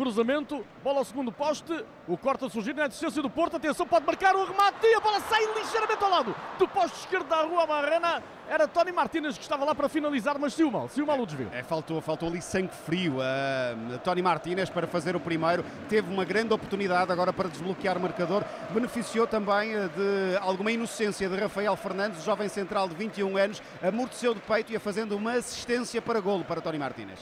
Cruzamento, 0.00 0.64
bola 0.82 1.00
ao 1.00 1.04
segundo 1.04 1.30
poste. 1.30 1.84
O 2.08 2.16
corta 2.16 2.46
a 2.46 2.48
surgir 2.48 2.74
na 2.74 2.86
distância 2.86 3.20
do 3.20 3.28
Porto. 3.28 3.56
Atenção, 3.56 3.86
pode 3.86 4.06
marcar 4.06 4.34
o 4.34 4.46
remate. 4.46 4.86
E 4.86 4.94
a 4.94 5.00
bola 5.00 5.20
sai 5.20 5.44
ligeiramente 5.52 6.02
ao 6.02 6.08
lado 6.08 6.34
do 6.58 6.66
poste 6.66 7.00
esquerdo 7.00 7.28
da 7.28 7.42
Rua 7.42 7.66
Barrena. 7.66 8.22
Era 8.48 8.66
Tony 8.66 8.92
Martínez 8.92 9.36
que 9.36 9.42
estava 9.42 9.62
lá 9.62 9.74
para 9.74 9.90
finalizar, 9.90 10.38
mas 10.38 10.54
se 10.54 10.64
o 10.64 10.72
mal, 10.72 10.88
o 10.88 11.22
o 11.22 11.26
desvio. 11.26 11.50
É, 11.52 11.62
faltou, 11.62 12.00
faltou 12.00 12.30
ali 12.30 12.40
sangue 12.40 12.72
frio 12.86 13.20
a, 13.20 13.96
a 13.96 13.98
Tony 13.98 14.22
Martínez 14.22 14.70
para 14.70 14.86
fazer 14.86 15.14
o 15.14 15.20
primeiro. 15.20 15.62
Teve 15.86 16.10
uma 16.10 16.24
grande 16.24 16.54
oportunidade 16.54 17.12
agora 17.12 17.30
para 17.30 17.50
desbloquear 17.50 17.98
o 17.98 18.00
marcador. 18.00 18.42
Beneficiou 18.70 19.26
também 19.26 19.74
eh, 19.74 19.86
de 19.88 20.38
alguma 20.40 20.72
inocência 20.72 21.28
de 21.28 21.36
Rafael 21.36 21.76
Fernandes, 21.76 22.24
jovem 22.24 22.48
central 22.48 22.88
de 22.88 22.94
21 22.94 23.36
anos. 23.36 23.62
Amorteceu 23.82 24.32
de 24.32 24.40
peito 24.40 24.70
e 24.70 24.72
ia 24.72 24.80
fazendo 24.80 25.14
uma 25.14 25.32
assistência 25.32 26.00
para 26.00 26.20
golo 26.20 26.42
para 26.42 26.62
Tony 26.62 26.78
Martínez. 26.78 27.20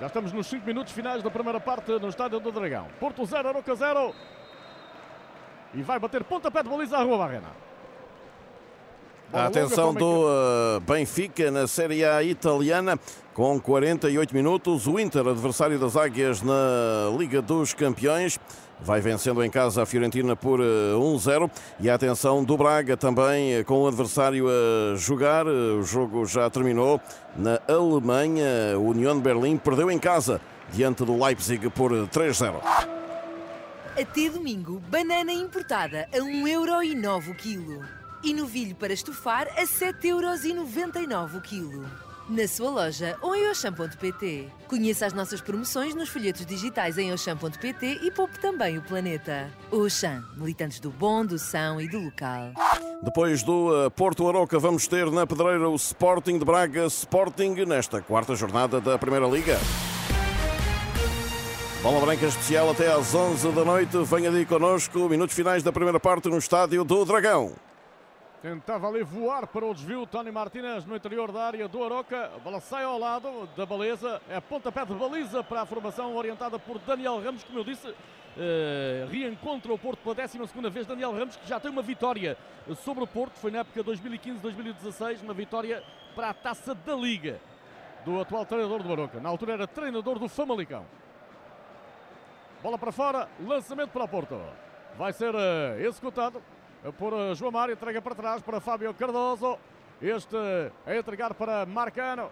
Já 0.00 0.06
estamos 0.06 0.32
nos 0.32 0.46
5 0.48 0.66
minutos 0.66 0.92
finais 0.92 1.22
da 1.22 1.30
primeira 1.30 1.60
parte 1.60 1.92
no 2.00 2.08
Estádio 2.08 2.40
do 2.40 2.50
Dragão. 2.50 2.88
Porto 2.98 3.24
0, 3.24 3.48
Aroca 3.48 3.74
0. 3.74 4.14
E 5.72 5.82
vai 5.82 5.98
bater 5.98 6.24
pontapé 6.24 6.62
de 6.62 6.68
baliza 6.68 6.96
à 6.96 7.02
Rua 7.02 7.18
Barrena. 7.18 7.48
A 9.32 9.46
atenção 9.46 9.94
do 9.94 10.26
uh, 10.26 10.80
Benfica 10.80 11.50
na 11.50 11.66
Série 11.66 12.04
A 12.04 12.22
italiana 12.22 12.98
com 13.32 13.60
48 13.60 14.34
minutos. 14.34 14.86
O 14.86 14.98
Inter, 14.98 15.26
adversário 15.26 15.78
das 15.78 15.96
Águias 15.96 16.42
na 16.42 17.10
Liga 17.16 17.40
dos 17.40 17.72
Campeões. 17.72 18.38
Vai 18.80 19.00
vencendo 19.00 19.42
em 19.42 19.50
casa 19.50 19.82
a 19.82 19.86
Fiorentina 19.86 20.36
por 20.36 20.60
1-0 20.60 21.50
e 21.80 21.88
a 21.88 21.94
atenção 21.94 22.44
do 22.44 22.56
Braga 22.56 22.96
também 22.96 23.62
com 23.64 23.82
o 23.82 23.86
adversário 23.86 24.46
a 24.48 24.96
jogar. 24.96 25.46
O 25.46 25.82
jogo 25.82 26.26
já 26.26 26.50
terminou 26.50 27.00
na 27.36 27.60
Alemanha. 27.68 28.78
União 28.78 29.16
de 29.16 29.22
Berlim 29.22 29.56
perdeu 29.56 29.90
em 29.90 29.98
casa 29.98 30.40
diante 30.72 31.04
do 31.04 31.22
Leipzig 31.22 31.70
por 31.70 31.92
3-0. 31.92 32.60
Até 33.98 34.28
domingo, 34.28 34.82
banana 34.88 35.32
importada 35.32 36.08
a 36.12 36.18
1,09€ 36.18 37.30
o 37.30 37.34
quilo. 37.34 37.80
E 38.22 38.34
novilho 38.34 38.74
para 38.74 38.92
estufar 38.92 39.46
a 39.56 39.62
7,99€ 39.62 41.36
o 41.36 41.40
quilo. 41.40 41.84
Na 42.28 42.48
sua 42.48 42.70
loja 42.70 43.18
ou 43.20 43.34
em 43.34 43.50
Oxam.pt. 43.50 44.48
Conheça 44.66 45.04
as 45.04 45.12
nossas 45.12 45.42
promoções 45.42 45.94
nos 45.94 46.08
folhetos 46.08 46.46
digitais 46.46 46.96
em 46.96 47.12
Oxam.pt 47.12 48.00
e 48.02 48.10
poupe 48.10 48.38
também 48.38 48.78
o 48.78 48.82
planeta. 48.82 49.50
Oxam, 49.70 50.24
militantes 50.34 50.80
do 50.80 50.90
bom, 50.90 51.24
do 51.24 51.38
são 51.38 51.78
e 51.78 51.86
do 51.86 51.98
local. 51.98 52.52
Depois 53.02 53.42
do 53.42 53.86
uh, 53.86 53.90
Porto 53.90 54.26
Aroca, 54.26 54.58
vamos 54.58 54.88
ter 54.88 55.10
na 55.10 55.26
pedreira 55.26 55.68
o 55.68 55.74
Sporting 55.76 56.38
de 56.38 56.44
Braga 56.46 56.86
Sporting 56.86 57.56
nesta 57.66 58.00
quarta 58.00 58.34
jornada 58.34 58.80
da 58.80 58.96
Primeira 58.98 59.26
Liga. 59.26 59.58
Bola 61.82 62.00
Branca 62.00 62.24
especial 62.24 62.70
até 62.70 62.90
às 62.90 63.14
11 63.14 63.52
da 63.52 63.62
noite. 63.66 63.98
Venha 64.04 64.30
aí 64.30 64.46
connosco. 64.46 65.06
Minutos 65.10 65.36
finais 65.36 65.62
da 65.62 65.70
primeira 65.70 66.00
parte 66.00 66.30
no 66.30 66.38
estádio 66.38 66.82
do 66.84 67.04
Dragão. 67.04 67.52
Tentava 68.44 68.88
ali 68.88 69.02
voar 69.02 69.46
para 69.46 69.64
o 69.64 69.72
desvio 69.72 70.06
Tony 70.06 70.30
Martínez 70.30 70.84
no 70.84 70.94
interior 70.94 71.32
da 71.32 71.46
área 71.46 71.66
do 71.66 71.82
Aroca. 71.82 72.26
A 72.26 72.38
bola 72.38 72.60
sai 72.60 72.84
ao 72.84 72.98
lado 72.98 73.48
da 73.56 73.64
baliza. 73.64 74.20
É 74.28 74.38
pontapé 74.38 74.84
de 74.84 74.92
baliza 74.92 75.42
para 75.42 75.62
a 75.62 75.64
formação 75.64 76.14
orientada 76.14 76.58
por 76.58 76.78
Daniel 76.80 77.18
Ramos, 77.22 77.42
como 77.42 77.60
eu 77.60 77.64
disse. 77.64 77.88
Uh, 77.88 79.08
reencontra 79.10 79.72
o 79.72 79.78
Porto 79.78 80.00
pela 80.00 80.14
12 80.14 80.36
vez. 80.70 80.86
Daniel 80.86 81.12
Ramos, 81.12 81.36
que 81.36 81.48
já 81.48 81.58
tem 81.58 81.70
uma 81.70 81.80
vitória 81.80 82.36
sobre 82.84 83.02
o 83.02 83.06
Porto. 83.06 83.32
Foi 83.38 83.50
na 83.50 83.60
época 83.60 83.82
2015-2016, 83.82 85.22
uma 85.22 85.32
vitória 85.32 85.82
para 86.14 86.28
a 86.28 86.34
taça 86.34 86.74
da 86.74 86.94
Liga 86.94 87.40
do 88.04 88.20
atual 88.20 88.44
treinador 88.44 88.82
do 88.82 88.92
Aroca. 88.92 89.20
Na 89.20 89.30
altura 89.30 89.54
era 89.54 89.66
treinador 89.66 90.18
do 90.18 90.28
Famalicão. 90.28 90.84
Bola 92.62 92.76
para 92.76 92.92
fora, 92.92 93.26
lançamento 93.40 93.88
para 93.88 94.04
o 94.04 94.08
Porto. 94.08 94.38
Vai 94.98 95.14
ser 95.14 95.34
uh, 95.34 95.80
executado 95.80 96.42
por 96.92 97.12
eh, 97.14 97.34
João 97.34 97.50
Mário, 97.50 97.72
entrega 97.72 98.00
para 98.02 98.14
trás 98.14 98.42
para 98.42 98.60
Fábio 98.60 98.92
Cardoso. 98.94 99.58
Este 100.02 100.36
a 100.86 100.96
entregar 100.96 101.34
para 101.34 101.64
Marcano. 101.64 102.30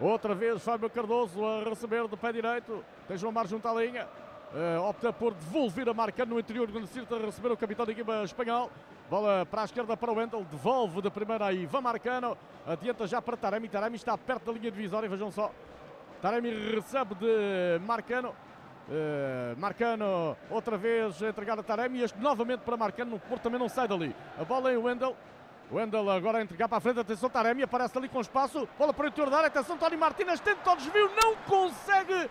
Outra 0.00 0.34
vez 0.34 0.62
Fábio 0.62 0.90
Cardoso 0.90 1.44
a 1.44 1.64
receber 1.64 2.06
do 2.06 2.16
pé 2.16 2.32
direito. 2.32 2.84
Tem 3.08 3.16
João 3.16 3.32
Mário 3.32 3.50
junto 3.50 3.66
à 3.66 3.72
linha. 3.74 4.06
Uh, 4.52 4.82
opta 4.82 5.12
por 5.12 5.34
devolver 5.34 5.88
a 5.88 5.94
Marcano 5.94 6.34
no 6.34 6.40
interior 6.40 6.70
quando 6.70 6.84
a 6.86 7.26
receber 7.26 7.50
o 7.50 7.56
capitão 7.56 7.86
da 7.86 7.92
equipa 7.92 8.22
espanhol. 8.22 8.70
Bola 9.08 9.46
para 9.46 9.62
a 9.62 9.64
esquerda 9.64 9.96
para 9.96 10.12
o 10.12 10.16
Wendel. 10.16 10.44
Devolve 10.50 11.00
da 11.00 11.10
primeira 11.10 11.46
aí 11.46 11.62
Ivan 11.62 11.80
Marcano. 11.80 12.36
Adianta 12.66 13.06
já 13.06 13.22
para 13.22 13.36
Taremi. 13.36 13.68
Taremi 13.68 13.96
está 13.96 14.18
perto 14.18 14.46
da 14.46 14.52
linha 14.52 14.70
divisória. 14.70 15.08
Vejam 15.08 15.30
só. 15.30 15.50
Taremi 16.20 16.50
recebe 16.74 17.14
de 17.14 17.78
Marcano. 17.86 18.34
Uh, 18.86 19.58
Marcano 19.58 20.36
outra 20.50 20.76
vez 20.76 21.22
a 21.22 21.28
entregar 21.28 21.58
a 21.58 21.62
Taremi. 21.62 22.02
Este 22.02 22.18
novamente 22.18 22.60
para 22.60 22.76
Marcano. 22.76 23.16
O 23.16 23.20
Porto 23.20 23.42
também 23.42 23.58
não 23.58 23.68
sai 23.68 23.88
dali. 23.88 24.14
A 24.38 24.44
bola 24.44 24.72
em 24.72 24.76
Wendel. 24.76 25.16
Wendel 25.72 26.10
agora 26.10 26.38
a 26.38 26.42
entregar 26.42 26.68
para 26.68 26.78
a 26.78 26.80
frente. 26.80 27.00
Atenção, 27.00 27.30
Taremi 27.30 27.62
aparece 27.62 27.96
ali 27.96 28.08
com 28.08 28.20
espaço. 28.20 28.68
Bola 28.78 28.92
para 28.92 29.06
o 29.06 29.08
interior 29.08 29.30
da 29.30 29.38
área. 29.38 29.48
Atenção, 29.48 29.78
Tony 29.78 29.96
Martínez 29.96 30.40
tenta 30.40 30.72
o 30.72 30.76
desvio. 30.76 31.10
Não 31.22 31.34
consegue 31.46 32.30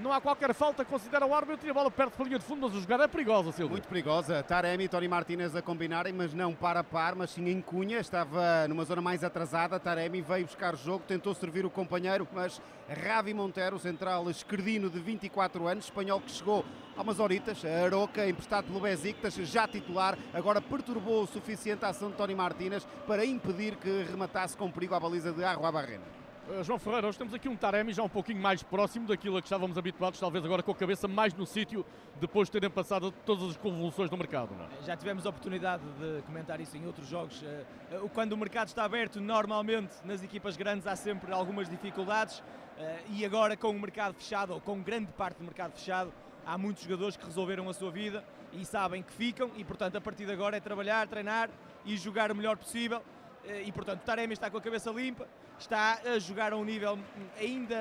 Não 0.00 0.12
há 0.12 0.20
qualquer 0.20 0.54
falta, 0.54 0.84
considera 0.84 1.26
o 1.26 1.34
árbitro 1.34 1.66
e 1.66 1.70
a 1.70 1.74
bola 1.74 1.90
perto 1.90 2.12
para 2.12 2.24
a 2.24 2.28
linha 2.28 2.38
de 2.38 2.44
fundo, 2.44 2.68
mas 2.68 2.76
a 2.76 2.80
jogada 2.80 3.04
é 3.04 3.08
perigosa, 3.08 3.50
Silvio. 3.50 3.72
Muito 3.72 3.88
perigosa. 3.88 4.42
Taremi 4.44 4.84
e 4.84 4.88
Tony 4.88 5.08
Martinez 5.08 5.56
a 5.56 5.62
combinarem, 5.62 6.12
mas 6.12 6.32
não 6.32 6.54
para 6.54 6.80
a 6.80 6.84
par, 6.84 7.16
mas 7.16 7.30
sim 7.30 7.48
em 7.48 7.60
cunha. 7.60 7.98
Estava 7.98 8.68
numa 8.68 8.84
zona 8.84 9.02
mais 9.02 9.24
atrasada. 9.24 9.80
Taremi 9.80 10.20
veio 10.20 10.46
buscar 10.46 10.74
o 10.74 10.76
jogo, 10.76 11.04
tentou 11.06 11.34
servir 11.34 11.66
o 11.66 11.70
companheiro, 11.70 12.28
mas 12.32 12.62
Ravi 12.88 13.34
Montero, 13.34 13.76
central 13.78 14.30
esquerdino 14.30 14.88
de 14.88 15.00
24 15.00 15.66
anos, 15.66 15.86
espanhol 15.86 16.20
que 16.20 16.30
chegou 16.30 16.64
há 16.96 17.02
umas 17.02 17.18
horitas, 17.18 17.64
a 17.64 17.84
Aroca, 17.84 18.26
emprestado 18.28 18.66
pelo 18.66 18.80
Besiktas, 18.80 19.34
já 19.34 19.66
titular, 19.66 20.16
agora 20.32 20.60
perturbou 20.60 21.24
o 21.24 21.26
suficiente 21.26 21.84
a 21.84 21.88
ação 21.88 22.10
de 22.10 22.16
Tony 22.16 22.34
Martinez 22.34 22.86
para 23.06 23.24
impedir 23.24 23.76
que 23.76 24.04
rematasse 24.04 24.56
com 24.56 24.70
perigo 24.70 24.94
a 24.94 25.00
baliza 25.00 25.32
de 25.32 25.44
Arroa 25.44 25.70
Barrena. 25.70 26.17
Uh, 26.48 26.64
João 26.64 26.78
Ferreira, 26.78 27.06
hoje 27.06 27.18
temos 27.18 27.34
aqui 27.34 27.46
um 27.46 27.54
Taremi 27.54 27.92
já 27.92 28.02
um 28.02 28.08
pouquinho 28.08 28.40
mais 28.40 28.62
próximo 28.62 29.06
daquilo 29.06 29.36
a 29.36 29.42
que 29.42 29.46
estávamos 29.46 29.76
habituados, 29.76 30.18
talvez 30.18 30.42
agora 30.42 30.62
com 30.62 30.70
a 30.72 30.74
cabeça 30.74 31.06
mais 31.06 31.34
no 31.34 31.44
sítio, 31.44 31.84
depois 32.18 32.48
de 32.48 32.52
terem 32.52 32.70
passado 32.70 33.12
todas 33.26 33.50
as 33.50 33.56
convulsões 33.58 34.08
do 34.08 34.16
mercado. 34.16 34.54
É? 34.54 34.86
Já 34.86 34.96
tivemos 34.96 35.26
a 35.26 35.28
oportunidade 35.28 35.82
de 36.00 36.22
comentar 36.22 36.58
isso 36.58 36.74
em 36.74 36.86
outros 36.86 37.06
jogos. 37.06 37.42
Eh, 37.42 37.64
eh, 37.92 38.00
Quando 38.14 38.32
o 38.32 38.36
mercado 38.36 38.68
está 38.68 38.84
aberto, 38.84 39.20
normalmente 39.20 39.94
nas 40.04 40.22
equipas 40.22 40.56
grandes 40.56 40.86
há 40.86 40.96
sempre 40.96 41.30
algumas 41.32 41.68
dificuldades 41.68 42.42
eh, 42.78 43.00
e 43.10 43.26
agora 43.26 43.54
com 43.54 43.68
o 43.68 43.78
mercado 43.78 44.14
fechado, 44.14 44.54
ou 44.54 44.60
com 44.60 44.80
grande 44.80 45.12
parte 45.12 45.36
do 45.36 45.44
mercado 45.44 45.72
fechado, 45.72 46.10
há 46.46 46.56
muitos 46.56 46.82
jogadores 46.82 47.14
que 47.14 47.26
resolveram 47.26 47.68
a 47.68 47.74
sua 47.74 47.90
vida 47.90 48.24
e 48.54 48.64
sabem 48.64 49.02
que 49.02 49.12
ficam 49.12 49.50
e, 49.54 49.64
portanto, 49.64 49.96
a 49.96 50.00
partir 50.00 50.24
de 50.24 50.32
agora 50.32 50.56
é 50.56 50.60
trabalhar, 50.60 51.06
treinar 51.08 51.50
e 51.84 51.94
jogar 51.98 52.32
o 52.32 52.34
melhor 52.34 52.56
possível. 52.56 53.02
Eh, 53.48 53.62
E, 53.66 53.72
portanto, 53.72 54.02
Taremi 54.02 54.34
está 54.34 54.50
com 54.50 54.58
a 54.58 54.60
cabeça 54.60 54.90
limpa, 54.90 55.26
está 55.58 56.00
a 56.04 56.18
jogar 56.18 56.52
a 56.52 56.56
um 56.56 56.64
nível 56.64 56.98
ainda, 57.40 57.76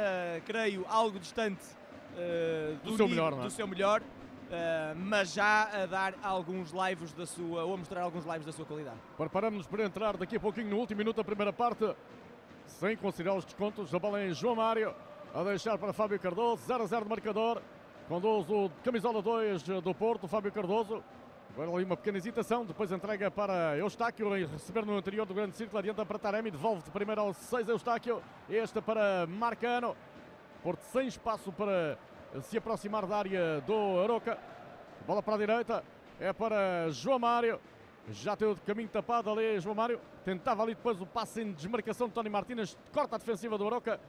creio, 0.45 0.85
algo 0.87 1.19
distante 1.19 1.61
eh, 2.17 2.73
Do 2.83 2.95
seu 2.95 3.07
nível- 3.07 3.25
melhor, 3.25 3.33
é? 3.33 3.43
do 3.43 3.49
seu 3.51 3.67
melhor, 3.67 4.01
eh, 4.49 4.93
mas 4.95 5.33
já 5.33 5.63
a 5.83 5.85
dar 5.85 6.13
alguns 6.23 6.71
lives 6.71 7.13
da 7.13 7.25
sua, 7.25 7.63
ou 7.65 7.73
a 7.73 7.77
mostrar 7.77 8.01
alguns 8.01 8.25
lives 8.25 8.45
da 8.45 8.51
sua 8.51 8.65
qualidade. 8.65 8.97
Preparamos-nos 9.17 9.67
para 9.67 9.83
entrar 9.83 10.17
daqui 10.17 10.37
a 10.37 10.39
pouquinho 10.39 10.69
no 10.69 10.77
último 10.77 10.97
minuto 10.99 11.17
da 11.17 11.23
primeira 11.23 11.51
parte, 11.53 11.93
sem 12.65 12.95
considerar 12.97 13.35
os 13.35 13.45
descontos. 13.45 13.93
A 13.93 13.99
bola 13.99 14.23
em 14.23 14.33
João 14.33 14.55
Mário, 14.55 14.95
a 15.35 15.43
deixar 15.43 15.77
para 15.77 15.91
Fábio 15.93 16.19
Cardoso, 16.19 16.63
0 16.65 16.83
a 16.83 16.87
0 16.87 17.03
de 17.03 17.09
marcador. 17.09 17.61
Conduz 18.07 18.49
o 18.49 18.71
camisola 18.85 19.21
2 19.21 19.61
do 19.63 19.93
Porto, 19.93 20.27
Fábio 20.29 20.51
Cardoso. 20.51 21.03
Agora 21.57 21.71
ali 21.71 21.85
uma 21.85 21.97
pequena 21.97 22.19
hesitação, 22.19 22.63
depois 22.63 22.91
entrega 22.91 23.31
para 23.31 23.75
Eustáquio, 23.79 24.29
receber 24.29 24.85
no 24.85 24.95
interior 24.95 25.25
do 25.25 25.33
grande 25.33 25.55
círculo, 25.55 25.79
adianta 25.79 26.05
para 26.05 26.19
Taremi, 26.19 26.51
devolve 26.51 26.83
de 26.83 26.91
primeiro 26.91 27.19
ao 27.19 27.33
6 27.33 27.69
Eustáquio, 27.69 28.21
este 28.47 28.79
para 28.79 29.25
Marcano. 29.25 29.97
Porto 30.61 30.81
sem 30.81 31.07
espaço 31.07 31.51
para 31.51 31.97
se 32.43 32.59
aproximar 32.59 33.07
da 33.07 33.17
área 33.17 33.61
do 33.61 33.99
Aroca. 33.99 34.37
Bola 35.07 35.23
para 35.23 35.33
a 35.33 35.37
direita, 35.39 35.83
é 36.19 36.31
para 36.31 36.91
João 36.91 37.17
Mário. 37.17 37.59
Já 38.11 38.35
tem 38.35 38.47
o 38.47 38.55
caminho 38.57 38.89
tapado 38.89 39.31
ali, 39.31 39.59
João 39.59 39.73
Mário. 39.73 39.99
Tentava 40.23 40.61
ali 40.61 40.75
depois 40.75 41.01
o 41.01 41.07
passe 41.07 41.41
em 41.41 41.53
desmarcação 41.53 42.07
de 42.07 42.13
Tony 42.13 42.29
Martínez. 42.29 42.77
Corta 42.93 43.15
a 43.15 43.17
defensiva 43.17 43.57
do 43.57 43.65
Aroca. 43.65 43.99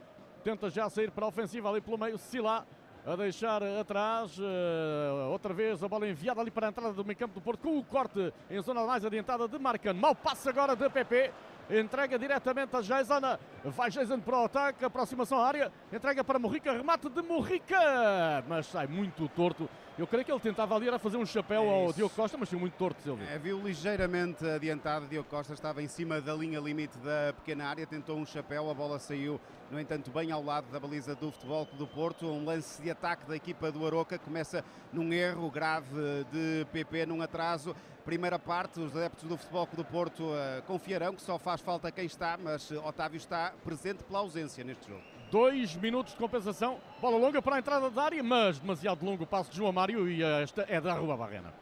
Tenta 0.43 0.69
já 0.69 0.87
sair 0.87 1.09
para 1.09 1.25
a 1.25 1.29
ofensiva 1.29 1.67
ali 1.67 1.81
pelo 1.81 1.97
meio. 1.97 2.15
Silá 2.19 2.63
a 3.09 3.15
deixar 3.15 3.63
atrás. 3.63 4.37
eh, 4.39 5.27
outra 5.31 5.51
vez 5.51 5.83
a 5.83 5.87
bola 5.87 6.07
enviada 6.07 6.41
ali 6.41 6.51
para 6.51 6.67
a 6.67 6.69
entrada 6.69 6.93
do 6.93 7.03
meio 7.03 7.17
campo 7.17 7.33
do 7.33 7.41
Porto. 7.41 7.61
Com 7.61 7.79
o 7.79 7.83
corte 7.83 8.31
em 8.49 8.61
zona 8.61 8.85
mais 8.85 9.03
adiantada 9.03 9.47
de 9.47 9.57
Marcano. 9.57 9.99
Mau 9.99 10.13
passe 10.13 10.47
agora 10.47 10.75
de 10.75 10.87
PP. 10.87 11.31
Entrega 11.69 12.17
diretamente 12.17 12.75
a 12.75 12.81
Jason. 12.81 13.21
Vai 13.63 13.91
Jason 13.91 14.19
para 14.19 14.39
o 14.39 14.45
ataque. 14.45 14.83
Aproximação 14.83 15.39
à 15.39 15.47
área. 15.47 15.71
Entrega 15.93 16.23
para 16.23 16.39
Morrica. 16.39 16.71
Remate 16.73 17.09
de 17.09 17.21
Morrica. 17.21 18.43
Mas 18.47 18.65
sai 18.65 18.87
muito 18.87 19.27
torto. 19.29 19.69
Eu 19.97 20.07
creio 20.07 20.23
que 20.23 20.31
ele 20.31 20.39
tentava 20.39 20.75
ali 20.75 20.87
era 20.87 20.97
fazer 20.97 21.17
um 21.17 21.25
chapéu 21.25 21.61
É 21.63 21.85
ao. 21.85 21.93
Diogo 21.93 22.15
Costa, 22.15 22.37
mas 22.37 22.47
saiu 22.47 22.59
muito 22.59 22.73
torto, 22.75 23.01
Silvio. 23.01 23.27
É, 23.27 23.37
viu 23.37 23.59
ligeiramente 23.59 24.45
adiantado. 24.45 25.07
Diogo 25.07 25.29
Costa 25.29 25.53
estava 25.53 25.83
em 25.83 25.87
cima 25.89 26.21
da 26.21 26.33
linha 26.33 26.59
limite 26.59 26.97
da 26.99 27.33
pequena 27.33 27.65
área, 27.67 27.85
tentou 27.85 28.17
um 28.17 28.25
chapéu, 28.25 28.69
a 28.69 28.73
bola 28.73 28.97
saiu, 28.97 29.41
no 29.69 29.77
entanto, 29.77 30.09
bem 30.09 30.31
ao 30.31 30.41
lado 30.41 30.71
da 30.71 30.79
baliza 30.79 31.15
do 31.15 31.29
Futebol 31.31 31.65
Clube 31.65 31.79
do 31.79 31.87
Porto. 31.87 32.25
Um 32.27 32.45
lance 32.45 32.81
de 32.81 32.89
ataque 32.89 33.27
da 33.27 33.35
equipa 33.35 33.71
do 33.73 33.85
Aroca 33.85 34.17
começa 34.17 34.63
num 34.93 35.11
erro 35.11 35.51
grave 35.51 36.25
de 36.31 36.65
PP, 36.71 37.05
num 37.05 37.21
atraso. 37.21 37.75
Primeira 38.09 38.39
parte, 38.39 38.79
os 38.79 38.97
adeptos 38.97 39.29
do 39.29 39.37
Futebol 39.37 39.67
Clube 39.67 39.83
do 39.83 39.85
Porto 39.87 40.33
eh, 40.33 40.63
confiarão 40.65 41.13
que 41.13 41.21
só 41.21 41.37
faz 41.37 41.61
falta 41.61 41.91
quem 41.91 42.07
está, 42.07 42.39
mas 42.41 42.71
eh, 42.71 42.77
Otávio 42.79 43.17
está 43.17 43.53
presente 43.63 44.03
pela 44.03 44.17
ausência 44.17 44.63
neste 44.63 44.89
jogo. 44.89 45.03
Dois 45.29 45.75
minutos 45.75 46.13
de 46.13 46.17
compensação. 46.17 46.79
Bola 46.99 47.19
longa 47.19 47.39
para 47.39 47.57
a 47.57 47.59
entrada 47.59 47.87
da 47.91 48.01
área, 48.01 48.23
mas 48.23 48.57
demasiado 48.57 49.05
longo 49.05 49.25
o 49.25 49.27
passo 49.27 49.51
de 49.51 49.57
João 49.57 49.71
Mário 49.71 50.09
e 50.09 50.23
esta 50.23 50.65
é 50.67 50.81
da 50.81 50.93
Rua 50.93 51.15
Barrena. 51.15 51.53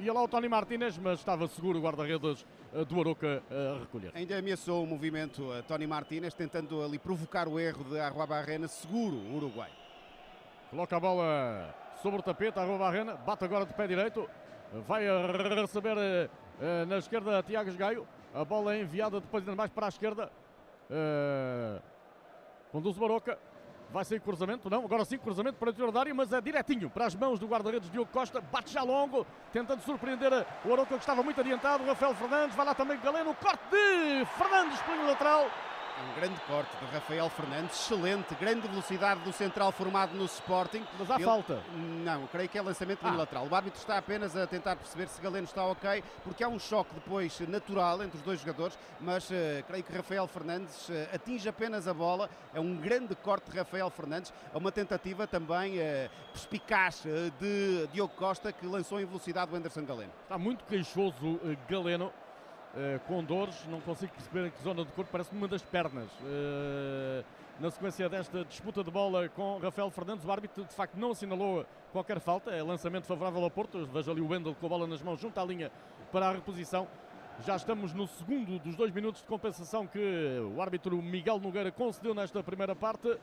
Ia 0.00 0.10
lá 0.10 0.22
o 0.22 0.26
Tony 0.26 0.48
Martínez, 0.48 0.96
mas 0.96 1.18
estava 1.18 1.46
seguro 1.48 1.78
o 1.78 1.82
guarda-redes 1.82 2.46
eh, 2.72 2.82
do 2.86 2.98
Aroca 2.98 3.42
a 3.50 3.80
recolher. 3.80 4.10
Ainda 4.14 4.38
ameaçou 4.38 4.84
o 4.84 4.86
movimento 4.86 5.52
a 5.52 5.62
Tony 5.64 5.86
Martínez, 5.86 6.32
tentando 6.32 6.82
ali 6.82 6.98
provocar 6.98 7.46
o 7.46 7.60
erro 7.60 7.84
de 7.84 8.00
Arroa 8.00 8.26
Barrena, 8.26 8.68
seguro 8.68 9.16
o 9.16 9.36
Uruguai. 9.36 9.70
Coloca 10.70 10.96
a 10.96 11.00
bola 11.00 11.74
sobre 12.02 12.20
o 12.20 12.22
tapete, 12.22 12.58
a 12.58 12.64
Rua 12.64 12.78
Barrena, 12.78 13.16
bate 13.16 13.44
agora 13.44 13.66
de 13.66 13.74
pé 13.74 13.86
direito, 13.86 14.26
vai 14.82 15.04
receber 15.60 15.96
eh, 15.96 16.28
eh, 16.60 16.84
na 16.86 16.98
esquerda 16.98 17.42
Tiago 17.42 17.72
Gaio, 17.74 18.06
a 18.34 18.44
bola 18.44 18.74
é 18.74 18.80
enviada 18.80 19.20
depois 19.20 19.44
ainda 19.44 19.56
mais 19.56 19.70
para 19.70 19.86
a 19.86 19.88
esquerda, 19.88 20.30
eh, 20.90 21.80
conduz 22.72 22.96
o 22.96 23.00
Baroca, 23.00 23.38
vai 23.92 24.04
sair 24.04 24.20
cruzamento, 24.20 24.68
não, 24.68 24.84
agora 24.84 25.04
sim 25.04 25.18
cruzamento 25.18 25.56
para 25.58 25.68
o 25.68 25.70
interior 25.70 25.92
da 25.92 26.00
área, 26.00 26.14
mas 26.14 26.32
é 26.32 26.40
direitinho 26.40 26.90
para 26.90 27.06
as 27.06 27.14
mãos 27.14 27.38
do 27.38 27.46
guarda-redes 27.46 27.90
Diogo 27.90 28.10
Costa, 28.12 28.40
bate 28.40 28.72
já 28.72 28.82
longo, 28.82 29.24
tentando 29.52 29.80
surpreender 29.82 30.32
o 30.64 30.72
Aroca 30.72 30.94
que 30.94 31.00
estava 31.00 31.22
muito 31.22 31.40
adiantado, 31.40 31.84
Rafael 31.84 32.14
Fernandes, 32.14 32.56
vai 32.56 32.66
lá 32.66 32.74
também 32.74 32.98
Galeno, 33.00 33.34
corte 33.34 33.62
de 33.70 34.24
Fernandes 34.36 34.80
pelo 34.82 35.06
lateral, 35.06 35.46
Um 35.96 36.20
grande 36.20 36.40
corte 36.42 36.70
de 36.76 36.84
Rafael 36.92 37.28
Fernandes, 37.30 37.78
excelente, 37.80 38.34
grande 38.34 38.66
velocidade 38.66 39.20
do 39.20 39.32
central 39.32 39.70
formado 39.70 40.12
no 40.14 40.24
Sporting. 40.24 40.84
Mas 40.98 41.08
há 41.10 41.14
Ele- 41.14 41.24
falta. 41.24 41.62
Não, 42.04 42.26
creio 42.26 42.48
que 42.48 42.58
é 42.58 42.62
lançamento 42.62 42.98
Ah. 43.04 43.08
unilateral. 43.08 43.46
O 43.48 43.54
árbitro 43.54 43.78
está 43.78 43.96
apenas 43.98 44.36
a 44.36 44.44
tentar 44.46 44.74
perceber 44.74 45.06
se 45.08 45.20
Galeno 45.20 45.44
está 45.44 45.64
ok, 45.64 46.02
porque 46.24 46.42
há 46.42 46.48
um 46.48 46.58
choque 46.58 46.92
depois 46.94 47.38
natural 47.48 48.02
entre 48.02 48.16
os 48.18 48.24
dois 48.24 48.40
jogadores, 48.40 48.76
mas 49.00 49.30
eh, 49.30 49.62
creio 49.68 49.84
que 49.84 49.92
Rafael 49.96 50.26
Fernandes 50.26 50.90
eh, 50.90 51.08
atinge 51.14 51.48
apenas 51.48 51.86
a 51.86 51.94
bola. 51.94 52.28
É 52.52 52.58
um 52.58 52.76
grande 52.76 53.14
corte 53.14 53.50
de 53.50 53.56
Rafael 53.56 53.88
Fernandes. 53.88 54.32
É 54.52 54.58
uma 54.58 54.72
tentativa 54.72 55.26
também 55.28 55.78
eh, 55.78 56.10
perspicaz 56.32 57.04
de 57.38 57.86
Diogo 57.92 58.14
Costa, 58.16 58.52
que 58.52 58.66
lançou 58.66 59.00
em 59.00 59.04
velocidade 59.06 59.52
o 59.52 59.56
Anderson 59.56 59.84
Galeno. 59.84 60.12
Está 60.24 60.36
muito 60.36 60.64
queixoso 60.64 61.40
Galeno, 61.68 62.12
eh, 62.76 63.00
com 63.06 63.22
dores, 63.22 63.64
não 63.68 63.80
consigo 63.80 64.12
perceber 64.12 64.46
em 64.46 64.50
que 64.50 64.62
zona 64.62 64.84
do 64.84 64.92
corpo, 64.92 65.10
parece 65.10 65.32
uma 65.32 65.46
das 65.46 65.62
pernas. 65.62 66.10
Eh, 66.24 67.24
na 67.60 67.70
sequência 67.70 68.08
desta 68.08 68.44
disputa 68.44 68.82
de 68.82 68.90
bola 68.90 69.28
com 69.28 69.58
Rafael 69.58 69.88
Fernandes, 69.90 70.24
o 70.24 70.32
árbitro 70.32 70.64
de 70.64 70.74
facto 70.74 70.96
não 70.96 71.12
assinalou 71.12 71.64
qualquer 71.92 72.18
falta, 72.18 72.50
é 72.50 72.62
lançamento 72.62 73.06
favorável 73.06 73.44
ao 73.44 73.50
Porto, 73.50 73.86
veja 73.86 74.10
ali 74.10 74.20
o 74.20 74.28
Wendel 74.28 74.56
com 74.56 74.66
a 74.66 74.68
bola 74.68 74.86
nas 74.88 75.00
mãos 75.00 75.20
junto 75.20 75.38
à 75.38 75.44
linha 75.44 75.70
para 76.10 76.28
a 76.28 76.32
reposição. 76.32 76.88
Já 77.44 77.56
estamos 77.56 77.92
no 77.92 78.06
segundo 78.06 78.58
dos 78.58 78.74
dois 78.74 78.92
minutos 78.92 79.20
de 79.20 79.28
compensação 79.28 79.86
que 79.86 80.40
o 80.54 80.60
árbitro 80.60 81.00
Miguel 81.00 81.38
Nogueira 81.38 81.70
concedeu 81.70 82.14
nesta 82.14 82.42
primeira 82.42 82.74
parte. 82.74 83.16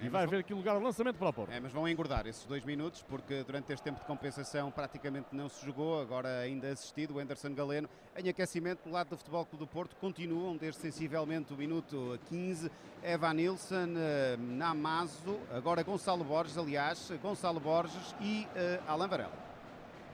E 0.00 0.08
vai 0.08 0.22
haver 0.22 0.38
aqui 0.38 0.54
lugar 0.54 0.76
ao 0.76 0.80
lançamento 0.80 1.16
para 1.16 1.28
o 1.28 1.32
Porto. 1.32 1.50
É, 1.50 1.58
mas 1.58 1.72
vão 1.72 1.88
engordar 1.88 2.24
esses 2.28 2.44
dois 2.44 2.64
minutos, 2.64 3.02
porque 3.02 3.42
durante 3.42 3.72
este 3.72 3.82
tempo 3.82 3.98
de 3.98 4.06
compensação 4.06 4.70
praticamente 4.70 5.26
não 5.32 5.48
se 5.48 5.66
jogou, 5.66 6.00
agora 6.00 6.38
ainda 6.38 6.68
assistido, 6.68 7.16
o 7.16 7.18
Anderson 7.18 7.52
Galeno 7.52 7.88
em 8.16 8.28
aquecimento 8.28 8.84
do 8.84 8.90
lado 8.90 9.08
do 9.10 9.16
Futebol 9.16 9.44
Clube 9.44 9.64
do 9.64 9.68
Porto, 9.68 9.96
continuam 9.96 10.56
desde 10.56 10.80
sensivelmente 10.80 11.52
o 11.52 11.56
minuto 11.56 12.16
15, 12.28 12.70
Evan 13.02 13.34
Nilsson, 13.34 13.94
eh, 13.96 14.36
Namazo, 14.38 15.36
agora 15.52 15.82
Gonçalo 15.82 16.22
Borges, 16.22 16.56
aliás, 16.56 17.10
Gonçalo 17.20 17.58
Borges 17.58 18.14
e 18.20 18.46
eh, 18.54 18.80
Alain 18.86 19.08
Varela. 19.08 19.32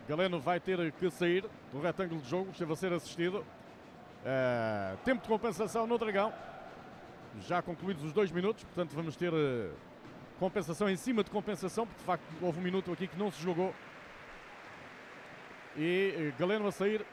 Galeno 0.09 0.41
vai 0.41 0.61
ter 0.61 0.93
que 0.93 1.11
sair 1.11 1.45
do 1.71 1.81
retângulo 1.81 2.23
de 2.23 2.29
jogo, 2.29 2.51
esteve 2.51 2.73
a 2.73 2.77
ser 2.77 2.93
assistido. 2.93 3.45
Eh, 4.25 4.97
tempo 5.05 5.23
de 5.23 5.29
compensação 5.29 5.87
no 5.87 5.99
Dragão. 5.99 6.33
Já 7.41 7.61
concluídos 7.61 8.05
os 8.05 8.13
dois 8.13 8.31
minutos, 8.31 8.63
portanto 8.65 8.93
vamos 8.95 9.17
ter 9.17 9.33
eh, 9.33 9.71
compensação 10.39 10.89
em 10.89 10.97
cima 10.97 11.25
de 11.25 11.31
compensação, 11.31 11.87
porque 11.87 11.99
de 11.99 12.07
facto 12.07 12.25
houve 12.41 12.61
um 12.61 12.63
minuto 12.63 12.93
aqui 12.93 13.09
que 13.09 13.19
não 13.19 13.31
se 13.31 13.43
jogou. 13.43 13.75
E 15.77 16.15
eh, 16.17 16.33
Galeno 16.39 16.69
a 16.69 16.73
sair. 16.73 17.05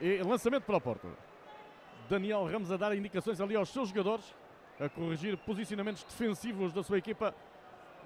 E 0.00 0.22
lançamento 0.22 0.64
para 0.64 0.76
o 0.76 0.80
Porto. 0.80 1.08
Daniel 2.08 2.46
Ramos 2.46 2.70
a 2.70 2.76
dar 2.76 2.94
indicações 2.94 3.40
ali 3.40 3.56
aos 3.56 3.70
seus 3.70 3.88
jogadores, 3.88 4.34
a 4.78 4.88
corrigir 4.88 5.38
posicionamentos 5.38 6.04
defensivos 6.04 6.72
da 6.72 6.82
sua 6.82 6.98
equipa. 6.98 7.34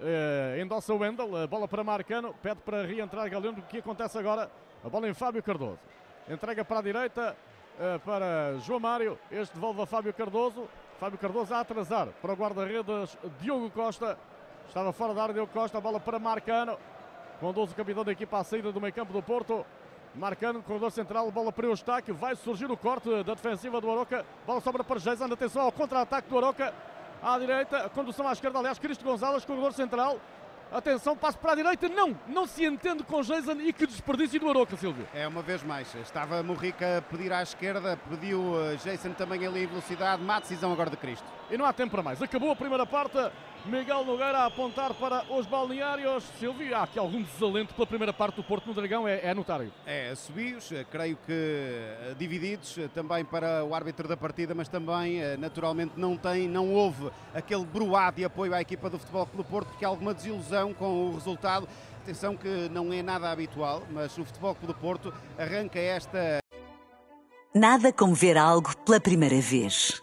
Eh, 0.01 0.61
endossa 0.63 0.95
o 0.95 0.99
Wendel, 0.99 1.37
a 1.37 1.47
bola 1.49 1.67
para 1.67 1.83
Marcano, 1.83 2.35
pede 2.41 2.61
para 2.63 2.85
reentrar 2.85 3.29
Galeno. 3.29 3.59
O 3.59 3.63
que 3.63 3.79
acontece 3.79 4.17
agora? 4.17 4.49
A 4.85 4.89
bola 4.89 5.09
em 5.09 5.15
Fábio 5.15 5.43
Cardoso. 5.43 5.81
Entrega 6.29 6.65
para 6.65 6.79
a 6.79 6.83
direita 6.83 7.37
para 8.05 8.59
João 8.59 8.81
Mário. 8.81 9.19
Este 9.31 9.55
devolve 9.55 9.83
a 9.83 9.87
Fábio 9.87 10.13
Cardoso. 10.13 10.69
Fábio 10.99 11.19
Cardoso 11.19 11.55
a 11.55 11.61
atrasar 11.61 12.09
para 12.21 12.33
o 12.33 12.37
guarda-redes 12.37 13.17
Diogo 13.41 13.71
Costa. 13.71 14.19
Estava 14.67 14.93
fora 14.93 15.15
da 15.15 15.23
área, 15.23 15.35
deu 15.35 15.47
Costa, 15.47 15.79
a 15.79 15.81
bola 15.81 16.01
para 16.01 16.19
Marcano. 16.19 16.77
Conduz 17.41 17.71
o 17.71 17.75
capitão 17.75 18.05
da 18.05 18.13
equipa 18.13 18.39
à 18.39 18.45
saída 18.45 18.73
do 18.73 18.81
meio 18.81 18.93
campo 18.93 19.13
do 19.13 19.23
Porto. 19.23 19.65
Marcando 20.15 20.57
no 20.57 20.63
corredor 20.63 20.91
central, 20.91 21.31
bola 21.31 21.53
para 21.53 21.67
o 21.67 21.71
Eustáquio. 21.71 22.15
Vai 22.15 22.35
surgir 22.35 22.71
o 22.71 22.77
corte 22.77 23.09
da 23.23 23.35
defensiva 23.35 23.81
do 23.81 23.91
Aroca. 23.91 24.27
Bola 24.47 24.61
sobra 24.61 24.83
para 24.83 24.99
Jason. 24.99 25.27
Atenção 25.27 25.63
ao 25.63 25.73
contra-ataque 25.73 26.29
do 26.29 26.37
Aroca. 26.37 26.75
À 27.23 27.39
direita, 27.39 27.89
condução 27.91 28.29
à 28.29 28.33
esquerda, 28.33 28.59
aliás, 28.59 28.79
Cristo 28.79 29.05
Gonzalez, 29.05 29.45
corredor 29.45 29.73
central. 29.73 30.19
Atenção, 30.71 31.17
passo 31.17 31.39
para 31.39 31.53
a 31.53 31.55
direita. 31.55 31.89
Não, 31.89 32.17
não 32.27 32.47
se 32.47 32.65
entende 32.65 33.03
com 33.03 33.23
Jason 33.23 33.53
e 33.61 33.73
que 33.73 33.87
desperdício 33.87 34.39
do 34.39 34.51
Aroca, 34.51 34.77
Silvio. 34.77 35.09
É 35.15 35.27
uma 35.27 35.41
vez 35.41 35.63
mais. 35.63 35.95
Estava 35.95 36.43
Morrica 36.43 36.99
a 36.99 37.03
pedir 37.03 37.33
à 37.33 37.43
esquerda, 37.43 37.99
pediu 38.09 38.41
uh, 38.41 38.77
Jason 38.85 39.13
também 39.13 39.47
ali 39.47 39.65
em 39.65 39.67
velocidade. 39.67 40.23
Má 40.23 40.39
decisão 40.41 40.71
agora 40.71 40.91
de 40.91 40.97
Cristo. 40.97 41.25
E 41.51 41.57
não 41.57 41.65
há 41.65 41.73
tempo 41.73 41.91
para 41.91 42.03
mais. 42.03 42.23
Acabou 42.23 42.51
a 42.51 42.57
primeira 42.57 42.85
parte. 42.85 43.17
Miguel 43.67 44.05
Nogueira 44.05 44.39
a 44.39 44.47
apontar 44.47 44.95
para 44.95 45.25
os 45.31 45.47
balneários. 45.47 46.25
Silvio, 46.39 46.77
há 46.77 46.85
aqui 46.85 46.99
algum 46.99 47.23
desalento 47.23 47.75
pela 47.75 47.87
primeira 47.87 48.13
parte 48.13 48.37
do 48.37 48.43
Porto 48.43 48.67
no 48.67 48.75
Dragão, 48.75 49.07
é, 49.07 49.21
é 49.25 49.35
notário. 49.35 49.73
É, 49.87 50.15
subios, 50.15 50.71
eh, 50.73 50.85
creio 50.91 51.17
que 51.27 51.33
eh, 51.33 52.15
divididos 52.19 52.79
eh, 52.79 52.89
também 52.95 53.25
para 53.25 53.65
o 53.65 53.75
árbitro 53.75 54.09
da 54.09 54.17
partida, 54.17 54.55
mas 54.55 54.69
também 54.69 55.21
naturalmente 55.39 55.93
não 55.97 56.17
tem, 56.17 56.49
não 56.49 56.73
houve 56.73 57.11
aquele 57.35 57.65
bruá 57.65 58.11
de 58.11 58.25
apoio 58.25 58.55
à 58.55 58.61
equipa 58.61 58.89
do 58.89 58.99
Futebol 58.99 59.27
Clube 59.27 59.49
Porto, 59.49 59.69
porque 59.69 59.85
há 59.85 59.89
alguma 59.89 60.15
desilusão 60.15 60.73
com 60.73 61.09
o 61.09 61.15
resultado. 61.15 61.69
Atenção 62.03 62.37
que 62.37 62.69
não 62.71 62.93
é 62.93 63.03
nada 63.03 63.31
habitual, 63.31 63.83
mas 63.91 64.17
o 64.17 64.25
Futebol 64.25 64.55
Clube 64.55 64.75
Porto 64.81 65.13
arranca 65.39 65.79
esta 65.79 66.39
Nada 67.55 67.93
como 67.93 68.15
ver 68.15 68.37
algo 68.37 68.77
pela 68.85 69.01
primeira 69.01 69.41
vez. 69.41 70.03